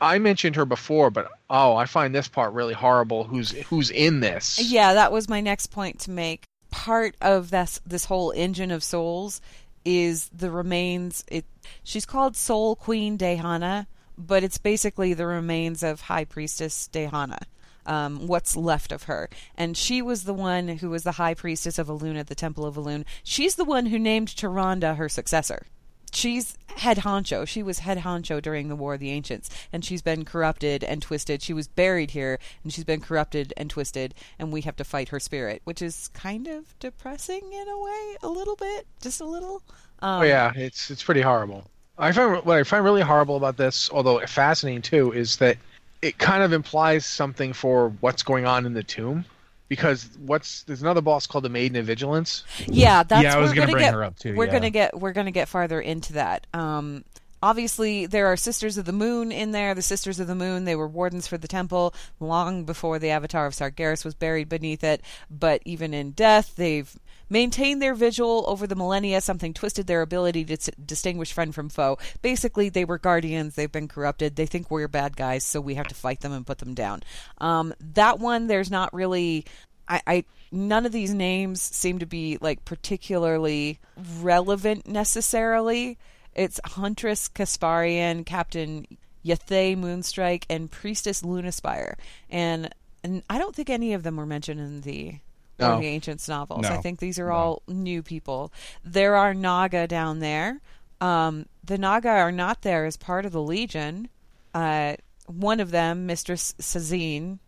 I 0.00 0.18
mentioned 0.18 0.56
her 0.56 0.64
before, 0.64 1.10
but 1.10 1.30
oh, 1.48 1.76
I 1.76 1.86
find 1.86 2.14
this 2.14 2.28
part 2.28 2.52
really 2.52 2.74
horrible. 2.74 3.24
Who's 3.24 3.52
who's 3.52 3.90
in 3.90 4.20
this? 4.20 4.58
Yeah, 4.58 4.94
that 4.94 5.12
was 5.12 5.28
my 5.28 5.40
next 5.40 5.68
point 5.68 6.00
to 6.00 6.10
make. 6.10 6.44
Part 6.70 7.16
of 7.20 7.50
this 7.50 7.80
this 7.86 8.04
whole 8.04 8.32
engine 8.32 8.70
of 8.70 8.84
souls 8.84 9.40
is 9.84 10.28
the 10.28 10.50
remains. 10.50 11.24
It 11.28 11.44
she's 11.84 12.06
called 12.06 12.36
Soul 12.36 12.76
Queen 12.76 13.16
Dejahna, 13.16 13.86
but 14.16 14.42
it's 14.42 14.58
basically 14.58 15.14
the 15.14 15.26
remains 15.26 15.82
of 15.82 16.02
High 16.02 16.24
Priestess 16.24 16.88
Dejahna. 16.92 17.40
Um, 17.86 18.26
what's 18.26 18.54
left 18.54 18.92
of 18.92 19.04
her, 19.04 19.30
and 19.56 19.74
she 19.74 20.02
was 20.02 20.24
the 20.24 20.34
one 20.34 20.68
who 20.68 20.90
was 20.90 21.04
the 21.04 21.12
High 21.12 21.32
Priestess 21.32 21.78
of 21.78 21.86
Elune 21.86 22.18
at 22.18 22.26
the 22.26 22.34
Temple 22.34 22.66
of 22.66 22.74
Elune. 22.74 23.06
She's 23.22 23.54
the 23.54 23.64
one 23.64 23.86
who 23.86 23.98
named 23.98 24.28
Tyrande 24.28 24.96
her 24.96 25.08
successor. 25.08 25.64
She's 26.12 26.56
head 26.76 26.98
honcho. 26.98 27.46
She 27.46 27.62
was 27.62 27.80
head 27.80 27.98
honcho 27.98 28.40
during 28.40 28.68
the 28.68 28.76
War 28.76 28.94
of 28.94 29.00
the 29.00 29.10
Ancients, 29.10 29.50
and 29.72 29.84
she's 29.84 30.02
been 30.02 30.24
corrupted 30.24 30.84
and 30.84 31.02
twisted. 31.02 31.42
She 31.42 31.52
was 31.52 31.68
buried 31.68 32.12
here, 32.12 32.38
and 32.62 32.72
she's 32.72 32.84
been 32.84 33.00
corrupted 33.00 33.52
and 33.56 33.68
twisted, 33.68 34.14
and 34.38 34.52
we 34.52 34.60
have 34.62 34.76
to 34.76 34.84
fight 34.84 35.08
her 35.10 35.20
spirit, 35.20 35.60
which 35.64 35.82
is 35.82 36.08
kind 36.08 36.46
of 36.46 36.78
depressing 36.78 37.52
in 37.52 37.68
a 37.68 37.78
way, 37.78 38.16
a 38.22 38.28
little 38.28 38.56
bit, 38.56 38.86
just 39.00 39.20
a 39.20 39.24
little. 39.26 39.62
Um, 40.00 40.20
Oh 40.20 40.22
yeah, 40.22 40.52
it's 40.54 40.90
it's 40.90 41.02
pretty 41.02 41.20
horrible. 41.22 41.64
I 41.98 42.12
find 42.12 42.44
what 42.44 42.56
I 42.56 42.62
find 42.62 42.84
really 42.84 43.02
horrible 43.02 43.36
about 43.36 43.56
this, 43.56 43.90
although 43.90 44.24
fascinating 44.26 44.82
too, 44.82 45.12
is 45.12 45.36
that 45.38 45.58
it 46.00 46.18
kind 46.18 46.42
of 46.44 46.52
implies 46.52 47.04
something 47.04 47.52
for 47.52 47.90
what's 48.00 48.22
going 48.22 48.46
on 48.46 48.66
in 48.66 48.74
the 48.74 48.84
tomb. 48.84 49.24
Because 49.68 50.08
what's 50.18 50.62
there's 50.62 50.80
another 50.82 51.02
boss 51.02 51.26
called 51.26 51.44
the 51.44 51.50
Maiden 51.50 51.76
of 51.76 51.86
Vigilance. 51.86 52.44
Yeah, 52.66 53.02
that's 53.02 53.22
Yeah, 53.22 53.36
I 53.36 53.38
was 53.38 53.50
we're 53.50 53.56
gonna 53.56 53.66
gonna 53.66 53.72
bring 53.72 53.84
get, 53.84 53.94
her 53.94 54.04
up, 54.04 54.18
too, 54.18 54.34
We're 54.34 54.46
yeah. 54.46 54.52
gonna 54.52 54.70
get 54.70 54.98
we're 54.98 55.12
gonna 55.12 55.30
get 55.30 55.48
farther 55.48 55.80
into 55.80 56.14
that. 56.14 56.46
Um, 56.54 57.04
obviously, 57.42 58.06
there 58.06 58.26
are 58.26 58.36
Sisters 58.36 58.78
of 58.78 58.86
the 58.86 58.92
Moon 58.92 59.30
in 59.30 59.52
there. 59.52 59.74
The 59.74 59.82
Sisters 59.82 60.20
of 60.20 60.26
the 60.26 60.34
Moon 60.34 60.64
they 60.64 60.74
were 60.76 60.88
wardens 60.88 61.26
for 61.26 61.36
the 61.38 61.48
temple 61.48 61.94
long 62.18 62.64
before 62.64 62.98
the 62.98 63.10
Avatar 63.10 63.46
of 63.46 63.52
Sargeras 63.52 64.04
was 64.04 64.14
buried 64.14 64.48
beneath 64.48 64.82
it. 64.82 65.02
But 65.30 65.60
even 65.64 65.92
in 65.92 66.12
death, 66.12 66.56
they've 66.56 66.96
maintained 67.28 67.82
their 67.82 67.94
vigil 67.94 68.44
over 68.46 68.66
the 68.66 68.76
millennia. 68.76 69.20
Something 69.20 69.54
twisted 69.54 69.86
their 69.86 70.02
ability 70.02 70.44
to 70.44 70.72
distinguish 70.84 71.32
friend 71.32 71.54
from 71.54 71.68
foe. 71.68 71.98
Basically, 72.22 72.68
they 72.68 72.84
were 72.84 72.98
guardians. 72.98 73.54
They've 73.54 73.70
been 73.70 73.88
corrupted. 73.88 74.36
They 74.36 74.46
think 74.46 74.70
we're 74.70 74.88
bad 74.88 75.16
guys, 75.16 75.44
so 75.44 75.60
we 75.60 75.74
have 75.74 75.88
to 75.88 75.94
fight 75.94 76.20
them 76.20 76.32
and 76.32 76.46
put 76.46 76.58
them 76.58 76.74
down. 76.74 77.02
Um, 77.38 77.74
that 77.94 78.18
one, 78.18 78.46
there's 78.46 78.70
not 78.70 78.92
really 78.92 79.44
I, 79.88 80.02
I 80.06 80.24
none 80.52 80.86
of 80.86 80.92
these 80.92 81.12
names 81.12 81.62
seem 81.62 81.98
to 81.98 82.06
be 82.06 82.38
like 82.40 82.64
particularly 82.64 83.80
relevant 84.20 84.86
necessarily. 84.86 85.98
It's 86.34 86.60
Huntress 86.64 87.28
Kasparian, 87.28 88.24
Captain 88.24 88.86
Yathae 89.24 89.76
Moonstrike, 89.76 90.44
and 90.48 90.70
Priestess 90.70 91.22
Lunaspyre, 91.22 91.94
and 92.30 92.72
and 93.02 93.22
I 93.30 93.38
don't 93.38 93.54
think 93.54 93.70
any 93.70 93.94
of 93.94 94.02
them 94.02 94.16
were 94.16 94.26
mentioned 94.26 94.60
in 94.60 94.80
the 94.82 95.16
No. 95.58 95.80
the 95.80 95.86
Ancients 95.86 96.28
novels. 96.28 96.62
No. 96.62 96.70
I 96.70 96.76
think 96.78 96.98
these 97.00 97.18
are 97.18 97.28
No. 97.28 97.32
all 97.34 97.62
new 97.68 98.02
people. 98.02 98.52
There 98.84 99.16
are 99.16 99.34
Naga 99.34 99.86
down 99.86 100.20
there. 100.20 100.60
Um, 101.00 101.46
the 101.64 101.78
Naga 101.78 102.08
are 102.10 102.32
not 102.32 102.62
there 102.62 102.84
as 102.86 102.96
part 102.96 103.24
of 103.26 103.32
the 103.32 103.42
Legion. 103.42 104.08
Uh, 104.54 104.94
one 105.26 105.60
of 105.60 105.70
them, 105.70 106.06
Mistress 106.06 106.54
Sassz'ine, 106.60 107.38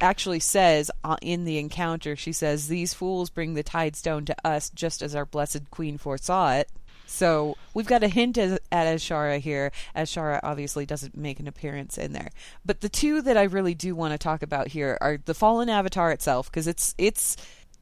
actually 0.00 0.40
says 0.40 0.90
uh, 1.02 1.16
in 1.20 1.44
the 1.44 1.58
encounter, 1.58 2.14
she 2.16 2.32
says, 2.32 2.68
"These 2.68 2.94
fools 2.94 3.28
bring 3.30 3.54
the 3.54 3.62
tide 3.62 3.96
stone 3.96 4.24
to 4.26 4.36
us, 4.46 4.70
just 4.70 5.02
as 5.02 5.14
our 5.14 5.26
blessed 5.26 5.70
queen 5.70 5.98
foresaw 5.98 6.52
it." 6.52 6.70
So 7.06 7.56
we've 7.74 7.86
got 7.86 8.02
a 8.02 8.08
hint 8.08 8.38
as, 8.38 8.58
at 8.72 8.86
Azshara 8.86 9.38
here. 9.38 9.70
Azshara 9.94 10.40
obviously 10.42 10.86
doesn't 10.86 11.16
make 11.16 11.38
an 11.38 11.46
appearance 11.46 11.96
in 11.98 12.12
there, 12.12 12.30
but 12.64 12.80
the 12.80 12.88
two 12.88 13.22
that 13.22 13.36
I 13.36 13.44
really 13.44 13.74
do 13.74 13.94
want 13.94 14.12
to 14.12 14.18
talk 14.18 14.42
about 14.42 14.68
here 14.68 14.98
are 15.00 15.18
the 15.24 15.34
fallen 15.34 15.68
avatar 15.68 16.10
itself, 16.10 16.50
because 16.50 16.66
it's 16.66 16.94
it's 16.98 17.36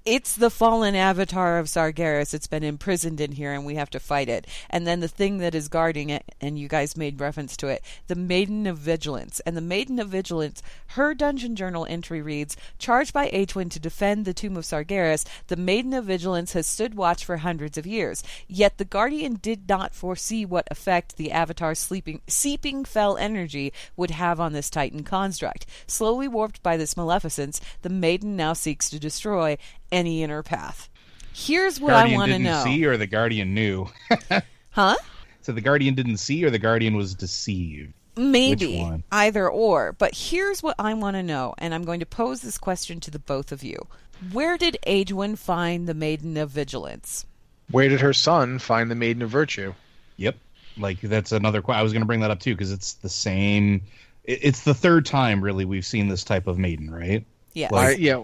it's 0.05 0.35
the 0.35 0.51
fallen 0.51 0.95
avatar 0.95 1.59
of 1.59 1.67
Sargeras. 1.67 2.35
It's 2.35 2.47
been 2.47 2.65
imprisoned 2.65 3.21
in 3.21 3.33
here, 3.33 3.53
and 3.53 3.65
we 3.65 3.77
have 3.77 3.91
to 3.91 4.01
fight 4.01 4.29
it. 4.29 4.47
And 4.69 4.87
then 4.87 5.01
the 5.01 5.09
thing 5.09 5.39
that 5.39 5.55
is 5.55 5.69
guarding 5.69 6.11
it, 6.11 6.35
and 6.41 6.59
you 6.59 6.69
guys 6.69 6.97
made 6.97 7.21
reference 7.21 7.57
to 7.59 7.69
it, 7.69 7.85
the 8.09 8.15
Maiden 8.15 8.67
of 8.67 8.79
Vigilance. 8.79 9.41
And 9.41 9.57
the 9.57 9.61
Maiden 9.61 9.99
of 9.99 10.09
Vigilance, 10.09 10.63
her 10.89 11.15
dungeon 11.15 11.55
journal 11.55 11.87
entry 11.89 12.21
reads: 12.21 12.57
Charged 12.79 13.13
by 13.13 13.29
Aegwynn 13.31 13.71
to 13.71 13.81
defend 13.81 14.25
the 14.25 14.35
tomb 14.35 14.57
of 14.57 14.65
Sargeras, 14.65 15.25
the 15.47 15.57
Maiden 15.57 15.95
of 15.95 16.05
Vigilance 16.05 16.53
has 16.55 16.67
stood 16.67 16.95
watch 16.95 17.25
for 17.25 17.37
hundreds 17.37 17.79
of 17.79 17.87
years. 17.87 18.25
Yet 18.49 18.79
the 18.79 18.85
Guardian 18.85 19.39
did 19.41 19.69
not 19.69 19.95
foresee 19.95 20.45
what 20.45 20.69
effect 20.71 21.17
the 21.17 21.31
Avatar's 21.31 21.79
sleeping, 21.79 22.21
seeping 22.27 22.85
fel 22.85 23.17
energy 23.17 23.73
would 23.97 24.11
have 24.11 24.41
on 24.41 24.53
this 24.53 24.71
Titan 24.71 25.05
construct. 25.05 25.65
Slowly 25.87 26.27
warped 26.27 26.63
by 26.63 26.77
this 26.77 26.97
maleficence, 26.97 27.61
the 27.83 27.89
Maiden 27.89 28.37
now 28.37 28.53
seeks 28.53 28.91
to 28.91 28.99
destroy 28.99 29.57
any 29.93 30.23
inner 30.23 30.43
path. 30.43 30.89
Here's 31.35 31.81
what 31.81 31.91
Guardian 31.91 32.15
I 32.15 32.19
want 32.19 32.29
to 32.31 32.33
didn't 32.39 32.45
know. 32.45 32.65
see, 32.65 32.85
or 32.85 32.97
the 32.97 33.07
Guardian 33.07 33.55
knew. 33.55 33.87
Huh? 34.71 34.97
so 35.43 35.53
the 35.53 35.61
Guardian 35.61 35.95
didn't 35.95 36.17
see, 36.17 36.43
or 36.45 36.51
the 36.51 36.59
Guardian 36.59 36.97
was 36.97 37.15
deceived. 37.15 37.93
Maybe 38.17 38.91
either 39.11 39.49
or. 39.49 39.93
But 39.93 40.15
here's 40.15 40.63
what 40.63 40.77
I 40.79 40.95
want 40.95 41.17
to 41.17 41.23
know, 41.23 41.55
and 41.59 41.75
I'm 41.75 41.85
going 41.85 42.01
to 42.01 42.07
pose 42.07 42.41
this 42.41 42.57
question 42.57 43.01
to 43.01 43.11
the 43.11 43.19
both 43.19 43.53
of 43.53 43.63
you. 43.63 43.87
Where 44.33 44.57
did 44.57 44.79
Aegwynn 44.87 45.37
find 45.37 45.87
the 45.87 45.93
Maiden 45.95 46.37
of 46.39 46.49
Vigilance? 46.51 47.27
Where 47.71 47.89
did 47.91 48.01
her 48.01 48.13
son 48.15 48.59
find 48.59 48.91
the 48.91 48.95
Maiden 48.95 49.21
of 49.23 49.29
Virtue? 49.31 49.75
Yep. 50.17 50.37
Like 50.79 51.01
that's 51.03 51.33
another. 51.33 51.61
que- 51.61 51.75
I 51.75 51.83
was 51.83 51.93
going 51.93 52.03
to 52.03 52.07
bring 52.07 52.21
that 52.21 52.31
up 52.31 52.41
too 52.41 52.55
because 52.55 52.73
it's 52.73 52.95
the 52.95 53.09
same. 53.11 53.83
It's 54.25 54.63
the 54.63 54.75
third 54.75 55.05
time 55.05 55.43
really 55.43 55.65
we've 55.67 55.85
seen 55.85 56.09
this 56.09 56.25
type 56.25 56.47
of 56.47 56.59
maiden, 56.59 56.91
right? 56.91 57.27
Yeah. 57.53 57.69
Like- 57.71 57.97
I, 57.99 58.01
yeah, 58.01 58.23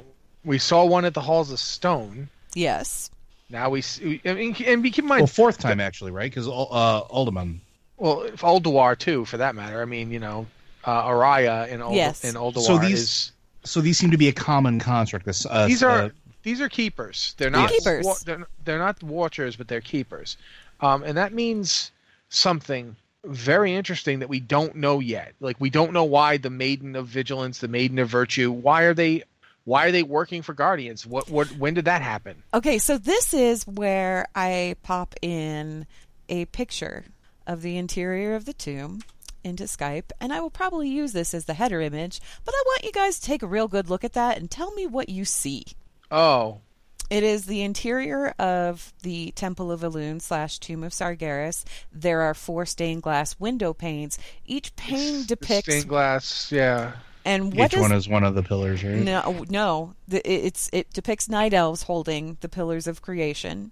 we 0.48 0.58
saw 0.58 0.84
one 0.84 1.04
at 1.04 1.12
the 1.14 1.20
Halls 1.20 1.52
of 1.52 1.58
Stone. 1.60 2.28
yes. 2.54 3.10
Now 3.50 3.70
we 3.70 3.80
see, 3.80 4.20
I 4.26 4.34
mean, 4.34 4.54
and 4.66 4.84
keep 4.84 4.98
in 4.98 5.06
mind, 5.06 5.20
Well, 5.22 5.26
fourth 5.26 5.56
time 5.58 5.80
actually, 5.80 6.10
right? 6.10 6.30
Because 6.30 6.46
uh, 6.46 6.50
Alderman. 6.52 7.62
well, 7.96 8.20
if 8.22 8.42
Ulduar 8.42 8.98
too, 8.98 9.24
for 9.24 9.38
that 9.38 9.54
matter. 9.54 9.80
I 9.80 9.86
mean, 9.86 10.10
you 10.10 10.18
know, 10.18 10.46
uh, 10.84 11.04
Araya 11.04 11.66
in 11.68 11.80
Uld- 11.80 11.94
Yes. 11.94 12.24
in 12.24 12.34
Ulduar 12.34 12.60
So 12.60 12.76
these- 12.78 13.00
is 13.00 13.32
So 13.64 13.80
these 13.80 13.96
seem 13.96 14.10
to 14.10 14.18
be 14.18 14.28
a 14.28 14.32
common 14.34 14.78
construct. 14.78 15.24
This 15.24 15.46
uh, 15.46 15.66
these 15.66 15.82
are 15.82 15.98
uh, 15.98 16.08
these 16.42 16.60
are 16.60 16.68
keepers. 16.68 17.34
They're 17.38 17.48
not 17.50 17.70
Keepers. 17.70 18.04
wa- 18.04 18.16
they're, 18.26 18.46
they're 18.66 18.78
not 18.78 19.02
watchers, 19.02 19.56
but 19.56 19.66
they're 19.68 19.80
keepers, 19.80 20.36
um, 20.80 21.02
and 21.02 21.16
that 21.16 21.32
means 21.32 21.90
something 22.28 22.96
very 23.24 23.74
interesting 23.74 24.18
that 24.18 24.28
we 24.28 24.40
don't 24.40 24.74
know 24.76 25.00
yet. 25.00 25.32
Like 25.40 25.56
we 25.58 25.70
don't 25.70 25.94
know 25.94 26.04
why 26.04 26.36
the 26.36 26.50
Maiden 26.50 26.96
of 26.96 27.06
Vigilance, 27.06 27.58
the 27.60 27.68
Maiden 27.68 27.98
of 27.98 28.08
Virtue, 28.10 28.52
why 28.52 28.82
are 28.82 28.94
they 28.94 29.24
why 29.68 29.84
are 29.84 29.92
they 29.92 30.02
working 30.02 30.40
for 30.40 30.54
Guardians? 30.54 31.06
What 31.06 31.28
what 31.28 31.48
when 31.52 31.74
did 31.74 31.84
that 31.84 32.00
happen? 32.00 32.42
Okay, 32.54 32.78
so 32.78 32.96
this 32.96 33.34
is 33.34 33.66
where 33.66 34.26
I 34.34 34.76
pop 34.82 35.14
in 35.20 35.86
a 36.30 36.46
picture 36.46 37.04
of 37.46 37.60
the 37.60 37.76
interior 37.76 38.34
of 38.34 38.46
the 38.46 38.54
tomb 38.54 39.02
into 39.44 39.64
Skype, 39.64 40.10
and 40.22 40.32
I 40.32 40.40
will 40.40 40.48
probably 40.50 40.88
use 40.88 41.12
this 41.12 41.34
as 41.34 41.44
the 41.44 41.52
header 41.52 41.82
image, 41.82 42.18
but 42.46 42.54
I 42.54 42.62
want 42.66 42.84
you 42.84 42.92
guys 42.92 43.20
to 43.20 43.26
take 43.26 43.42
a 43.42 43.46
real 43.46 43.68
good 43.68 43.90
look 43.90 44.04
at 44.04 44.14
that 44.14 44.38
and 44.38 44.50
tell 44.50 44.72
me 44.72 44.86
what 44.86 45.10
you 45.10 45.26
see. 45.26 45.64
Oh, 46.10 46.62
It 47.10 47.22
is 47.22 47.44
the 47.44 47.60
interior 47.62 48.28
of 48.38 48.94
the 49.02 49.32
Temple 49.32 49.70
of 49.70 49.82
Elune 49.82 50.22
slash 50.22 50.58
Tomb 50.58 50.82
of 50.82 50.92
Sargeras. 50.92 51.64
There 51.92 52.22
are 52.22 52.34
four 52.34 52.64
stained 52.64 53.02
glass 53.02 53.38
window 53.38 53.74
panes. 53.74 54.18
Each 54.46 54.74
pane 54.76 55.20
the 55.20 55.26
depicts 55.26 55.68
stained 55.68 55.88
glass. 55.88 56.50
Yeah. 56.50 56.92
And 57.28 57.54
what 57.56 57.66
each 57.66 57.70
does 57.72 57.80
one 57.82 57.92
is 57.92 58.08
one 58.08 58.24
of 58.24 58.34
the 58.34 58.42
pillars, 58.42 58.82
right? 58.82 58.94
no 58.96 59.44
no 59.50 59.94
the, 60.08 60.18
it- 60.28 60.44
it's 60.46 60.70
it 60.72 60.92
depicts 60.92 61.28
night 61.28 61.52
elves 61.54 61.82
holding 61.84 62.38
the 62.40 62.48
pillars 62.48 62.86
of 62.86 63.02
creation. 63.02 63.70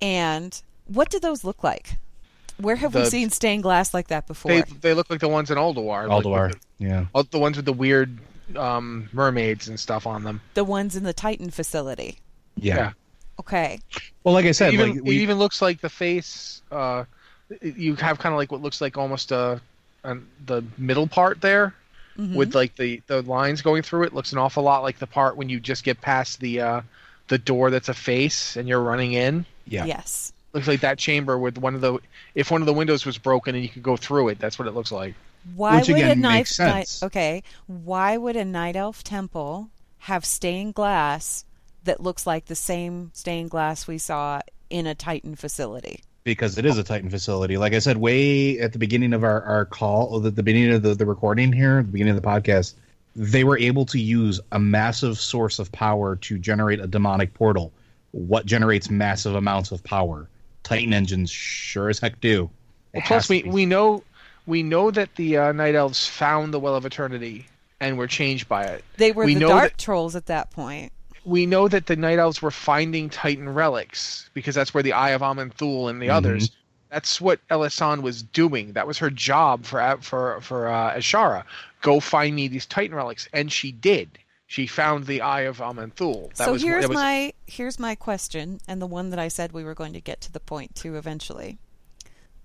And 0.00 0.60
what 0.86 1.10
do 1.10 1.18
those 1.18 1.42
look 1.44 1.62
like? 1.64 1.96
Where 2.58 2.76
have 2.76 2.94
we 2.94 3.04
seen 3.06 3.28
stained 3.30 3.62
glass 3.64 3.92
like 3.92 4.08
that 4.08 4.26
before? 4.26 4.50
They 4.52 4.62
they 4.80 4.94
look 4.94 5.10
like 5.10 5.20
the 5.20 5.28
ones 5.28 5.50
in 5.50 5.58
Ulduar. 5.58 6.08
like 6.08 6.24
Ulduar. 6.24 6.48
with 6.48 6.60
Yeah. 6.78 7.00
the, 7.00 7.08
oh, 7.14 7.22
the 7.22 7.38
ones 7.38 7.56
with 7.56 7.66
the 7.66 7.72
weird 7.72 8.18
um, 8.56 9.08
mermaids 9.12 9.68
and 9.68 9.78
stuff 9.78 10.06
on 10.06 10.22
them. 10.22 10.40
the 10.54 10.64
ones 10.64 10.96
in 10.96 11.02
the 11.02 11.12
Titan 11.12 11.50
facility. 11.50 12.18
yeah. 12.56 12.76
Yeah. 12.76 12.92
Okay. 13.38 13.80
Well, 14.24 14.32
like 14.32 14.46
I 14.46 14.52
said, 14.52 14.68
it 14.70 14.74
even, 14.74 14.90
like 14.94 15.04
we, 15.04 15.16
it 15.16 15.20
even 15.20 15.38
looks 15.38 15.60
like 15.60 15.80
the 15.82 15.90
face. 15.90 16.62
Uh, 16.70 17.04
you 17.60 17.94
have 17.96 18.18
kind 18.18 18.32
of 18.32 18.38
like 18.38 18.50
what 18.50 18.62
looks 18.62 18.80
like 18.80 18.96
almost 18.96 19.30
a, 19.32 19.60
a 20.04 20.16
the 20.46 20.64
middle 20.78 21.06
part 21.06 21.42
there 21.42 21.74
Mhm. 22.18 22.34
with 22.34 22.54
like 22.54 22.76
the 22.76 23.02
the 23.06 23.22
lines 23.22 23.62
going 23.62 23.82
through 23.82 24.04
it. 24.04 24.14
Looks 24.14 24.32
an 24.32 24.38
awful 24.38 24.62
lot 24.62 24.82
like 24.82 24.98
the 24.98 25.06
part 25.06 25.36
when 25.36 25.48
you 25.48 25.60
just 25.60 25.84
get 25.84 26.00
past 26.00 26.40
the 26.40 26.60
uh, 26.60 26.80
the 27.28 27.38
door 27.38 27.70
that's 27.70 27.88
a 27.88 27.94
face 27.94 28.56
and 28.56 28.68
you're 28.68 28.80
running 28.82 29.12
in. 29.12 29.44
yeah. 29.66 29.84
Yes. 29.84 30.32
Looks 30.52 30.68
like 30.68 30.80
that 30.80 30.98
chamber 30.98 31.36
with 31.38 31.58
one 31.58 31.74
of 31.74 31.80
the 31.82 31.98
if 32.34 32.50
one 32.50 32.62
of 32.62 32.66
the 32.66 32.72
windows 32.72 33.04
was 33.04 33.18
broken 33.18 33.54
and 33.54 33.62
you 33.62 33.68
could 33.68 33.82
go 33.82 33.96
through 33.96 34.28
it. 34.28 34.38
That's 34.38 34.58
what 34.58 34.66
it 34.68 34.72
looks 34.74 34.90
like. 34.92 35.14
Why 35.54 35.76
Which 35.76 35.88
would 35.88 35.96
a 35.98 36.00
again 36.00 36.20
knife 36.20 36.38
makes 36.38 36.56
sense. 36.56 37.02
Night, 37.02 37.06
okay. 37.06 37.42
Why 37.66 38.16
would 38.16 38.36
a 38.36 38.44
night 38.44 38.74
elf 38.76 39.04
temple 39.04 39.68
have 40.00 40.24
stained 40.24 40.74
glass 40.74 41.44
that 41.84 42.00
looks 42.00 42.26
like 42.26 42.46
the 42.46 42.56
same 42.56 43.10
stained 43.14 43.50
glass 43.50 43.86
we 43.86 43.98
saw 43.98 44.40
in 44.70 44.86
a 44.86 44.94
Titan 44.94 45.36
facility? 45.36 46.02
Because 46.26 46.58
it 46.58 46.66
is 46.66 46.76
a 46.76 46.82
Titan 46.82 47.08
facility. 47.08 47.56
Like 47.56 47.72
I 47.72 47.78
said, 47.78 47.96
way 47.98 48.58
at 48.58 48.72
the 48.72 48.80
beginning 48.80 49.12
of 49.12 49.22
our, 49.22 49.42
our 49.42 49.64
call, 49.64 50.18
the, 50.18 50.32
the 50.32 50.42
beginning 50.42 50.72
of 50.72 50.82
the, 50.82 50.92
the 50.96 51.06
recording 51.06 51.52
here, 51.52 51.84
the 51.84 51.88
beginning 51.92 52.16
of 52.16 52.20
the 52.20 52.28
podcast, 52.28 52.74
they 53.14 53.44
were 53.44 53.56
able 53.56 53.86
to 53.86 53.98
use 54.00 54.40
a 54.50 54.58
massive 54.58 55.18
source 55.18 55.60
of 55.60 55.70
power 55.70 56.16
to 56.16 56.36
generate 56.36 56.80
a 56.80 56.88
demonic 56.88 57.32
portal. 57.32 57.72
What 58.10 58.44
generates 58.44 58.90
massive 58.90 59.36
amounts 59.36 59.70
of 59.70 59.84
power? 59.84 60.28
Titan 60.64 60.92
engines 60.92 61.30
sure 61.30 61.88
as 61.90 62.00
heck 62.00 62.20
do. 62.20 62.50
It 62.92 62.96
Well, 62.98 63.02
plus 63.06 63.28
we 63.28 63.44
we 63.44 63.64
know 63.64 64.02
we 64.46 64.64
know 64.64 64.90
that 64.90 65.14
the 65.14 65.36
uh, 65.38 65.52
night 65.52 65.76
elves 65.76 66.08
found 66.08 66.52
the 66.52 66.58
well 66.58 66.74
of 66.74 66.84
eternity 66.84 67.46
and 67.78 67.96
were 67.96 68.08
changed 68.08 68.48
by 68.48 68.64
it. 68.64 68.84
They 68.96 69.12
were 69.12 69.24
We 69.26 69.34
the 69.34 69.40
know 69.40 69.48
dark 69.48 69.72
that- 69.72 69.78
trolls 69.78 70.16
at 70.16 70.26
that 70.26 70.50
point. 70.50 70.92
We 71.26 71.44
know 71.44 71.68
that 71.68 71.86
the 71.86 71.96
night 71.96 72.18
elves 72.18 72.40
were 72.40 72.50
finding 72.50 73.10
titan 73.10 73.48
relics 73.48 74.30
because 74.32 74.54
that's 74.54 74.72
where 74.72 74.82
the 74.82 74.92
eye 74.92 75.10
of 75.10 75.20
Aman'Thul 75.20 75.90
and 75.90 76.00
the 76.00 76.08
others 76.08 76.50
that's 76.90 77.20
what 77.20 77.40
Elisande 77.50 78.02
was 78.02 78.22
doing. 78.22 78.72
That 78.72 78.86
was 78.86 78.98
her 78.98 79.10
job 79.10 79.64
for 79.64 79.98
for 80.00 80.40
for 80.40 80.68
uh, 80.68 80.94
Azshara. 80.94 81.44
Go 81.82 82.00
find 82.00 82.34
me 82.34 82.48
these 82.48 82.66
titan 82.66 82.96
relics. 82.96 83.28
And 83.32 83.52
she 83.52 83.72
did. 83.72 84.18
She 84.46 84.66
found 84.66 85.06
the 85.06 85.20
eye 85.20 85.42
of 85.42 85.58
Aman'Thul. 85.58 86.34
That 86.36 86.44
so 86.46 86.52
was 86.52 86.62
here's 86.62 86.84
that 86.84 86.88
was, 86.90 86.94
my 86.94 87.32
here's 87.46 87.78
my 87.78 87.96
question, 87.96 88.60
and 88.68 88.80
the 88.80 88.86
one 88.86 89.10
that 89.10 89.18
I 89.18 89.28
said 89.28 89.52
we 89.52 89.64
were 89.64 89.74
going 89.74 89.92
to 89.92 90.00
get 90.00 90.20
to 90.22 90.32
the 90.32 90.40
point 90.40 90.74
to 90.76 90.96
eventually. 90.96 91.58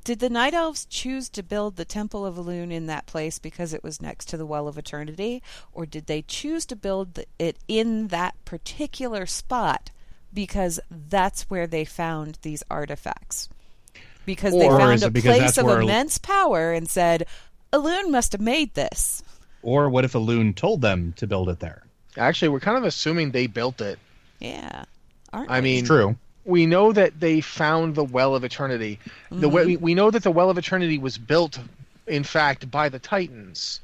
Did 0.04 0.20
the 0.20 0.30
Night 0.30 0.54
Elves 0.56 0.86
choose 0.86 1.30
to 1.30 1.44
build 1.44 1.76
the 1.76 1.86
Temple 1.86 2.26
of 2.26 2.36
Elune 2.36 2.72
in 2.72 2.88
that 2.88 3.06
place 3.06 3.38
because 3.38 3.72
it 3.74 3.84
was 3.84 4.02
next 4.02 4.26
to 4.30 4.38
the 4.38 4.46
Well 4.48 4.68
of 4.68 4.78
Eternity, 4.78 5.44
or 5.72 5.86
did 5.86 6.08
they 6.08 6.24
choose 6.24 6.66
to 6.68 6.76
build 6.76 7.20
it 7.38 7.58
in 7.68 8.08
that 8.08 8.34
particular 8.44 9.26
spot 9.28 9.92
because 10.34 10.80
that's 10.90 11.44
where 11.52 11.68
they 11.68 11.86
found 11.86 12.40
these 12.42 12.64
artifacts? 12.72 13.48
Because 14.26 14.54
they 14.54 14.68
found 14.68 15.04
a 15.04 15.12
place 15.12 15.58
of 15.58 15.66
where- 15.66 15.82
immense 15.82 16.18
power 16.18 16.74
and 16.74 16.90
said, 16.90 17.28
Elune 17.72 18.10
must 18.10 18.32
have 18.32 18.42
made 18.42 18.74
this. 18.74 19.22
Or 19.62 19.90
what 19.90 20.04
if 20.06 20.14
Elune 20.14 20.56
told 20.56 20.82
them 20.82 21.14
to 21.18 21.28
build 21.28 21.50
it 21.50 21.60
there? 21.60 21.84
actually 22.18 22.50
we're 22.50 22.60
kind 22.60 22.78
of 22.78 22.84
assuming 22.84 23.32
they 23.32 23.48
built 23.48 23.80
it 23.80 23.98
Yeah. 24.42 24.84
Aren't 25.32 25.50
I 25.50 25.60
we? 25.60 25.64
mean- 25.64 25.80
It's 25.80 25.88
true. 25.88 26.18
We 26.46 26.66
know 26.66 26.92
that 26.92 27.20
they 27.20 27.42
found 27.42 27.96
the 27.96 28.04
well 28.04 28.36
of 28.36 28.44
eternity 28.44 29.00
the 29.30 29.48
Mm-hmm. 29.50 29.68
we, 29.68 29.78
we 29.78 29.94
know 29.94 30.12
that 30.12 30.24
the 30.24 30.32
well 30.32 30.50
of 30.50 30.58
eternity 30.58 30.98
was 30.98 31.18
built 31.18 31.60
in 32.08 32.24
fact 32.24 32.70
by 32.72 32.90
the 32.90 33.00
titans 33.00 33.82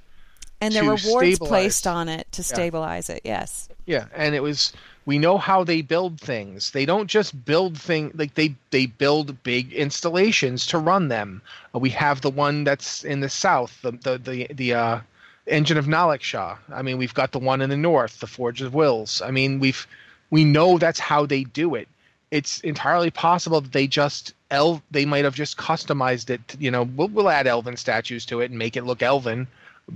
and 0.61 0.73
there 0.73 0.85
were 0.85 0.97
wards 1.05 1.39
placed 1.39 1.85
on 1.85 2.09
it 2.09 2.27
to 2.31 2.43
stabilize 2.43 3.09
it. 3.09 3.21
Yes. 3.23 3.69
Yeah, 3.85 4.05
and 4.15 4.33
it 4.33 4.41
was 4.41 4.73
we 5.05 5.19
know 5.19 5.37
how 5.37 5.63
they 5.63 5.81
build 5.81 6.19
things. 6.19 6.71
They 6.71 6.85
don't 6.85 7.07
just 7.07 7.45
build 7.45 7.77
thing 7.77 8.11
like 8.15 8.33
they 8.33 8.55
they 8.71 8.87
build 8.87 9.41
big 9.43 9.71
installations 9.73 10.65
to 10.67 10.77
run 10.77 11.07
them. 11.09 11.41
Uh, 11.73 11.79
we 11.79 11.89
have 11.91 12.21
the 12.21 12.29
one 12.29 12.63
that's 12.63 13.03
in 13.03 13.19
the 13.19 13.29
south, 13.29 13.81
the 13.83 13.91
the 13.91 14.17
the, 14.17 14.47
the 14.53 14.73
uh, 14.73 14.99
engine 15.45 15.77
of 15.77 15.85
Nalaksha. 15.85 16.57
I 16.73 16.81
mean, 16.81 16.97
we've 16.97 17.13
got 17.13 17.31
the 17.31 17.39
one 17.39 17.61
in 17.61 17.69
the 17.69 17.77
north, 17.77 18.19
the 18.19 18.27
Forge 18.27 18.61
of 18.61 18.73
Wills. 18.73 19.21
I 19.21 19.31
mean, 19.31 19.59
we've 19.59 19.87
we 20.29 20.43
know 20.43 20.77
that's 20.77 20.99
how 20.99 21.25
they 21.25 21.43
do 21.43 21.75
it. 21.75 21.87
It's 22.31 22.59
entirely 22.61 23.09
possible 23.11 23.61
that 23.61 23.71
they 23.71 23.87
just 23.87 24.33
el 24.51 24.81
they 24.91 25.05
might 25.05 25.23
have 25.23 25.35
just 25.35 25.57
customized 25.57 26.29
it. 26.29 26.41
You 26.59 26.71
know, 26.71 26.83
we'll, 26.83 27.07
we'll 27.09 27.29
add 27.29 27.47
elven 27.47 27.77
statues 27.77 28.25
to 28.27 28.41
it 28.41 28.49
and 28.51 28.59
make 28.59 28.75
it 28.75 28.83
look 28.83 29.01
elven, 29.01 29.47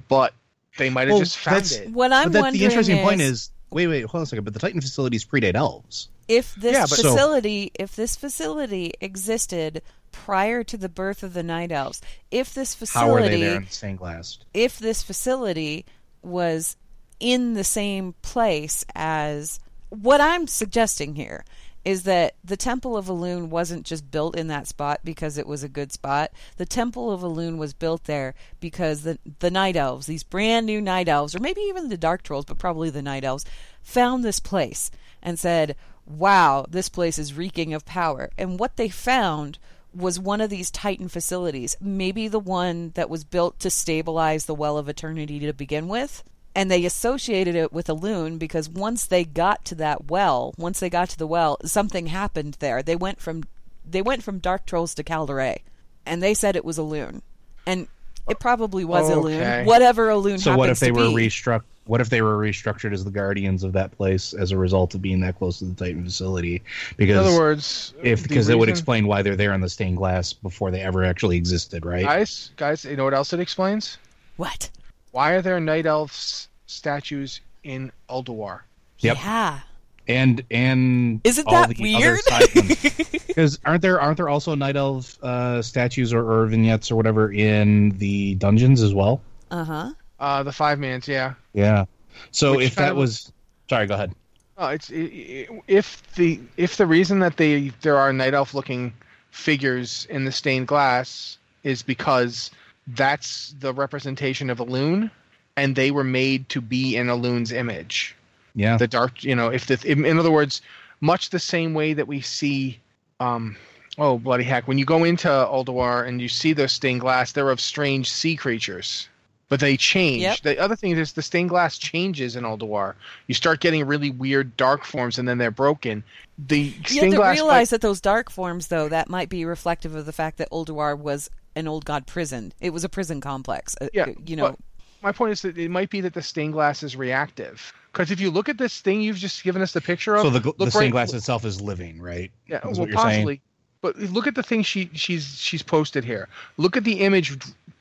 but 0.07 0.33
They 0.77 0.89
might 0.89 1.07
have 1.07 1.15
Well, 1.15 1.19
just 1.19 1.37
found 1.37 1.57
that's- 1.57 1.71
it. 1.73 1.89
What 1.89 2.13
I'm 2.13 2.27
but 2.29 2.33
that, 2.33 2.41
wondering 2.43 2.59
the 2.59 2.65
interesting 2.65 2.97
is, 2.97 3.03
point 3.03 3.21
is, 3.21 3.49
wait, 3.71 3.87
wait, 3.87 4.05
hold 4.05 4.21
on 4.21 4.23
a 4.23 4.25
second. 4.25 4.45
But 4.45 4.53
the 4.53 4.59
Titan 4.59 4.79
facilities 4.79 5.25
predate 5.25 5.55
elves. 5.55 6.07
if 6.29 6.55
this 6.55 6.73
Yeah, 6.73 6.81
but- 6.83 6.91
So- 6.99 7.11
facility 7.11 7.71
if 7.77 7.95
this 7.97 8.15
facility 8.15 8.93
existed 9.01 9.81
prior 10.13 10.63
to 10.63 10.77
the 10.77 10.87
birth 10.89 11.23
of 11.23 11.33
the 11.33 11.43
night 11.43 11.71
elves, 11.73 12.01
if 12.31 12.53
this 12.53 12.73
facility, 12.73 13.09
How 13.09 13.13
are 13.15 13.21
they 13.21 13.27
facility 13.29 13.43
there 13.49 13.55
in 13.57 13.69
stained 13.69 13.97
glass? 13.97 14.37
if 14.53 14.79
this 14.79 15.03
facility 15.03 15.85
was 16.21 16.77
in 17.19 17.53
the 17.53 17.63
same 17.65 18.13
place 18.21 18.85
as 18.95 19.59
what 19.89 20.21
I'm 20.21 20.47
suggesting 20.47 21.15
here 21.15 21.43
is 21.83 22.03
that 22.03 22.35
the 22.43 22.57
Temple 22.57 22.95
of 22.95 23.07
Elune 23.07 23.49
wasn't 23.49 23.85
just 23.85 24.11
built 24.11 24.35
in 24.35 24.47
that 24.47 24.67
spot 24.67 24.99
because 25.03 25.37
it 25.37 25.47
was 25.47 25.63
a 25.63 25.69
good 25.69 25.91
spot. 25.91 26.31
The 26.57 26.65
Temple 26.65 27.11
of 27.11 27.21
Elune 27.21 27.57
was 27.57 27.73
built 27.73 28.03
there 28.03 28.35
because 28.59 29.01
the 29.01 29.17
the 29.39 29.51
night 29.51 29.75
elves, 29.75 30.05
these 30.05 30.23
brand 30.23 30.65
new 30.65 30.79
night 30.81 31.07
elves, 31.07 31.35
or 31.35 31.39
maybe 31.39 31.61
even 31.61 31.89
the 31.89 31.97
dark 31.97 32.21
trolls, 32.23 32.45
but 32.45 32.59
probably 32.59 32.89
the 32.89 33.01
night 33.01 33.23
elves, 33.23 33.45
found 33.81 34.23
this 34.23 34.39
place 34.39 34.91
and 35.23 35.39
said, 35.39 35.75
"Wow, 36.05 36.65
this 36.69 36.89
place 36.89 37.17
is 37.17 37.33
reeking 37.33 37.73
of 37.73 37.85
power." 37.85 38.29
And 38.37 38.59
what 38.59 38.77
they 38.77 38.89
found 38.89 39.57
was 39.93 40.19
one 40.19 40.39
of 40.39 40.49
these 40.49 40.71
Titan 40.71 41.09
facilities, 41.09 41.75
maybe 41.81 42.27
the 42.27 42.39
one 42.39 42.91
that 42.95 43.09
was 43.09 43.23
built 43.23 43.59
to 43.59 43.69
stabilize 43.69 44.45
the 44.45 44.55
Well 44.55 44.77
of 44.77 44.87
Eternity 44.87 45.39
to 45.39 45.53
begin 45.53 45.87
with. 45.87 46.23
And 46.53 46.69
they 46.69 46.83
associated 46.85 47.55
it 47.55 47.71
with 47.71 47.87
Elune 47.87 48.37
because 48.37 48.67
once 48.67 49.05
they 49.05 49.23
got 49.23 49.63
to 49.65 49.75
that 49.75 50.09
well, 50.11 50.53
once 50.57 50.79
they 50.81 50.89
got 50.89 51.07
to 51.09 51.17
the 51.17 51.27
well, 51.27 51.57
something 51.63 52.07
happened 52.07 52.57
there. 52.59 52.83
They 52.83 52.95
went 52.95 53.21
from 53.21 53.43
they 53.89 54.01
went 54.01 54.21
from 54.23 54.39
Dark 54.39 54.65
Trolls 54.65 54.93
to 54.95 55.03
Kaldorei, 55.03 55.59
and 56.05 56.21
they 56.21 56.33
said 56.33 56.55
it 56.55 56.65
was 56.65 56.77
Elune, 56.77 57.21
and 57.65 57.87
it 58.29 58.39
probably 58.39 58.83
was 58.85 59.09
a 59.09 59.13
Okay. 59.13 59.37
loon. 59.39 59.65
Whatever 59.65 60.09
Elune. 60.09 60.39
So 60.39 60.55
what 60.57 60.69
if 60.69 60.79
they 60.79 60.91
were 60.91 61.07
be. 61.09 61.27
restruct? 61.27 61.63
What 61.85 61.99
if 61.99 62.09
they 62.09 62.21
were 62.21 62.37
restructured 62.37 62.93
as 62.93 63.03
the 63.03 63.11
guardians 63.11 63.63
of 63.63 63.73
that 63.73 63.91
place 63.97 64.33
as 64.33 64.51
a 64.51 64.57
result 64.57 64.93
of 64.93 65.01
being 65.01 65.19
that 65.21 65.37
close 65.39 65.59
to 65.59 65.65
the 65.65 65.73
Titan 65.73 66.03
facility? 66.03 66.61
Because 66.95 67.17
In 67.17 67.23
Because 67.23 67.27
other 67.27 67.39
words, 67.39 67.93
if 68.03 68.21
the 68.21 68.27
because 68.27 68.49
it 68.49 68.59
would 68.59 68.69
explain 68.69 69.07
why 69.07 69.21
they're 69.23 69.35
there 69.35 69.53
in 69.53 69.61
the 69.61 69.69
stained 69.69 69.97
glass 69.97 70.31
before 70.31 70.69
they 70.69 70.81
ever 70.81 71.03
actually 71.03 71.37
existed, 71.37 71.85
right? 71.85 72.03
guys, 72.05 72.51
guys, 72.57 72.85
you 72.85 72.95
know 72.97 73.03
what 73.05 73.13
else 73.13 73.31
it 73.33 73.39
explains? 73.39 73.97
what? 74.37 74.69
Why 75.11 75.31
are 75.31 75.41
there 75.41 75.59
night 75.59 75.85
elves 75.85 76.47
statues 76.67 77.41
in 77.63 77.91
Ulduar? 78.09 78.61
Yep. 78.99 79.17
Yeah. 79.17 79.59
and 80.07 80.43
and 80.51 81.21
Isn't 81.23 81.47
all 81.47 81.67
that 81.67 81.75
the 81.75 81.81
weird? 81.81 82.19
Because 83.31 83.59
aren't 83.63 83.81
there 83.81 83.99
aren't 84.01 84.17
there 84.17 84.27
also 84.27 84.55
night 84.55 84.75
elf 84.75 85.17
uh, 85.23 85.61
statues 85.61 86.11
or, 86.13 86.29
or 86.29 86.45
vignettes 86.47 86.91
or 86.91 86.97
whatever 86.97 87.31
in 87.31 87.91
the 87.97 88.35
dungeons 88.35 88.81
as 88.81 88.93
well? 88.93 89.21
Uh 89.49 89.63
huh. 89.63 89.91
Uh, 90.19 90.43
the 90.43 90.51
five 90.51 90.79
mans, 90.79 91.07
yeah. 91.07 91.33
Yeah. 91.53 91.85
So 92.31 92.57
Which 92.57 92.67
if 92.67 92.75
that 92.75 92.91
of- 92.91 92.97
was 92.97 93.31
sorry, 93.69 93.87
go 93.87 93.93
ahead. 93.95 94.13
Oh, 94.57 94.67
it's 94.67 94.91
i 94.91 94.95
i 94.95 95.61
if 95.67 96.13
the 96.15 96.39
if 96.57 96.75
the 96.75 96.85
reason 96.85 97.19
that 97.19 97.37
they 97.37 97.69
there 97.81 97.97
are 97.97 98.11
night 98.11 98.33
elf 98.33 98.53
looking 98.53 98.93
figures 99.31 100.05
in 100.09 100.25
the 100.25 100.31
stained 100.31 100.67
glass 100.67 101.37
is 101.63 101.81
because 101.81 102.51
that's 102.95 103.55
the 103.59 103.73
representation 103.73 104.49
of 104.49 104.59
Elune, 104.59 105.11
and 105.57 105.75
they 105.75 105.91
were 105.91 106.03
made 106.03 106.49
to 106.49 106.61
be 106.61 106.95
in 106.95 107.07
Elune's 107.07 107.51
image. 107.51 108.15
Yeah. 108.55 108.77
The 108.77 108.87
dark, 108.87 109.23
you 109.23 109.35
know, 109.35 109.49
if 109.49 109.67
the 109.67 109.79
in, 109.85 110.05
in 110.05 110.19
other 110.19 110.31
words, 110.31 110.61
much 110.99 111.29
the 111.29 111.39
same 111.39 111.73
way 111.73 111.93
that 111.93 112.07
we 112.07 112.21
see, 112.21 112.79
um, 113.19 113.55
oh 113.97 114.17
bloody 114.17 114.43
heck, 114.43 114.67
when 114.67 114.77
you 114.77 114.85
go 114.85 115.03
into 115.03 115.27
Ulduar 115.27 116.07
and 116.07 116.21
you 116.21 116.27
see 116.27 116.53
those 116.53 116.71
stained 116.71 117.01
glass, 117.01 117.31
they're 117.31 117.49
of 117.49 117.59
strange 117.59 118.11
sea 118.11 118.35
creatures. 118.35 119.07
But 119.49 119.59
they 119.59 119.75
change. 119.75 120.21
Yep. 120.21 120.39
The 120.43 120.59
other 120.59 120.77
thing 120.77 120.97
is 120.97 121.11
the 121.11 121.21
stained 121.21 121.49
glass 121.49 121.77
changes 121.77 122.37
in 122.37 122.45
Ulduar. 122.45 122.93
You 123.27 123.35
start 123.35 123.59
getting 123.59 123.85
really 123.85 124.09
weird 124.09 124.55
dark 124.55 124.85
forms, 124.85 125.19
and 125.19 125.27
then 125.27 125.39
they're 125.39 125.51
broken. 125.51 126.05
The 126.47 126.73
You 126.87 127.01
have 127.01 127.11
to 127.11 127.17
glass. 127.17 127.35
realize 127.35 127.69
that 127.71 127.81
those 127.81 127.99
dark 127.99 128.31
forms, 128.31 128.67
though, 128.67 128.87
that 128.87 129.09
might 129.09 129.27
be 129.27 129.43
reflective 129.43 129.93
of 129.93 130.05
the 130.05 130.13
fact 130.13 130.37
that 130.37 130.49
Ulduar 130.51 130.97
was 130.97 131.29
an 131.55 131.67
old 131.67 131.85
god 131.85 132.07
prison. 132.07 132.53
It 132.61 132.71
was 132.71 132.83
a 132.83 132.89
prison 132.89 133.21
complex. 133.21 133.75
uh, 133.81 133.87
Yeah, 133.93 134.07
you 134.25 134.35
know. 134.35 134.51
but 134.51 134.59
my 135.03 135.11
point 135.11 135.31
is 135.33 135.41
that 135.41 135.57
it 135.57 135.69
might 135.69 135.89
be 135.89 136.01
that 136.01 136.13
the 136.13 136.21
stained 136.21 136.53
glass 136.53 136.83
is 136.83 136.95
reactive. 136.95 137.73
Because 137.91 138.09
if 138.11 138.19
you 138.21 138.31
look 138.31 138.47
at 138.47 138.57
this 138.57 138.79
thing 138.79 139.01
you've 139.01 139.17
just 139.17 139.43
given 139.43 139.61
us 139.61 139.73
the 139.73 139.81
picture 139.81 140.15
of, 140.15 140.21
So 140.21 140.29
the, 140.29 140.39
the 140.57 140.69
stained 140.71 140.83
right- 140.85 140.91
glass 140.91 141.13
itself 141.13 141.43
is 141.45 141.59
living, 141.59 141.99
right? 142.01 142.31
Yeah, 142.47 142.57
Is 142.59 142.63
well, 142.63 142.73
what 142.81 142.89
you're 142.89 142.97
saying? 142.99 143.09
possibly. 143.25 143.41
But 143.81 143.97
look 143.97 144.27
at 144.27 144.35
the 144.35 144.43
thing 144.43 144.61
she 144.63 144.89
she's 144.93 145.37
she's 145.39 145.63
posted 145.63 146.03
here. 146.05 146.29
Look 146.57 146.77
at 146.77 146.83
the 146.83 146.99
image, 147.01 147.35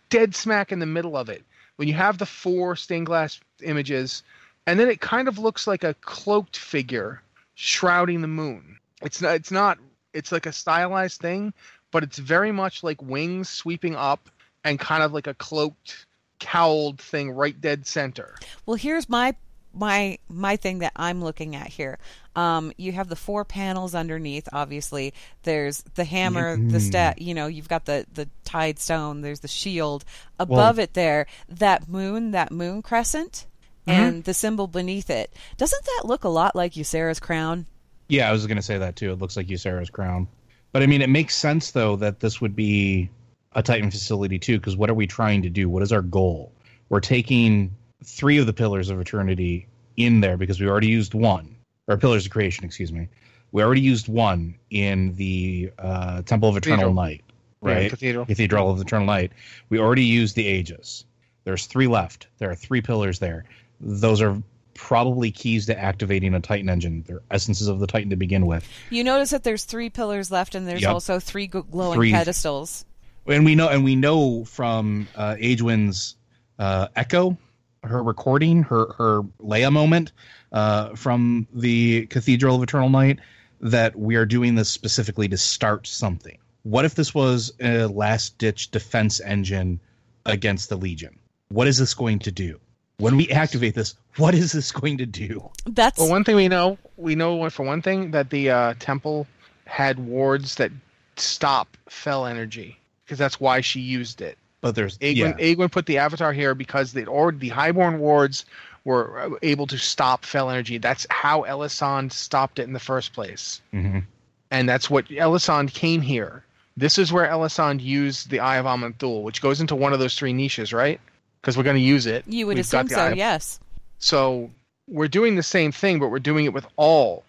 dead 0.09 0.35
smack 0.35 0.73
in 0.73 0.79
the 0.79 0.87
middle 0.87 1.15
of 1.17 1.29
it. 1.29 1.45
When 1.77 1.89
you 1.89 1.95
have 1.95 2.17
the 2.19 2.25
four 2.27 2.75
stained 2.75 3.05
glass 3.07 3.39
images, 3.63 4.23
and 4.67 4.81
then 4.81 4.89
it 4.89 5.01
kind 5.03 5.29
of 5.29 5.39
looks 5.39 5.67
like 5.67 5.85
a 5.85 5.93
cloaked 6.01 6.57
figure 6.57 7.23
shrouding 7.55 8.23
the 8.23 8.29
moon. 8.29 8.79
It's 9.03 9.21
not. 9.21 9.35
It's 9.35 9.51
not. 9.51 9.79
It's 10.15 10.33
like 10.33 10.47
a 10.47 10.53
stylized 10.53 11.21
thing, 11.21 11.53
but 11.91 12.03
it's 12.03 12.19
very 12.19 12.53
much 12.53 12.83
like 12.83 13.01
wings 13.03 13.49
sweeping 13.49 13.97
up 13.97 14.29
and 14.65 14.79
kind 14.79 15.03
of 15.03 15.13
like 15.13 15.27
a 15.27 15.35
cloaked, 15.35 16.07
cowled 16.39 17.01
thing 17.01 17.31
right 17.31 17.61
dead 17.61 17.87
center. 17.87 18.35
Well, 18.67 18.77
here's 18.77 19.09
my 19.09 19.35
my 19.73 20.19
my 20.29 20.57
thing 20.57 20.81
that 20.81 20.93
I'm 20.97 21.23
looking 21.23 21.55
at 21.55 21.69
here. 21.69 21.99
Um, 22.37 22.73
you 22.77 22.93
have 22.93 23.09
the 23.09 23.17
four 23.17 23.45
panels 23.45 23.95
underneath. 23.95 24.49
Obviously, 24.53 25.15
there's 25.43 25.83
the 25.95 26.05
hammer, 26.05 26.57
the 26.57 26.81
stat. 26.81 27.21
You 27.21 27.35
know, 27.35 27.47
you've 27.47 27.69
got 27.69 27.87
the 27.87 28.07
the 28.13 28.29
tied 28.45 28.79
stone. 28.79 29.21
There's 29.21 29.41
the 29.41 29.49
shield 29.49 30.05
above 30.39 30.79
it. 30.79 30.95
There, 30.95 31.27
that 31.49 31.89
moon, 31.89 32.31
that 32.33 32.53
moon 32.53 32.83
crescent, 32.83 33.47
and 33.87 34.25
the 34.25 34.35
symbol 34.35 34.67
beneath 34.67 35.11
it. 35.11 35.33
Doesn't 35.57 35.85
that 35.85 36.03
look 36.05 36.25
a 36.25 36.29
lot 36.29 36.55
like 36.55 36.75
Ysera's 36.75 37.21
crown? 37.21 37.67
Yeah, 38.09 38.29
I 38.29 38.33
was 38.33 38.47
going 38.47 38.57
to 38.57 38.63
say 38.63 38.79
that 38.79 38.97
too. 38.97 39.13
It 39.13 39.19
looks 39.19 39.37
like 39.37 39.47
Ysera's 39.47 39.91
crown. 39.91 40.29
But 40.73 40.83
I 40.83 40.87
mean, 40.87 41.03
it 41.03 41.11
makes 41.11 41.35
sense 41.35 41.73
though 41.73 41.97
that 41.97 42.21
this 42.21 42.41
would 42.41 42.55
be 42.55 43.11
a 43.53 43.63
Titan 43.63 43.91
facility 43.91 44.39
too, 44.39 44.59
because 44.59 44.77
what 44.77 44.91
are 44.91 44.95
we 44.95 45.07
trying 45.07 45.43
to 45.43 45.51
do? 45.51 45.69
What 45.69 45.83
is 45.83 45.93
our 45.93 46.03
goal? 46.03 46.53
We're 46.89 47.01
taking 47.01 47.75
three 48.05 48.39
of 48.39 48.47
the 48.47 48.53
pillars 48.53 48.91
of 48.91 49.01
eternity 49.01 49.67
in 49.97 50.21
there 50.21 50.37
because 50.37 50.61
we 50.61 50.69
already 50.69 50.89
used 50.89 51.15
one, 51.15 51.57
or 51.89 51.97
pillars 51.97 52.27
of 52.27 52.33
creation, 52.33 52.65
excuse 52.65 52.93
me. 52.93 53.09
We 53.53 53.63
already 53.63 53.81
used 53.81 54.09
one 54.09 54.55
in 54.71 55.15
the 55.17 55.73
uh, 55.79 56.23
Temple 56.23 56.49
of 56.49 56.57
Eternal 56.57 56.77
Cathedral. 56.77 56.95
Night, 56.95 57.25
Yeah, 57.63 57.73
right? 57.73 57.91
cathedral. 57.91 58.27
Cathedral 58.27 58.71
of 58.71 58.81
Eternal 58.81 59.09
Light. 59.09 59.33
We 59.69 59.81
already 59.81 60.05
used 60.05 60.37
the 60.37 60.47
Aegis. 60.47 61.05
There's 61.43 61.67
three 61.67 61.89
left. 61.89 62.29
There 62.39 62.51
are 62.51 62.55
three 62.55 62.81
pillars 62.81 63.19
there. 63.19 63.45
Those 63.81 64.23
are 64.23 64.41
probably 64.81 65.31
keys 65.31 65.67
to 65.67 65.79
activating 65.79 66.35
a 66.35 66.41
Titan 66.41 66.71
engine. 66.71 67.05
They're 67.07 67.21
essences 67.31 67.69
of 67.69 67.81
the 67.81 67.87
Titan 67.87 68.09
to 68.11 68.17
begin 68.17 68.47
with. 68.47 68.67
You 68.89 69.05
notice 69.05 69.29
that 69.31 69.45
there's 69.45 69.65
three 69.65 69.91
pillars 69.91 70.31
left, 70.31 70.55
and 70.55 70.67
there's 70.67 70.81
Yep. 70.81 70.91
also 70.93 71.21
three 71.21 71.47
glowing 71.47 71.97
Three. 71.97 72.13
pedestals. 72.13 72.87
And 73.27 73.45
we 73.45 73.55
know, 73.55 73.69
and 73.69 73.85
we 73.85 73.95
know 73.95 74.45
from 74.47 75.07
uh, 75.15 75.37
Aegwynn's 75.39 76.17
uh, 76.59 76.89
echo, 76.97 77.37
her 77.85 78.03
recording, 78.03 78.63
her 78.65 78.93
her 78.95 79.23
Leia 79.43 79.71
moment 79.71 80.13
uh, 80.51 80.95
from 80.97 81.47
the 81.53 82.07
Cathedral 82.07 82.57
of 82.57 82.63
Eternal 82.63 82.89
Night, 82.89 83.19
that 83.61 83.95
we 83.97 84.17
are 84.17 84.25
doing 84.27 84.55
this 84.55 84.71
specifically 84.71 85.29
to 85.29 85.37
start 85.37 85.87
something. 85.87 86.39
What 86.63 86.87
if 86.87 86.95
this 86.95 87.15
was 87.15 87.53
a 87.61 87.85
last 87.87 88.39
ditch 88.39 88.71
defense 88.71 89.21
engine 89.21 89.79
against 90.25 90.71
the 90.71 90.77
Legion? 90.77 91.19
What 91.51 91.69
is 91.69 91.77
this 91.79 91.93
going 91.95 92.19
to 92.21 92.33
do? 92.33 92.59
When 93.01 93.17
we 93.17 93.29
activate 93.31 93.75
this, 93.75 93.95
what 94.17 94.35
is 94.35 94.53
this 94.53 94.71
going 94.71 94.99
to 94.99 95.07
do? 95.07 95.51
That's 95.65 95.99
Well, 95.99 96.11
one 96.11 96.23
thing 96.23 96.37
we 96.37 96.49
know, 96.49 96.79
we 96.97 97.15
know 97.15 97.49
for 97.51 97.65
one 97.65 97.81
thing 97.81 98.11
that 98.11 98.31
the 98.31 98.51
uh, 98.51 98.75
temple 98.79 99.27
had 99.65 99.99
wards 99.99 100.57
that 100.57 100.71
stop 101.17 101.77
fel 101.89 102.27
energy 102.27 102.79
because 103.05 103.19
that's 103.19 103.41
why 103.41 103.61
she 103.61 103.81
used 103.81 104.21
it. 104.21 104.37
But 104.61 104.75
there's 104.75 104.99
Aegwynn, 104.99 105.17
yeah, 105.17 105.33
Aegwynn 105.55 105.73
put 105.73 105.87
the 105.87 105.99
avatar 105.99 106.33
here 106.33 106.55
because 106.55 106.93
the 106.93 107.07
or 107.07 107.33
the 107.33 107.49
highborn 107.49 107.99
wards 107.99 108.45
were 108.85 109.19
uh, 109.19 109.31
able 109.43 109.67
to 109.69 109.79
stop 109.79 110.25
fel 110.25 110.51
energy. 110.51 110.79
That's 110.79 111.07
how 111.09 111.43
Elisande 111.43 112.13
stopped 112.13 112.59
it 112.59 112.65
in 112.65 112.73
the 112.73 112.81
first 112.81 113.13
place, 113.15 113.63
mhm. 113.73 114.05
and 114.51 114.69
that's 114.69 114.91
what 114.91 115.11
Elisande 115.11 115.73
came 115.73 116.03
here. 116.03 116.45
This 116.77 116.99
is 116.99 117.13
where 117.13 117.27
Elisande 117.27 117.83
used 117.83 118.31
the 118.31 118.41
Eye 118.41 118.59
of 118.59 118.67
Aman'Thul, 118.67 119.23
which 119.23 119.43
goes 119.43 119.61
into 119.61 119.75
one 119.75 119.93
of 119.93 119.99
those 119.99 120.15
three 120.15 120.33
niches, 120.33 120.73
right? 120.73 121.01
Because 121.41 121.57
we're 121.57 121.63
going 121.65 121.77
to 121.77 121.83
use 121.83 122.07
it. 122.07 122.25
you 122.27 122.47
would 122.47 122.57
We've 122.57 122.65
assume 122.65 122.89
so. 122.89 123.09
Of- 123.13 123.17
Yes. 123.17 123.61
So 123.99 124.51
we're 124.89 125.09
doing 125.09 125.37
the 125.37 125.43
same 125.43 125.73
thing, 125.73 125.99
but 125.99 126.09
we're 126.09 126.19
doing 126.19 126.45
it 126.45 126.53
with 126.53 126.67
all 126.77 127.25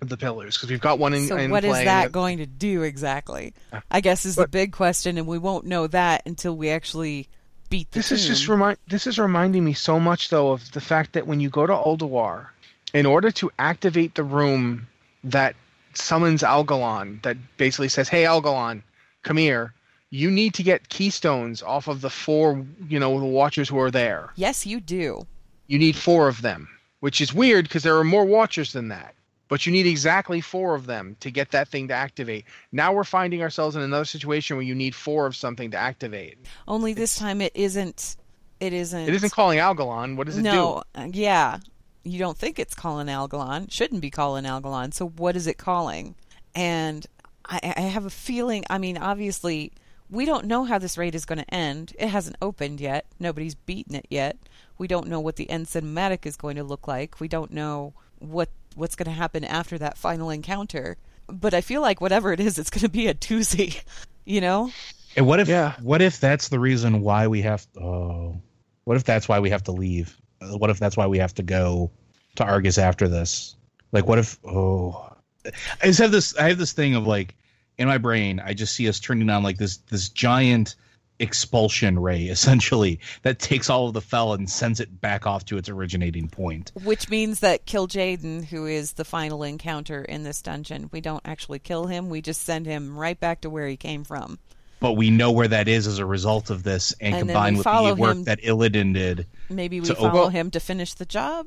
of 0.00 0.08
the 0.08 0.16
pillars 0.16 0.56
because 0.56 0.70
we've 0.70 0.80
got 0.80 0.98
one 0.98 1.14
in, 1.14 1.26
So 1.26 1.36
in 1.36 1.50
what 1.50 1.64
is 1.64 1.72
that 1.72 2.12
going 2.12 2.38
to 2.38 2.46
do 2.46 2.82
exactly? 2.82 3.54
I 3.90 4.00
guess 4.00 4.26
is 4.26 4.36
the 4.36 4.48
big 4.48 4.72
question, 4.72 5.18
and 5.18 5.26
we 5.26 5.38
won't 5.38 5.64
know 5.64 5.86
that 5.86 6.22
until 6.26 6.56
we 6.56 6.70
actually 6.70 7.28
beat 7.70 7.90
the 7.90 8.00
This 8.00 8.12
is 8.12 8.26
just 8.26 8.48
remind. 8.48 8.78
This 8.88 9.06
is 9.06 9.18
reminding 9.18 9.64
me 9.64 9.72
so 9.72 9.98
much 9.98 10.28
though 10.28 10.52
of 10.52 10.70
the 10.72 10.80
fact 10.80 11.14
that 11.14 11.26
when 11.26 11.40
you 11.40 11.48
go 11.48 11.66
to 11.66 11.72
Ulduar, 11.72 12.48
in 12.92 13.06
order 13.06 13.30
to 13.32 13.50
activate 13.58 14.14
the 14.14 14.22
room 14.22 14.86
that 15.24 15.56
summons 15.94 16.42
Algalon, 16.42 17.22
that 17.22 17.36
basically 17.56 17.88
says, 17.88 18.08
"Hey 18.08 18.24
Algalon, 18.24 18.82
come 19.22 19.38
here," 19.38 19.72
you 20.16 20.30
need 20.30 20.54
to 20.54 20.62
get 20.62 20.88
keystones 20.88 21.62
off 21.62 21.88
of 21.88 22.00
the 22.00 22.08
four, 22.08 22.64
you 22.88 22.98
know, 22.98 23.20
the 23.20 23.26
watchers 23.26 23.68
who 23.68 23.78
are 23.78 23.90
there. 23.90 24.30
Yes, 24.36 24.64
you 24.64 24.80
do. 24.80 25.26
You 25.66 25.78
need 25.78 25.94
four 25.94 26.26
of 26.26 26.40
them, 26.40 26.68
which 27.00 27.20
is 27.20 27.34
weird 27.34 27.66
because 27.66 27.82
there 27.82 27.98
are 27.98 28.04
more 28.04 28.24
watchers 28.24 28.72
than 28.72 28.88
that. 28.88 29.14
But 29.48 29.66
you 29.66 29.72
need 29.72 29.86
exactly 29.86 30.40
four 30.40 30.74
of 30.74 30.86
them 30.86 31.16
to 31.20 31.30
get 31.30 31.50
that 31.52 31.68
thing 31.68 31.86
to 31.88 31.94
activate. 31.94 32.46
Now 32.72 32.92
we're 32.92 33.04
finding 33.04 33.42
ourselves 33.42 33.76
in 33.76 33.82
another 33.82 34.06
situation 34.06 34.56
where 34.56 34.64
you 34.64 34.74
need 34.74 34.94
four 34.94 35.26
of 35.26 35.36
something 35.36 35.70
to 35.70 35.76
activate. 35.76 36.38
Only 36.66 36.94
this 36.94 37.16
time 37.16 37.40
it 37.40 37.52
isn't. 37.54 38.16
It 38.58 38.72
isn't. 38.72 39.08
It 39.08 39.14
isn't 39.14 39.30
calling 39.30 39.58
Algalon. 39.58 40.16
What 40.16 40.26
does 40.26 40.38
it 40.38 40.42
no, 40.42 40.82
uh, 40.94 41.08
yeah. 41.12 41.58
You 42.04 42.18
don't 42.18 42.38
think 42.38 42.58
it's 42.58 42.74
calling 42.74 43.08
Algalon. 43.08 43.70
Shouldn't 43.70 44.00
be 44.00 44.10
calling 44.10 44.44
Algalon. 44.44 44.94
So 44.94 45.08
what 45.10 45.36
is 45.36 45.46
it 45.46 45.58
calling? 45.58 46.14
And 46.54 47.06
I, 47.44 47.74
I 47.76 47.80
have 47.82 48.06
a 48.06 48.10
feeling. 48.10 48.64
I 48.70 48.78
mean, 48.78 48.96
obviously, 48.96 49.72
we 50.10 50.24
don't 50.24 50.46
know 50.46 50.64
how 50.64 50.78
this 50.78 50.96
raid 50.98 51.14
is 51.14 51.24
going 51.24 51.38
to 51.38 51.54
end. 51.54 51.92
It 51.98 52.08
hasn't 52.08 52.36
opened 52.40 52.80
yet. 52.80 53.06
Nobody's 53.18 53.54
beaten 53.54 53.94
it 53.94 54.06
yet. 54.10 54.36
We 54.78 54.86
don't 54.86 55.08
know 55.08 55.20
what 55.20 55.36
the 55.36 55.48
end 55.50 55.66
cinematic 55.66 56.26
is 56.26 56.36
going 56.36 56.56
to 56.56 56.64
look 56.64 56.86
like. 56.86 57.18
We 57.20 57.28
don't 57.28 57.50
know 57.52 57.92
what 58.18 58.48
what's 58.74 58.94
going 58.96 59.06
to 59.06 59.16
happen 59.16 59.42
after 59.44 59.78
that 59.78 59.96
final 59.98 60.30
encounter. 60.30 60.96
But 61.28 61.54
I 61.54 61.60
feel 61.60 61.80
like 61.80 62.00
whatever 62.00 62.32
it 62.32 62.40
is, 62.40 62.58
it's 62.58 62.70
going 62.70 62.82
to 62.82 62.88
be 62.88 63.06
a 63.08 63.14
doozy. 63.14 63.82
You 64.28 64.40
know? 64.40 64.72
And 65.16 65.24
what 65.24 65.38
if 65.38 65.46
Yeah. 65.46 65.74
what 65.80 66.02
if 66.02 66.18
that's 66.18 66.48
the 66.48 66.58
reason 66.58 67.00
why 67.00 67.28
we 67.28 67.42
have 67.42 67.64
oh 67.80 68.40
what 68.82 68.96
if 68.96 69.04
that's 69.04 69.28
why 69.28 69.38
we 69.38 69.50
have 69.50 69.62
to 69.64 69.70
leave? 69.72 70.16
Uh, 70.42 70.58
What 70.58 70.68
if 70.68 70.80
that's 70.80 70.96
why 70.96 71.06
we 71.06 71.18
have 71.18 71.32
to 71.34 71.44
go 71.44 71.92
to 72.34 72.44
Argus 72.44 72.76
after 72.76 73.06
this? 73.06 73.54
Like 73.92 74.08
what 74.08 74.18
if 74.18 74.36
oh 74.44 75.08
I 75.44 75.86
just 75.86 76.00
have 76.00 76.10
this 76.10 76.36
I 76.36 76.48
have 76.48 76.58
this 76.58 76.72
thing 76.72 76.96
of 76.96 77.06
like 77.06 77.36
in 77.78 77.88
my 77.88 77.98
brain 77.98 78.40
I 78.44 78.54
just 78.54 78.74
see 78.74 78.88
us 78.88 79.00
turning 79.00 79.28
on 79.30 79.42
like 79.42 79.58
this 79.58 79.76
this 79.88 80.08
giant 80.08 80.74
expulsion 81.18 81.98
ray 81.98 82.24
essentially 82.26 83.00
that 83.22 83.38
takes 83.38 83.70
all 83.70 83.88
of 83.88 83.94
the 83.94 84.00
fel 84.00 84.34
and 84.34 84.48
sends 84.50 84.80
it 84.80 85.00
back 85.00 85.26
off 85.26 85.44
to 85.46 85.56
its 85.56 85.68
originating 85.68 86.28
point. 86.28 86.72
Which 86.84 87.08
means 87.08 87.40
that 87.40 87.66
Kil'jaeden, 87.66 88.44
who 88.44 88.66
is 88.66 88.92
the 88.92 89.04
final 89.04 89.42
encounter 89.42 90.02
in 90.04 90.24
this 90.24 90.42
dungeon, 90.42 90.90
we 90.92 91.00
don't 91.00 91.22
actually 91.24 91.58
kill 91.58 91.86
him. 91.86 92.10
We 92.10 92.20
just 92.20 92.42
send 92.42 92.66
him 92.66 92.96
right 92.98 93.18
back 93.18 93.40
to 93.42 93.50
where 93.50 93.66
he 93.66 93.76
came 93.78 94.04
from. 94.04 94.38
But 94.78 94.92
we 94.92 95.10
know 95.10 95.32
where 95.32 95.48
that 95.48 95.68
is 95.68 95.86
as 95.86 95.98
a 95.98 96.04
result 96.04 96.50
of 96.50 96.62
this 96.62 96.94
and, 97.00 97.14
And 97.14 97.28
combined 97.28 97.56
with 97.56 97.64
the 97.64 97.94
work 97.98 98.10
him- 98.16 98.24
that 98.24 98.42
Illidan 98.42 98.92
did. 98.92 99.26
Maybe 99.48 99.80
we 99.80 99.86
So- 99.86 99.94
follow 99.94 100.12
well- 100.12 100.28
him 100.28 100.50
to 100.50 100.60
finish 100.60 100.92
the 100.92 101.06
job. 101.06 101.46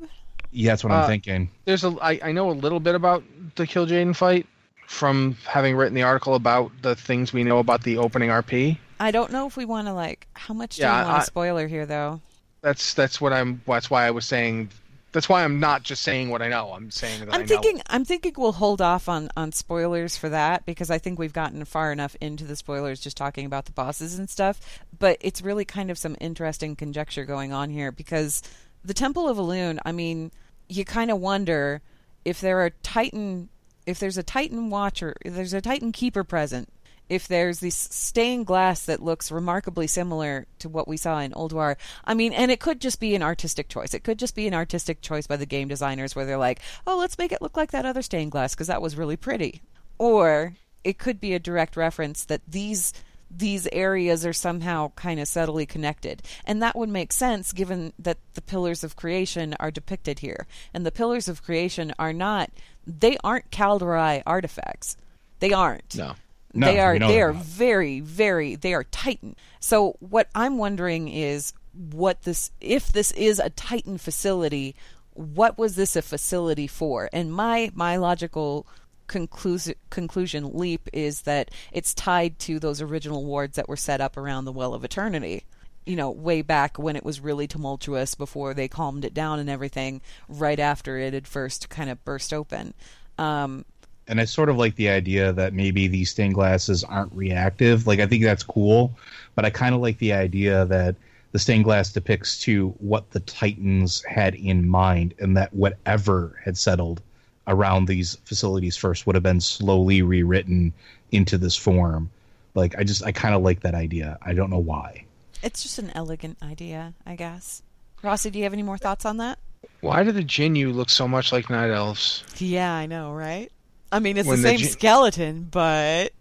Yeah, 0.50 0.72
that's 0.72 0.82
what 0.82 0.92
I'm 0.92 1.04
Uh, 1.04 1.06
thinking. 1.06 1.48
There's 1.64 1.84
a 1.84 1.96
I, 2.02 2.18
I 2.24 2.32
know 2.32 2.50
a 2.50 2.58
little 2.58 2.80
bit 2.80 2.96
about 2.96 3.22
the 3.54 3.68
Kil'jaeden 3.68 4.16
fight 4.16 4.48
from 4.90 5.36
having 5.46 5.76
written 5.76 5.94
the 5.94 6.02
article 6.02 6.34
about 6.34 6.72
the 6.82 6.96
things 6.96 7.32
we 7.32 7.44
know 7.44 7.58
about 7.60 7.84
the 7.84 7.96
opening 7.96 8.28
RP. 8.28 8.76
I 8.98 9.12
don't 9.12 9.30
know 9.30 9.46
if 9.46 9.56
we 9.56 9.64
want 9.64 9.86
to 9.86 9.92
like. 9.92 10.26
How 10.34 10.52
much 10.52 10.76
do 10.76 10.82
Yeah, 10.82 11.02
we 11.02 11.06
want 11.06 11.18
I- 11.20 11.22
a 11.22 11.26
spoiler 11.26 11.68
here, 11.68 11.86
though? 11.86 12.20
That's 12.60 12.92
that's 12.94 13.20
what 13.20 13.32
I'm. 13.32 13.62
That's 13.68 13.88
why 13.88 14.04
I 14.04 14.10
was 14.10 14.26
saying. 14.26 14.68
That's 15.12 15.28
why 15.28 15.44
I'm 15.44 15.60
not 15.60 15.84
just 15.84 16.02
saying 16.02 16.28
what 16.28 16.42
I 16.42 16.48
know. 16.48 16.72
I'm 16.72 16.90
saying 16.90 17.20
that 17.20 17.32
I 17.32 17.36
I'm 17.36 17.40
know. 17.42 17.46
thinking. 17.46 17.80
I'm 17.88 18.04
thinking 18.04 18.34
we'll 18.36 18.50
hold 18.52 18.82
off 18.82 19.08
on 19.08 19.30
on 19.36 19.52
spoilers 19.52 20.16
for 20.16 20.28
that 20.28 20.66
because 20.66 20.90
I 20.90 20.98
think 20.98 21.18
we've 21.20 21.32
gotten 21.32 21.64
far 21.64 21.92
enough 21.92 22.16
into 22.20 22.44
the 22.44 22.56
spoilers 22.56 23.00
just 23.00 23.16
talking 23.16 23.46
about 23.46 23.66
the 23.66 23.72
bosses 23.72 24.18
and 24.18 24.28
stuff. 24.28 24.60
But 24.98 25.18
it's 25.20 25.40
really 25.40 25.64
kind 25.64 25.90
of 25.90 25.98
some 25.98 26.16
interesting 26.20 26.74
conjecture 26.74 27.24
going 27.24 27.52
on 27.52 27.70
here 27.70 27.92
because 27.92 28.42
the 28.84 28.92
Temple 28.94 29.28
of 29.28 29.36
Elune. 29.38 29.78
I 29.86 29.92
mean, 29.92 30.32
you 30.68 30.84
kind 30.84 31.10
of 31.12 31.18
wonder 31.20 31.80
if 32.24 32.40
there 32.40 32.58
are 32.58 32.70
Titan. 32.82 33.48
If 33.90 33.98
there's 33.98 34.18
a 34.18 34.22
Titan 34.22 34.70
watcher, 34.70 35.16
if 35.24 35.34
there's 35.34 35.52
a 35.52 35.60
Titan 35.60 35.90
keeper 35.90 36.22
present. 36.24 36.68
If 37.08 37.26
there's 37.26 37.58
this 37.58 37.74
stained 37.74 38.46
glass 38.46 38.86
that 38.86 39.02
looks 39.02 39.32
remarkably 39.32 39.88
similar 39.88 40.46
to 40.60 40.68
what 40.68 40.86
we 40.86 40.96
saw 40.96 41.18
in 41.18 41.32
Ulduar, 41.32 41.74
I 42.04 42.14
mean, 42.14 42.32
and 42.32 42.52
it 42.52 42.60
could 42.60 42.80
just 42.80 43.00
be 43.00 43.16
an 43.16 43.22
artistic 43.22 43.68
choice. 43.68 43.94
It 43.94 44.04
could 44.04 44.16
just 44.16 44.36
be 44.36 44.46
an 44.46 44.54
artistic 44.54 45.00
choice 45.00 45.26
by 45.26 45.36
the 45.36 45.44
game 45.44 45.66
designers 45.66 46.14
where 46.14 46.24
they're 46.24 46.38
like, 46.38 46.60
oh, 46.86 46.96
let's 46.98 47.18
make 47.18 47.32
it 47.32 47.42
look 47.42 47.56
like 47.56 47.72
that 47.72 47.84
other 47.84 48.02
stained 48.02 48.30
glass 48.30 48.54
because 48.54 48.68
that 48.68 48.80
was 48.80 48.96
really 48.96 49.16
pretty. 49.16 49.60
Or 49.98 50.54
it 50.84 50.98
could 50.98 51.20
be 51.20 51.34
a 51.34 51.40
direct 51.40 51.76
reference 51.76 52.24
that 52.26 52.42
these 52.46 52.92
these 53.30 53.68
areas 53.72 54.26
are 54.26 54.32
somehow 54.32 54.90
kind 54.96 55.20
of 55.20 55.28
subtly 55.28 55.66
connected. 55.66 56.22
And 56.44 56.62
that 56.62 56.76
would 56.76 56.88
make 56.88 57.12
sense 57.12 57.52
given 57.52 57.92
that 57.98 58.18
the 58.34 58.42
pillars 58.42 58.82
of 58.82 58.96
creation 58.96 59.54
are 59.60 59.70
depicted 59.70 60.18
here. 60.18 60.46
And 60.74 60.84
the 60.84 60.92
pillars 60.92 61.28
of 61.28 61.42
creation 61.42 61.92
are 61.98 62.12
not 62.12 62.50
they 62.86 63.16
aren't 63.22 63.50
Kaldorei 63.50 64.22
artifacts. 64.26 64.96
They 65.38 65.52
aren't 65.52 65.96
no. 65.96 66.14
No, 66.52 66.66
they 66.66 66.80
are 66.80 66.98
they 66.98 67.06
they're 67.06 67.32
very 67.32 68.00
very 68.00 68.56
they 68.56 68.74
are 68.74 68.82
titan 68.82 69.36
so 69.60 69.94
what 70.00 70.28
i'm 70.34 70.58
wondering 70.58 71.06
is 71.06 71.52
what 71.72 72.22
this 72.22 72.50
if 72.60 72.90
this 72.90 73.12
is 73.12 73.38
a 73.38 73.50
titan 73.50 73.98
facility 73.98 74.74
what 75.12 75.56
was 75.56 75.76
this 75.76 75.94
a 75.94 76.02
facility 76.02 76.66
for 76.66 77.08
and 77.12 77.32
my 77.32 77.70
my 77.74 77.96
logical 77.96 78.66
conclusion 79.10 79.74
conclusion 79.90 80.56
leap 80.56 80.88
is 80.92 81.22
that 81.22 81.50
it's 81.72 81.92
tied 81.94 82.38
to 82.38 82.60
those 82.60 82.80
original 82.80 83.24
wards 83.24 83.56
that 83.56 83.68
were 83.68 83.76
set 83.76 84.00
up 84.00 84.16
around 84.16 84.44
the 84.44 84.52
well 84.52 84.72
of 84.72 84.84
eternity 84.84 85.42
you 85.84 85.96
know 85.96 86.12
way 86.12 86.42
back 86.42 86.78
when 86.78 86.94
it 86.94 87.04
was 87.04 87.18
really 87.18 87.48
tumultuous 87.48 88.14
before 88.14 88.54
they 88.54 88.68
calmed 88.68 89.04
it 89.04 89.12
down 89.12 89.40
and 89.40 89.50
everything 89.50 90.00
right 90.28 90.60
after 90.60 90.96
it 90.96 91.12
had 91.12 91.26
first 91.26 91.68
kind 91.68 91.90
of 91.90 92.04
burst 92.04 92.32
open 92.32 92.72
um 93.18 93.64
and 94.06 94.20
I 94.20 94.26
sort 94.26 94.48
of 94.48 94.56
like 94.56 94.76
the 94.76 94.90
idea 94.90 95.32
that 95.32 95.54
maybe 95.54 95.88
these 95.88 96.10
stained 96.10 96.34
glasses 96.34 96.82
aren't 96.82 97.12
reactive. 97.12 97.86
Like 97.86 98.00
I 98.00 98.06
think 98.06 98.24
that's 98.24 98.42
cool, 98.42 98.98
but 99.36 99.44
I 99.44 99.50
kind 99.50 99.72
of 99.72 99.80
like 99.80 99.98
the 99.98 100.14
idea 100.14 100.64
that 100.64 100.96
the 101.30 101.38
stained 101.38 101.62
glass 101.62 101.92
depicts 101.92 102.36
to 102.40 102.70
what 102.80 103.12
the 103.12 103.20
Titans 103.20 104.02
had 104.02 104.34
in 104.34 104.68
mind, 104.68 105.14
and 105.20 105.36
that 105.36 105.54
whatever 105.54 106.40
had 106.44 106.58
settled 106.58 107.02
around 107.50 107.86
these 107.86 108.16
facilities 108.24 108.76
first 108.76 109.06
would 109.06 109.14
have 109.16 109.22
been 109.22 109.40
slowly 109.40 110.00
rewritten 110.02 110.72
into 111.12 111.36
this 111.36 111.56
form. 111.56 112.08
Like 112.54 112.76
I 112.78 112.84
just 112.84 113.04
I 113.04 113.12
kind 113.12 113.34
of 113.34 113.42
like 113.42 113.60
that 113.60 113.74
idea. 113.74 114.18
I 114.22 114.32
don't 114.32 114.50
know 114.50 114.58
why. 114.58 115.04
It's 115.42 115.62
just 115.62 115.78
an 115.78 115.90
elegant 115.94 116.38
idea, 116.42 116.94
I 117.06 117.16
guess. 117.16 117.62
Rossi, 118.02 118.30
do 118.30 118.38
you 118.38 118.44
have 118.44 118.52
any 118.52 118.62
more 118.62 118.78
thoughts 118.78 119.04
on 119.04 119.18
that? 119.18 119.38
Why 119.80 120.02
do 120.04 120.12
the 120.12 120.22
Jinyu 120.24 120.72
look 120.74 120.88
so 120.90 121.06
much 121.06 121.32
like 121.32 121.50
night 121.50 121.70
elves? 121.70 122.24
Yeah, 122.38 122.72
I 122.72 122.86
know, 122.86 123.12
right? 123.12 123.50
I 123.92 123.98
mean, 123.98 124.16
it's 124.16 124.28
When 124.28 124.38
the 124.38 124.42
the 124.42 124.48
same 124.50 124.58
Jin- 124.58 124.68
skeleton, 124.68 125.48
but 125.50 126.12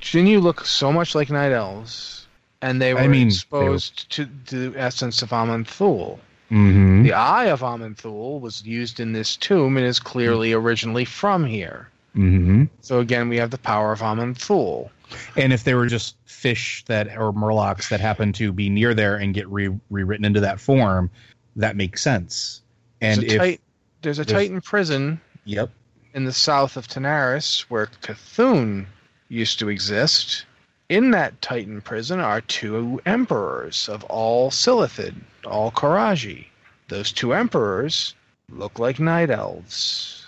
Jinyu 0.00 0.40
look 0.40 0.64
so 0.66 0.92
much 0.92 1.14
like 1.14 1.30
night 1.30 1.52
elves, 1.52 2.26
and 2.62 2.80
they 2.80 2.94
were 2.94 3.00
I 3.00 3.08
mean, 3.08 3.12
they 3.12 3.24
were- 3.24 3.28
exposed 3.76 4.10
to, 4.12 4.28
to 4.46 4.70
the 4.70 4.78
essence 4.80 5.22
of 5.22 5.30
Aman'Thul. 5.30 6.18
Mm-hmm. 6.50 7.04
The 7.04 7.12
eye 7.12 7.46
of 7.46 7.60
Aman'Thul 7.60 8.40
was 8.40 8.64
used 8.66 8.98
in 8.98 9.12
this 9.12 9.36
tomb 9.36 9.76
and 9.76 9.86
is 9.86 10.00
clearly 10.00 10.52
originally 10.52 11.04
from 11.04 11.44
here. 11.44 11.88
Mm-hmm. 12.16 12.64
So 12.80 12.98
again, 12.98 13.28
we 13.28 13.36
have 13.36 13.50
the 13.50 13.58
power 13.58 13.92
of 13.92 14.00
Aman'Thul. 14.00 14.90
And 15.36 15.52
if 15.52 15.64
they 15.64 15.74
were 15.74 15.86
just 15.86 16.16
fish 16.24 16.84
that 16.86 17.08
or 17.16 17.32
murlocs 17.32 17.88
that 17.90 18.00
happen 18.00 18.32
to 18.34 18.52
be 18.52 18.68
near 18.68 18.94
there 18.94 19.16
and 19.16 19.34
get 19.34 19.48
re- 19.48 19.76
rewritten 19.90 20.24
into 20.24 20.40
that 20.40 20.60
form, 20.60 21.10
that 21.56 21.76
makes 21.76 22.02
sense. 22.02 22.62
And 23.00 23.20
there's 23.22 23.32
a, 23.32 23.36
if 23.36 23.42
tit- 23.42 23.60
there's 24.02 24.18
a 24.18 24.24
there's- 24.24 24.42
Titan 24.42 24.60
prison 24.60 25.20
yep, 25.44 25.70
in 26.14 26.24
the 26.24 26.32
south 26.32 26.76
of 26.76 26.88
Tanaris 26.88 27.62
where 27.62 27.86
Cthulhu 28.02 28.86
used 29.28 29.58
to 29.60 29.68
exist. 29.68 30.44
In 30.90 31.12
that 31.12 31.40
Titan 31.40 31.80
prison 31.80 32.18
are 32.18 32.40
two 32.40 33.00
emperors 33.06 33.88
of 33.88 34.02
all 34.04 34.50
Silithid, 34.50 35.14
all 35.46 35.70
Qiraji. 35.70 36.46
Those 36.88 37.12
two 37.12 37.32
emperors 37.32 38.16
look 38.48 38.80
like 38.80 38.98
night 38.98 39.30
elves. 39.30 40.26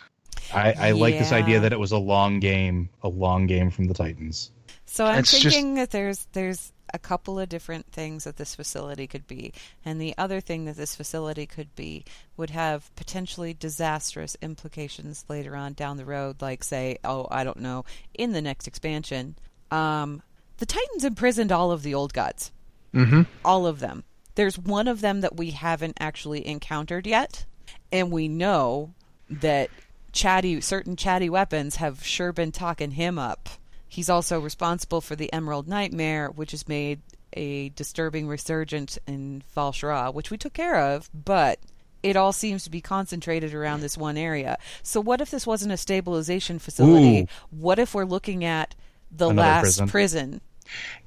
I, 0.54 0.72
I 0.78 0.90
like 0.92 1.18
this 1.18 1.32
idea 1.32 1.58
that 1.58 1.72
it 1.72 1.80
was 1.80 1.90
a 1.90 1.98
long 1.98 2.38
game, 2.38 2.88
a 3.02 3.08
long 3.08 3.48
game 3.48 3.70
from 3.72 3.86
the 3.86 3.94
Titans. 3.94 4.52
so 4.86 5.04
I'm 5.04 5.18
It's 5.18 5.32
just- 5.32 5.42
thinking 5.42 5.74
that 5.74 5.90
there's 5.90 6.28
there's 6.32 6.72
a 6.94 6.98
couple 6.98 7.40
of 7.40 7.48
different 7.48 7.86
things 7.90 8.22
that 8.22 8.36
this 8.36 8.54
facility 8.54 9.08
could 9.08 9.26
be, 9.26 9.52
and 9.84 10.00
the 10.00 10.14
other 10.16 10.40
thing 10.40 10.66
that 10.66 10.76
this 10.76 10.94
facility 10.94 11.44
could 11.46 11.74
be 11.74 12.04
would 12.36 12.50
have 12.50 12.94
potentially 12.94 13.52
disastrous 13.52 14.36
implications 14.40 15.24
later 15.28 15.56
on 15.56 15.72
down 15.72 15.96
the 15.96 16.04
road, 16.04 16.40
like 16.40 16.62
say, 16.62 16.98
oh, 17.02 17.26
I 17.32 17.42
don't 17.42 17.58
know, 17.60 17.84
in 18.14 18.30
the 18.32 18.42
next 18.42 18.68
expansion. 18.68 19.34
Um, 19.72 20.22
the 20.62 20.66
Titans 20.66 21.04
imprisoned 21.04 21.50
all 21.50 21.72
of 21.72 21.82
the 21.82 21.92
old 21.92 22.12
gods. 22.12 22.52
Mm-hmm. 22.94 23.22
all 23.44 23.66
of 23.66 23.80
them. 23.80 24.04
There's 24.36 24.56
one 24.56 24.86
of 24.86 25.00
them 25.00 25.22
that 25.22 25.36
we 25.36 25.50
haven't 25.50 25.96
actually 25.98 26.46
encountered 26.46 27.04
yet, 27.04 27.46
and 27.90 28.12
we 28.12 28.28
know 28.28 28.94
that 29.28 29.70
chatty 30.12 30.60
certain 30.60 30.94
chatty 30.94 31.28
weapons 31.28 31.76
have 31.76 32.04
sure 32.04 32.32
been 32.32 32.52
talking 32.52 32.92
him 32.92 33.18
up. 33.18 33.48
He's 33.88 34.08
also 34.08 34.38
responsible 34.38 35.00
for 35.00 35.16
the 35.16 35.32
Emerald 35.32 35.66
Nightmare, 35.66 36.28
which 36.28 36.52
has 36.52 36.68
made 36.68 37.00
a 37.32 37.70
disturbing 37.70 38.28
resurgence 38.28 39.00
in 39.04 39.42
Val'sharah, 39.56 40.14
which 40.14 40.30
we 40.30 40.38
took 40.38 40.52
care 40.52 40.78
of, 40.78 41.10
but 41.12 41.58
it 42.04 42.14
all 42.14 42.32
seems 42.32 42.62
to 42.62 42.70
be 42.70 42.80
concentrated 42.80 43.52
around 43.52 43.80
this 43.80 43.98
one 43.98 44.16
area. 44.16 44.58
So 44.84 45.00
what 45.00 45.20
if 45.20 45.28
this 45.28 45.44
wasn't 45.44 45.72
a 45.72 45.76
stabilization 45.76 46.60
facility? 46.60 47.22
Ooh. 47.22 47.26
What 47.50 47.80
if 47.80 47.96
we're 47.96 48.04
looking 48.04 48.44
at 48.44 48.76
the 49.10 49.28
Another 49.28 49.48
last 49.48 49.62
prison. 49.62 49.88
prison 49.88 50.40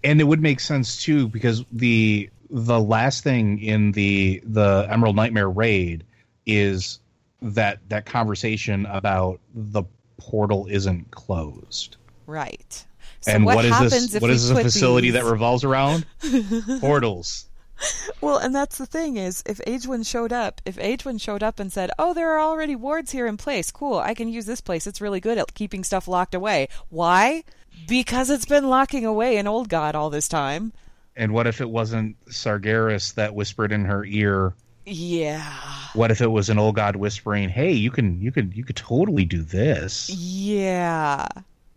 and 0.04 0.20
it 0.20 0.24
would 0.24 0.42
make 0.42 0.60
sense 0.60 1.02
too 1.02 1.28
because 1.28 1.64
the 1.72 2.30
the 2.50 2.80
last 2.80 3.24
thing 3.24 3.60
in 3.60 3.92
the 3.92 4.42
the 4.46 4.88
Emerald 4.90 5.16
Nightmare 5.16 5.50
raid 5.50 6.04
is 6.46 7.00
that 7.42 7.80
that 7.90 8.06
conversation 8.06 8.86
about 8.86 9.40
the 9.54 9.84
portal 10.18 10.68
isn't 10.70 11.12
closed. 11.12 11.98
Right. 12.26 12.86
So 13.22 13.32
and 13.32 13.46
what, 13.46 13.56
what 13.56 13.66
is 13.66 13.72
happens 13.72 14.12
this? 14.12 14.22
What 14.22 14.30
we 14.30 14.36
a 14.36 14.64
facility 14.64 15.12
these- 15.12 15.22
that 15.22 15.30
revolves 15.30 15.64
around 15.64 16.06
portals? 16.80 17.48
Well, 18.22 18.38
and 18.38 18.56
that's 18.56 18.78
the 18.78 18.86
thing 18.86 19.18
is, 19.18 19.44
if 19.46 19.58
Aegwynn 19.68 20.08
showed 20.08 20.32
up, 20.32 20.62
if 20.64 20.78
Aegwynn 20.78 21.20
showed 21.20 21.44
up 21.44 21.60
and 21.60 21.74
said, 21.74 21.92
"Oh, 22.00 22.14
there 22.14 22.32
are 22.32 22.40
already 22.40 22.76
wards 22.76 23.12
here 23.12 23.28
in 23.28 23.36
place. 23.36 23.70
Cool, 23.70 23.98
I 24.00 24.14
can 24.14 24.30
use 24.30 24.46
this 24.46 24.62
place. 24.62 24.88
It's 24.88 25.02
really 25.02 25.20
good 25.20 25.38
at 25.38 25.54
keeping 25.54 25.84
stuff 25.84 26.08
locked 26.08 26.34
away." 26.36 26.70
Why? 26.90 27.44
Because 27.88 28.30
it's 28.30 28.46
been 28.46 28.70
locking 28.70 29.06
away 29.06 29.38
an 29.38 29.48
old 29.48 29.70
god 29.70 29.96
all 29.96 30.10
this 30.10 30.28
time. 30.28 30.74
And 31.16 31.34
what 31.34 31.48
if 31.48 31.62
it 31.62 31.70
wasn't 31.70 32.18
Sargeras 32.26 33.14
that 33.16 33.36
whispered 33.36 33.72
in 33.72 33.86
her 33.86 34.04
ear? 34.06 34.54
Yeah. 34.86 35.54
What 35.94 36.12
if 36.12 36.22
it 36.22 36.28
was 36.28 36.50
an 36.50 36.60
old 36.60 36.76
god 36.76 36.96
whispering, 36.98 37.50
"Hey, 37.50 37.72
you 37.72 37.90
can, 37.90 38.22
you 38.22 38.32
could, 38.32 38.56
you 38.56 38.64
could 38.64 38.76
totally 38.76 39.26
do 39.26 39.42
this." 39.42 40.10
Yeah. 40.10 41.28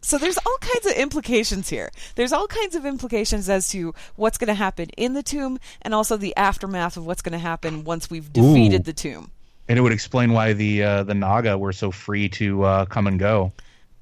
So 0.01 0.17
there's 0.17 0.39
all 0.39 0.57
kinds 0.61 0.87
of 0.87 0.93
implications 0.93 1.69
here. 1.69 1.91
There's 2.15 2.33
all 2.33 2.47
kinds 2.47 2.75
of 2.75 2.87
implications 2.87 3.49
as 3.49 3.69
to 3.71 3.95
what's 4.17 4.39
going 4.39 4.49
to 4.49 4.55
happen 4.55 4.89
in 4.97 5.13
the 5.13 5.23
tomb 5.23 5.59
and 5.83 5.95
also 5.95 6.17
the 6.17 6.37
aftermath 6.37 6.97
of 6.97 7.05
what's 7.05 7.21
going 7.21 7.33
to 7.33 7.39
happen 7.39 7.85
once 7.85 8.09
we've 8.09 8.33
defeated 8.33 8.83
Ooh. 8.83 8.85
the 8.85 8.93
tomb. 8.93 9.31
And 9.69 9.79
it 9.79 9.83
would 9.83 9.93
explain 9.93 10.33
why 10.33 10.53
the 10.55 10.83
uh, 10.83 11.03
the 11.03 11.15
Naga 11.15 11.59
were 11.59 11.73
so 11.73 11.91
free 11.91 12.29
to 12.31 12.63
uh, 12.63 12.85
come 12.87 13.07
and 13.07 13.19
go. 13.19 13.53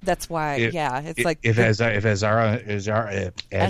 That's 0.06 0.30
why, 0.30 0.54
If- 0.56 0.72
yeah, 0.74 1.00
it's 1.00 1.18
if, 1.18 1.24
like 1.24 1.38
if 1.42 1.56
the- 1.56 1.62
Azshara, 1.62 1.96
if 1.96 2.04
Azshara, 2.04 2.66
Azshara, 2.66 3.12
if 3.12 3.34
Azshara. 3.50 3.68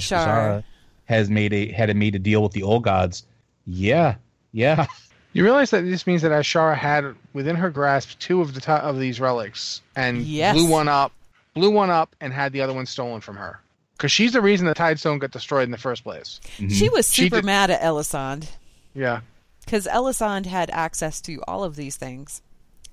Azshara 0.61 0.65
has 1.07 1.29
made 1.31 1.53
a 1.53 1.73
had 1.73 1.91
a 1.91 1.95
made 1.95 2.15
a 2.15 2.19
deal 2.21 2.43
with 2.43 2.53
the 2.53 2.63
old 2.63 2.85
gods, 2.85 3.25
yeah, 3.67 4.15
yeah, 4.53 4.87
You 5.33 5.43
realize 5.45 5.71
that 5.73 5.83
this 5.83 6.07
means 6.07 6.23
that 6.23 6.31
Azshara 6.33 6.75
had 6.77 7.15
within 7.35 7.57
her 7.57 7.69
grasp 7.69 8.19
two 8.19 8.41
of 8.41 8.55
the 8.55 8.61
to- 8.63 8.73
of 8.73 8.99
these 8.99 9.21
relics 9.21 9.83
and 9.95 10.23
Yes. 10.23 10.55
blew 10.55 10.67
one 10.67 10.89
up, 10.89 11.13
blew 11.53 11.71
one 11.71 11.91
up, 11.91 12.17
and 12.23 12.33
had 12.33 12.53
the 12.53 12.63
other 12.63 12.73
one 12.73 12.87
stolen 12.87 13.21
from 13.21 13.37
her. 13.37 13.61
Because 13.97 14.11
she's 14.13 14.33
the 14.33 14.41
reason 14.41 14.67
the 14.67 14.73
Tidestone 14.75 15.19
got 15.19 15.33
destroyed 15.33 15.65
in 15.65 15.71
the 15.73 15.79
first 15.79 16.05
place. 16.05 16.41
Mm-hmm. 16.57 16.69
she 16.69 16.89
was 16.89 17.13
She 17.13 17.25
super 17.25 17.37
did- 17.37 17.45
mad 17.45 17.71
at 17.71 17.83
Elisande. 17.83 18.47
Yeah. 18.95 19.21
because 19.65 19.87
Elisande 19.87 20.49
had 20.49 20.71
access 20.71 21.21
to 21.23 21.43
all 21.47 21.65
of 21.65 21.77
these 21.77 21.97
things, 21.97 22.41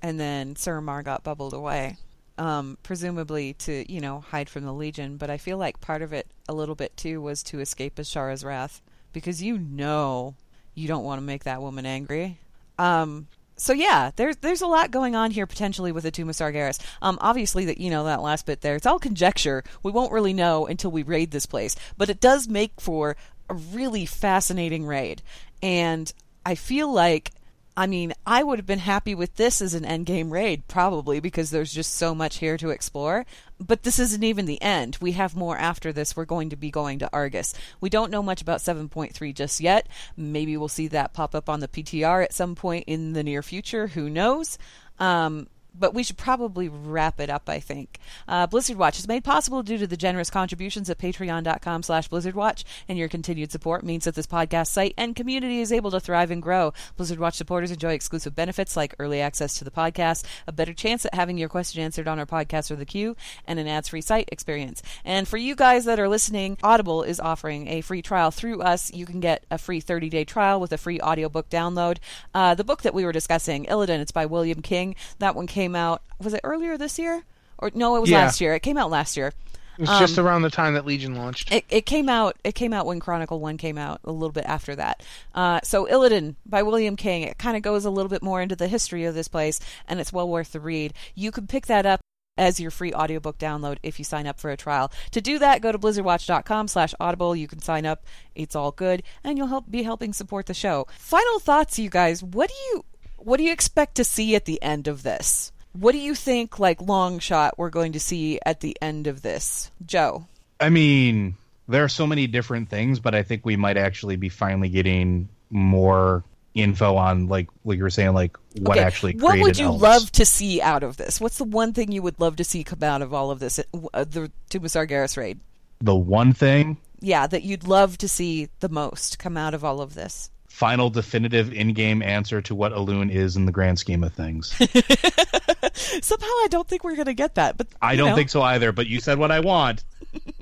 and 0.01 0.19
then 0.19 0.55
Suramar 0.55 1.01
got 1.03 1.23
bubbled 1.23 1.53
away, 1.53 1.95
um, 2.37 2.77
presumably 2.83 3.53
to 3.53 3.91
you 3.91 4.01
know 4.01 4.21
hide 4.21 4.49
from 4.49 4.63
the 4.65 4.73
Legion. 4.73 5.17
But 5.17 5.29
I 5.29 5.37
feel 5.37 5.57
like 5.57 5.81
part 5.81 6.01
of 6.01 6.13
it, 6.13 6.27
a 6.47 6.53
little 6.53 6.75
bit 6.75 6.95
too, 6.97 7.21
was 7.21 7.43
to 7.43 7.59
escape 7.59 7.95
Azshara's 7.95 8.43
wrath, 8.43 8.81
because 9.11 9.41
you 9.41 9.57
know 9.57 10.35
you 10.75 10.87
don't 10.87 11.03
want 11.03 11.19
to 11.19 11.25
make 11.25 11.43
that 11.43 11.61
woman 11.61 11.85
angry. 11.85 12.39
Um, 12.77 13.27
so 13.55 13.73
yeah, 13.73 14.11
there's 14.15 14.37
there's 14.37 14.61
a 14.61 14.67
lot 14.67 14.91
going 14.91 15.15
on 15.15 15.31
here 15.31 15.45
potentially 15.45 15.91
with 15.91 16.03
the 16.03 16.11
Tomb 16.11 16.29
of 16.29 16.35
Sargeras. 16.35 16.79
Um, 17.01 17.17
obviously 17.21 17.65
that 17.65 17.77
you 17.77 17.89
know 17.89 18.05
that 18.05 18.21
last 18.21 18.45
bit 18.45 18.61
there, 18.61 18.75
it's 18.75 18.85
all 18.85 18.99
conjecture. 18.99 19.63
We 19.83 19.91
won't 19.91 20.11
really 20.11 20.33
know 20.33 20.65
until 20.65 20.91
we 20.91 21.03
raid 21.03 21.31
this 21.31 21.45
place, 21.45 21.75
but 21.97 22.09
it 22.09 22.19
does 22.19 22.47
make 22.47 22.81
for 22.81 23.15
a 23.49 23.53
really 23.53 24.05
fascinating 24.05 24.85
raid. 24.85 25.21
And 25.61 26.11
I 26.45 26.55
feel 26.55 26.91
like, 26.91 27.31
I 27.75 27.87
mean, 27.87 28.13
I 28.25 28.43
would 28.43 28.59
have 28.59 28.67
been 28.67 28.79
happy 28.79 29.15
with 29.15 29.35
this 29.35 29.61
as 29.61 29.73
an 29.73 29.83
endgame 29.83 30.31
raid 30.31 30.67
probably 30.67 31.19
because 31.19 31.49
there's 31.49 31.73
just 31.73 31.95
so 31.95 32.13
much 32.13 32.37
here 32.37 32.55
to 32.57 32.69
explore. 32.69 33.25
But 33.59 33.83
this 33.83 33.97
isn't 33.97 34.23
even 34.23 34.45
the 34.45 34.61
end. 34.61 34.97
We 35.01 35.13
have 35.13 35.35
more 35.35 35.57
after 35.57 35.91
this. 35.91 36.15
We're 36.15 36.25
going 36.25 36.49
to 36.51 36.55
be 36.55 36.69
going 36.69 36.99
to 36.99 37.09
Argus. 37.11 37.53
We 37.81 37.89
don't 37.89 38.11
know 38.11 38.21
much 38.21 38.41
about 38.41 38.59
7.3 38.59 39.33
just 39.33 39.59
yet. 39.59 39.87
Maybe 40.15 40.55
we'll 40.55 40.67
see 40.67 40.87
that 40.89 41.13
pop 41.13 41.33
up 41.33 41.49
on 41.49 41.61
the 41.61 41.67
PTR 41.67 42.23
at 42.23 42.33
some 42.33 42.53
point 42.53 42.83
in 42.85 43.13
the 43.13 43.23
near 43.23 43.41
future. 43.41 43.87
Who 43.87 44.09
knows? 44.09 44.59
Um, 44.99 45.47
but 45.77 45.93
we 45.93 46.03
should 46.03 46.17
probably 46.17 46.69
wrap 46.69 47.19
it 47.19 47.29
up, 47.29 47.49
I 47.49 47.59
think. 47.59 47.99
Uh, 48.27 48.47
Blizzard 48.47 48.77
Watch 48.77 48.99
is 48.99 49.07
made 49.07 49.23
possible 49.23 49.63
due 49.63 49.77
to 49.77 49.87
the 49.87 49.97
generous 49.97 50.29
contributions 50.29 50.89
at 50.89 50.97
patreon.com 50.97 51.83
slash 51.83 52.09
blizzardwatch, 52.09 52.63
and 52.87 52.97
your 52.97 53.07
continued 53.07 53.51
support 53.51 53.83
means 53.83 54.05
that 54.05 54.15
this 54.15 54.27
podcast 54.27 54.67
site 54.67 54.93
and 54.97 55.15
community 55.15 55.61
is 55.61 55.71
able 55.71 55.91
to 55.91 55.99
thrive 55.99 56.31
and 56.31 56.41
grow. 56.41 56.73
Blizzard 56.97 57.19
Watch 57.19 57.35
supporters 57.35 57.71
enjoy 57.71 57.93
exclusive 57.93 58.35
benefits 58.35 58.77
like 58.77 58.95
early 58.99 59.21
access 59.21 59.55
to 59.55 59.63
the 59.63 59.71
podcast, 59.71 60.25
a 60.47 60.51
better 60.51 60.73
chance 60.73 61.05
at 61.05 61.13
having 61.13 61.37
your 61.37 61.49
question 61.49 61.81
answered 61.81 62.07
on 62.07 62.19
our 62.19 62.25
podcast 62.25 62.69
or 62.71 62.75
the 62.75 62.85
queue, 62.85 63.15
and 63.47 63.59
an 63.59 63.67
ads-free 63.67 64.01
site 64.01 64.29
experience. 64.31 64.81
And 65.03 65.27
for 65.27 65.37
you 65.37 65.55
guys 65.55 65.85
that 65.85 65.99
are 65.99 66.09
listening, 66.09 66.57
Audible 66.63 67.03
is 67.03 67.19
offering 67.19 67.67
a 67.67 67.81
free 67.81 68.01
trial 68.01 68.31
through 68.31 68.61
us. 68.61 68.93
You 68.93 69.05
can 69.05 69.19
get 69.19 69.45
a 69.49 69.57
free 69.57 69.81
30-day 69.81 70.25
trial 70.25 70.59
with 70.59 70.71
a 70.71 70.77
free 70.77 70.99
audiobook 70.99 71.49
download. 71.49 71.97
Uh, 72.33 72.55
the 72.55 72.63
book 72.63 72.81
that 72.83 72.93
we 72.93 73.05
were 73.05 73.11
discussing, 73.11 73.65
Illidan, 73.65 73.99
it's 73.99 74.11
by 74.11 74.25
William 74.25 74.61
King. 74.61 74.95
That 75.19 75.35
one 75.35 75.47
came 75.47 75.62
out, 75.75 76.01
was 76.19 76.33
it 76.33 76.41
earlier 76.43 76.77
this 76.77 76.99
year? 76.99 77.23
Or 77.57 77.71
no, 77.73 77.95
it 77.95 78.01
was 78.01 78.09
Yeah. 78.09 78.25
last 78.25 78.41
year. 78.41 78.53
It 78.55 78.59
came 78.61 78.77
out 78.77 78.89
last 78.89 79.15
year. 79.15 79.31
It 79.77 79.89
was 79.89 79.99
just 79.99 80.19
around 80.19 80.43
the 80.43 80.51
time 80.51 80.75
that 80.75 80.85
Legion 80.85 81.15
launched. 81.15 81.51
It, 81.51 81.65
it 81.69 81.85
came 81.87 82.07
out. 82.07 82.35
It 82.43 82.53
came 82.53 82.73
out 82.73 82.85
when 82.85 82.99
Chronicle 82.99 83.39
One 83.39 83.57
came 83.57 83.77
out. 83.77 84.01
A 84.03 84.11
little 84.11 84.31
bit 84.31 84.45
after 84.45 84.75
that. 84.75 85.01
Uh, 85.33 85.61
so 85.63 85.87
Illidan 85.87 86.35
by 86.45 86.61
William 86.61 86.95
King. 86.95 87.23
It 87.23 87.39
kind 87.39 87.57
of 87.57 87.63
goes 87.63 87.83
a 87.83 87.89
little 87.89 88.09
bit 88.09 88.21
more 88.21 88.39
into 88.41 88.55
the 88.55 88.67
history 88.67 89.05
of 89.05 89.15
this 89.15 89.27
place, 89.27 89.59
and 89.87 89.99
it's 89.99 90.13
well 90.13 90.29
worth 90.29 90.51
the 90.51 90.59
read. 90.59 90.93
You 91.15 91.31
can 91.31 91.47
pick 91.47 91.65
that 91.67 91.87
up 91.87 92.01
as 92.37 92.59
your 92.59 92.69
free 92.69 92.93
audiobook 92.93 93.37
download 93.39 93.77
if 93.81 93.97
you 93.97 94.05
sign 94.05 94.27
up 94.27 94.39
for 94.39 94.51
a 94.51 94.57
trial. 94.57 94.91
To 95.11 95.21
do 95.21 95.39
that, 95.39 95.61
go 95.61 95.71
to 95.71 95.79
blizzardwatch.com 95.79 96.67
slash 96.67 96.93
audible. 96.99 97.35
You 97.35 97.47
can 97.47 97.59
sign 97.59 97.85
up. 97.85 98.05
It's 98.35 98.55
all 98.55 98.71
good, 98.71 99.01
and 99.23 99.37
you'll 99.39 99.47
help 99.47 99.71
be 99.71 99.81
helping 99.83 100.13
support 100.13 100.45
the 100.45 100.53
show. 100.53 100.85
Final 100.99 101.39
thoughts, 101.39 101.79
you 101.79 101.89
guys. 101.89 102.21
What 102.23 102.49
do 102.49 102.55
you 102.69 102.85
what 103.17 103.37
do 103.37 103.43
you 103.43 103.51
expect 103.53 103.95
to 103.95 104.03
see 104.03 104.35
at 104.35 104.45
the 104.45 104.61
end 104.61 104.87
of 104.87 105.01
this? 105.01 105.51
What 105.73 105.91
do 105.93 105.97
you 105.97 106.15
think, 106.15 106.59
like 106.59 106.81
long 106.81 107.19
shot, 107.19 107.57
we're 107.57 107.69
going 107.69 107.93
to 107.93 107.99
see 107.99 108.39
at 108.45 108.59
the 108.59 108.77
end 108.81 109.07
of 109.07 109.21
this, 109.21 109.71
Joe? 109.85 110.25
I 110.59 110.69
mean, 110.69 111.35
there 111.67 111.83
are 111.83 111.89
so 111.89 112.05
many 112.07 112.27
different 112.27 112.69
things, 112.69 112.99
but 112.99 113.15
I 113.15 113.23
think 113.23 113.45
we 113.45 113.55
might 113.55 113.77
actually 113.77 114.15
be 114.15 114.29
finally 114.29 114.69
getting 114.69 115.29
more 115.49 116.23
info 116.53 116.95
on 116.95 117.27
like 117.27 117.49
like 117.65 117.77
you 117.77 117.83
were 117.83 117.89
saying, 117.89 118.13
like 118.13 118.37
what 118.59 118.77
Okay, 118.77 118.85
actually. 118.85 119.15
what 119.15 119.39
would 119.39 119.57
you 119.57 119.71
love 119.71 120.11
to 120.13 120.25
see 120.25 120.61
out 120.61 120.83
of 120.83 120.97
this? 120.97 121.19
What's 121.19 121.39
the 121.39 121.43
one 121.43 121.73
thing 121.73 121.91
you 121.91 122.03
would 122.03 122.19
love 122.19 122.35
to 122.35 122.43
see 122.43 122.63
come 122.63 122.83
out 122.83 123.01
of 123.01 123.13
all 123.13 123.31
of 123.31 123.39
this? 123.39 123.59
Uh, 123.93 124.03
the 124.03 124.31
Tomb 124.49 124.65
of 124.65 124.71
Sargeras 124.71 125.17
raid. 125.17 125.39
The 125.81 125.95
one 125.95 126.33
thing, 126.33 126.77
Yeah, 127.01 127.27
that 127.27 127.43
you'd 127.43 127.67
love 127.67 127.97
to 127.97 128.07
see 128.07 128.49
the 128.59 128.69
most 128.69 129.19
come 129.19 129.35
out 129.35 129.53
of 129.53 129.65
all 129.65 129.81
of 129.81 129.95
this. 129.95 130.29
Final 130.53 130.91
definitive 130.91 131.51
in-game 131.51 132.03
answer 132.03 132.39
to 132.39 132.53
what 132.53 132.73
Elune 132.73 133.09
is 133.09 133.35
in 133.35 133.47
the 133.47 133.51
grand 133.51 133.79
scheme 133.79 134.03
of 134.03 134.13
things. 134.13 134.49
Somehow, 135.73 136.27
I 136.27 136.47
don't 136.51 136.67
think 136.67 136.83
we're 136.83 136.93
going 136.93 137.07
to 137.07 137.15
get 137.15 137.33
that, 137.35 137.57
but 137.57 137.65
I 137.81 137.95
don't 137.95 138.09
know, 138.09 138.15
think 138.15 138.29
so 138.29 138.43
either. 138.43 138.71
But 138.71 138.85
you 138.85 138.99
said 138.99 139.17
what 139.17 139.31
I 139.31 139.39
want. 139.39 139.83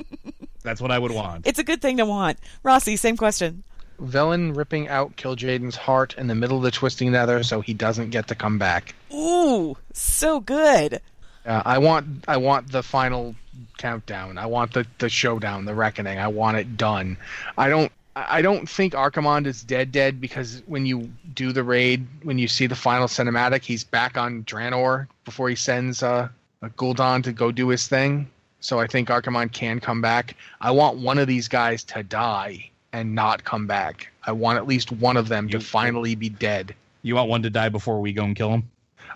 That's 0.64 0.82
what 0.82 0.91
I 0.91 0.99
would 0.99 1.14
want. 1.14 1.47
it's 1.47 1.59
a 1.59 1.64
good 1.64 1.82
thing 1.82 1.95
to 1.95 2.05
want. 2.05 2.39
Rossi, 2.62 2.97
same 2.97 3.16
question. 3.16 3.64
Velen 4.01 4.53
ripping 4.53 4.89
out 4.89 5.16
Kil'jaeden's 5.16 5.78
heart 5.78 6.14
in 6.18 6.28
the 6.28 6.36
middle 6.36 6.57
of 6.57 6.64
the 6.64 6.72
Twisting 6.72 7.14
Nether 7.14 7.41
so 7.43 7.62
he 7.62 7.74
doesn't 7.74 8.09
get 8.09 8.28
to 8.28 8.36
come 8.36 8.57
back. 8.57 8.93
Ooh, 9.14 9.78
so 9.93 10.41
good. 10.41 10.99
Uh, 11.45 11.62
I 11.66 11.78
want 11.78 12.26
I 12.28 12.36
want 12.36 12.70
the 12.70 12.84
final 12.84 13.34
countdown. 13.78 14.38
I 14.38 14.47
want 14.47 14.74
the, 14.74 14.86
the 14.99 15.07
showdown, 15.07 15.64
the 15.64 15.74
reckoning. 15.74 16.20
I 16.20 16.28
want 16.28 16.57
it 16.57 16.76
done. 16.76 17.16
I 17.57 17.70
don't 17.70 17.93
I 18.16 18.41
don't 18.41 18.68
think 18.68 18.93
Archimonde 18.93 19.45
is 19.47 19.64
dead 19.64 19.91
dead 19.91 20.20
because 20.20 20.64
when 20.66 20.86
you 20.86 21.09
do 21.34 21.53
the 21.53 21.64
raid, 21.64 22.05
when 22.24 22.38
you 22.38 22.47
see 22.47 22.68
the 22.68 22.76
final 22.76 23.07
cinematic, 23.07 23.64
he's 23.64 23.86
back 23.86 24.18
on 24.18 24.43
Draenor 24.43 25.07
before 25.24 25.47
he 25.47 25.55
sends 25.55 26.03
uh, 26.03 26.28
uh 26.62 26.70
Gul'dan 26.78 27.24
to 27.24 27.32
go 27.32 27.51
do 27.51 27.70
his 27.70 27.88
thing. 27.88 28.30
So 28.59 28.80
I 28.80 28.88
think 28.88 29.07
Archimonde 29.07 29.53
can 29.53 29.80
come 29.80 30.01
back. 30.01 30.36
I 30.59 30.72
want 30.72 30.97
one 30.97 31.18
of 31.20 31.28
these 31.28 31.47
guys 31.47 31.84
to 31.86 32.03
die 32.03 32.70
and 32.91 33.16
not 33.16 33.45
come 33.45 33.66
back. 33.66 34.12
I 34.26 34.34
want 34.34 34.57
at 34.57 34.68
least 34.68 34.91
one 34.91 35.16
of 35.16 35.30
them 35.30 35.45
You- 35.47 35.59
to 35.59 35.59
finally 35.62 36.16
be 36.16 36.30
dead. 36.30 36.76
You 37.03 37.16
want 37.16 37.30
one 37.30 37.43
to 37.43 37.49
die 37.49 37.70
before 37.70 38.01
we 38.01 38.12
go 38.14 38.26
and 38.26 38.36
kill 38.36 38.51
him? 38.51 38.70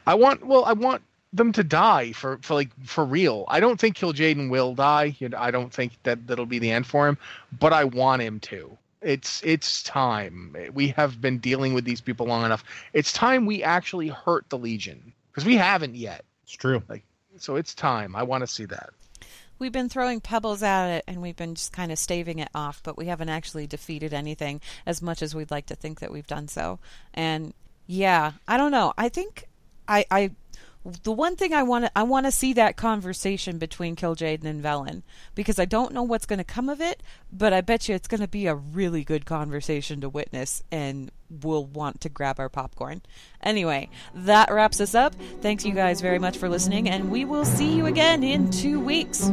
I 0.07 0.15
want 0.15 0.45
well, 0.45 0.63
I 0.63 0.73
want 0.73 1.01
them 1.33 1.51
to 1.51 1.63
die 1.65 2.13
for, 2.13 2.37
for 2.41 2.53
like 2.53 2.69
for 2.85 3.03
real. 3.03 3.43
I 3.49 3.59
don't 3.59 3.77
think 3.79 3.97
Kil'jaeden 3.97 4.49
will 4.49 4.73
die. 4.73 5.15
I 5.37 5.51
don't 5.51 5.71
think 5.73 5.91
that 6.03 6.25
that'll 6.27 6.45
be 6.45 6.59
the 6.59 6.71
end 6.71 6.87
for 6.87 7.07
him, 7.09 7.17
but 7.59 7.73
I 7.73 7.83
want 7.83 8.21
him 8.21 8.39
to. 8.41 8.77
It's 9.05 9.41
it's 9.43 9.83
time. 9.83 10.55
We 10.73 10.87
have 10.89 11.21
been 11.21 11.37
dealing 11.37 11.73
with 11.73 11.85
these 11.85 12.01
people 12.01 12.25
long 12.25 12.43
enough. 12.43 12.63
It's 12.91 13.13
time 13.13 13.45
we 13.45 13.61
actually 13.63 14.07
hurt 14.07 14.49
the 14.49 14.57
Legion 14.57 15.13
because 15.31 15.45
we 15.45 15.55
haven't 15.55 15.95
yet. 15.95 16.25
It's 16.43 16.53
true. 16.53 16.81
So 17.37 17.55
it's 17.55 17.75
time. 17.75 18.15
I 18.15 18.23
want 18.23 18.41
to 18.41 18.47
see 18.47 18.65
that. 18.65 18.89
We've 19.59 19.71
been 19.71 19.89
throwing 19.89 20.19
pebbles 20.21 20.63
at 20.63 20.87
it 20.87 21.03
and 21.07 21.21
we've 21.21 21.35
been 21.35 21.55
just 21.55 21.71
kind 21.71 21.91
of 21.91 21.99
staving 21.99 22.39
it 22.39 22.49
off, 22.53 22.81
but 22.83 22.97
we 22.97 23.05
haven't 23.05 23.29
actually 23.29 23.67
defeated 23.67 24.13
anything 24.13 24.59
as 24.85 25.01
much 25.01 25.21
as 25.21 25.33
we'd 25.33 25.51
like 25.51 25.67
to 25.67 25.75
think 25.75 25.99
that 25.99 26.11
we've 26.11 26.27
done 26.27 26.47
so. 26.47 26.79
And 27.13 27.53
yeah, 27.87 28.33
I 28.47 28.57
don't 28.57 28.71
know. 28.71 28.93
I 28.97 29.09
think 29.09 29.45
I, 29.87 30.05
I 30.11 30.31
the 31.03 31.11
one 31.11 31.36
thing 31.36 31.53
I 31.53 31.63
want 31.63 31.86
to 31.86 31.91
I 31.95 32.03
want 32.03 32.27
to 32.27 32.31
see 32.31 32.53
that 32.53 32.77
conversation 32.77 33.57
between 33.57 33.95
Kil'jaeden 33.95 34.45
and 34.45 34.63
Velen 34.63 35.01
because 35.33 35.57
I 35.57 35.65
don't 35.65 35.93
know 35.93 36.03
what's 36.03 36.27
going 36.27 36.38
to 36.38 36.43
come 36.43 36.69
of 36.69 36.79
it, 36.79 37.01
but 37.31 37.53
I 37.53 37.61
bet 37.61 37.89
you 37.89 37.95
it's 37.95 38.07
going 38.07 38.21
to 38.21 38.27
be 38.27 38.45
a 38.45 38.55
really 38.55 39.03
good 39.03 39.25
conversation 39.25 40.01
to 40.01 40.09
witness, 40.09 40.63
and 40.71 41.11
we'll 41.29 41.65
want 41.65 42.01
to 42.01 42.09
grab 42.09 42.39
our 42.39 42.49
popcorn. 42.49 43.01
Anyway, 43.41 43.89
that 44.13 44.51
wraps 44.51 44.79
us 44.79 44.93
up. 44.93 45.15
Thanks 45.41 45.65
you 45.65 45.73
guys 45.73 46.01
very 46.01 46.19
much 46.19 46.38
for 46.38 46.49
listening, 46.49 46.88
and 46.88 47.09
we 47.09 47.25
will 47.25 47.45
see 47.45 47.73
you 47.75 47.88
again 47.88 48.23
in 48.23 48.51
two 48.51 48.79
weeks. 48.79 49.31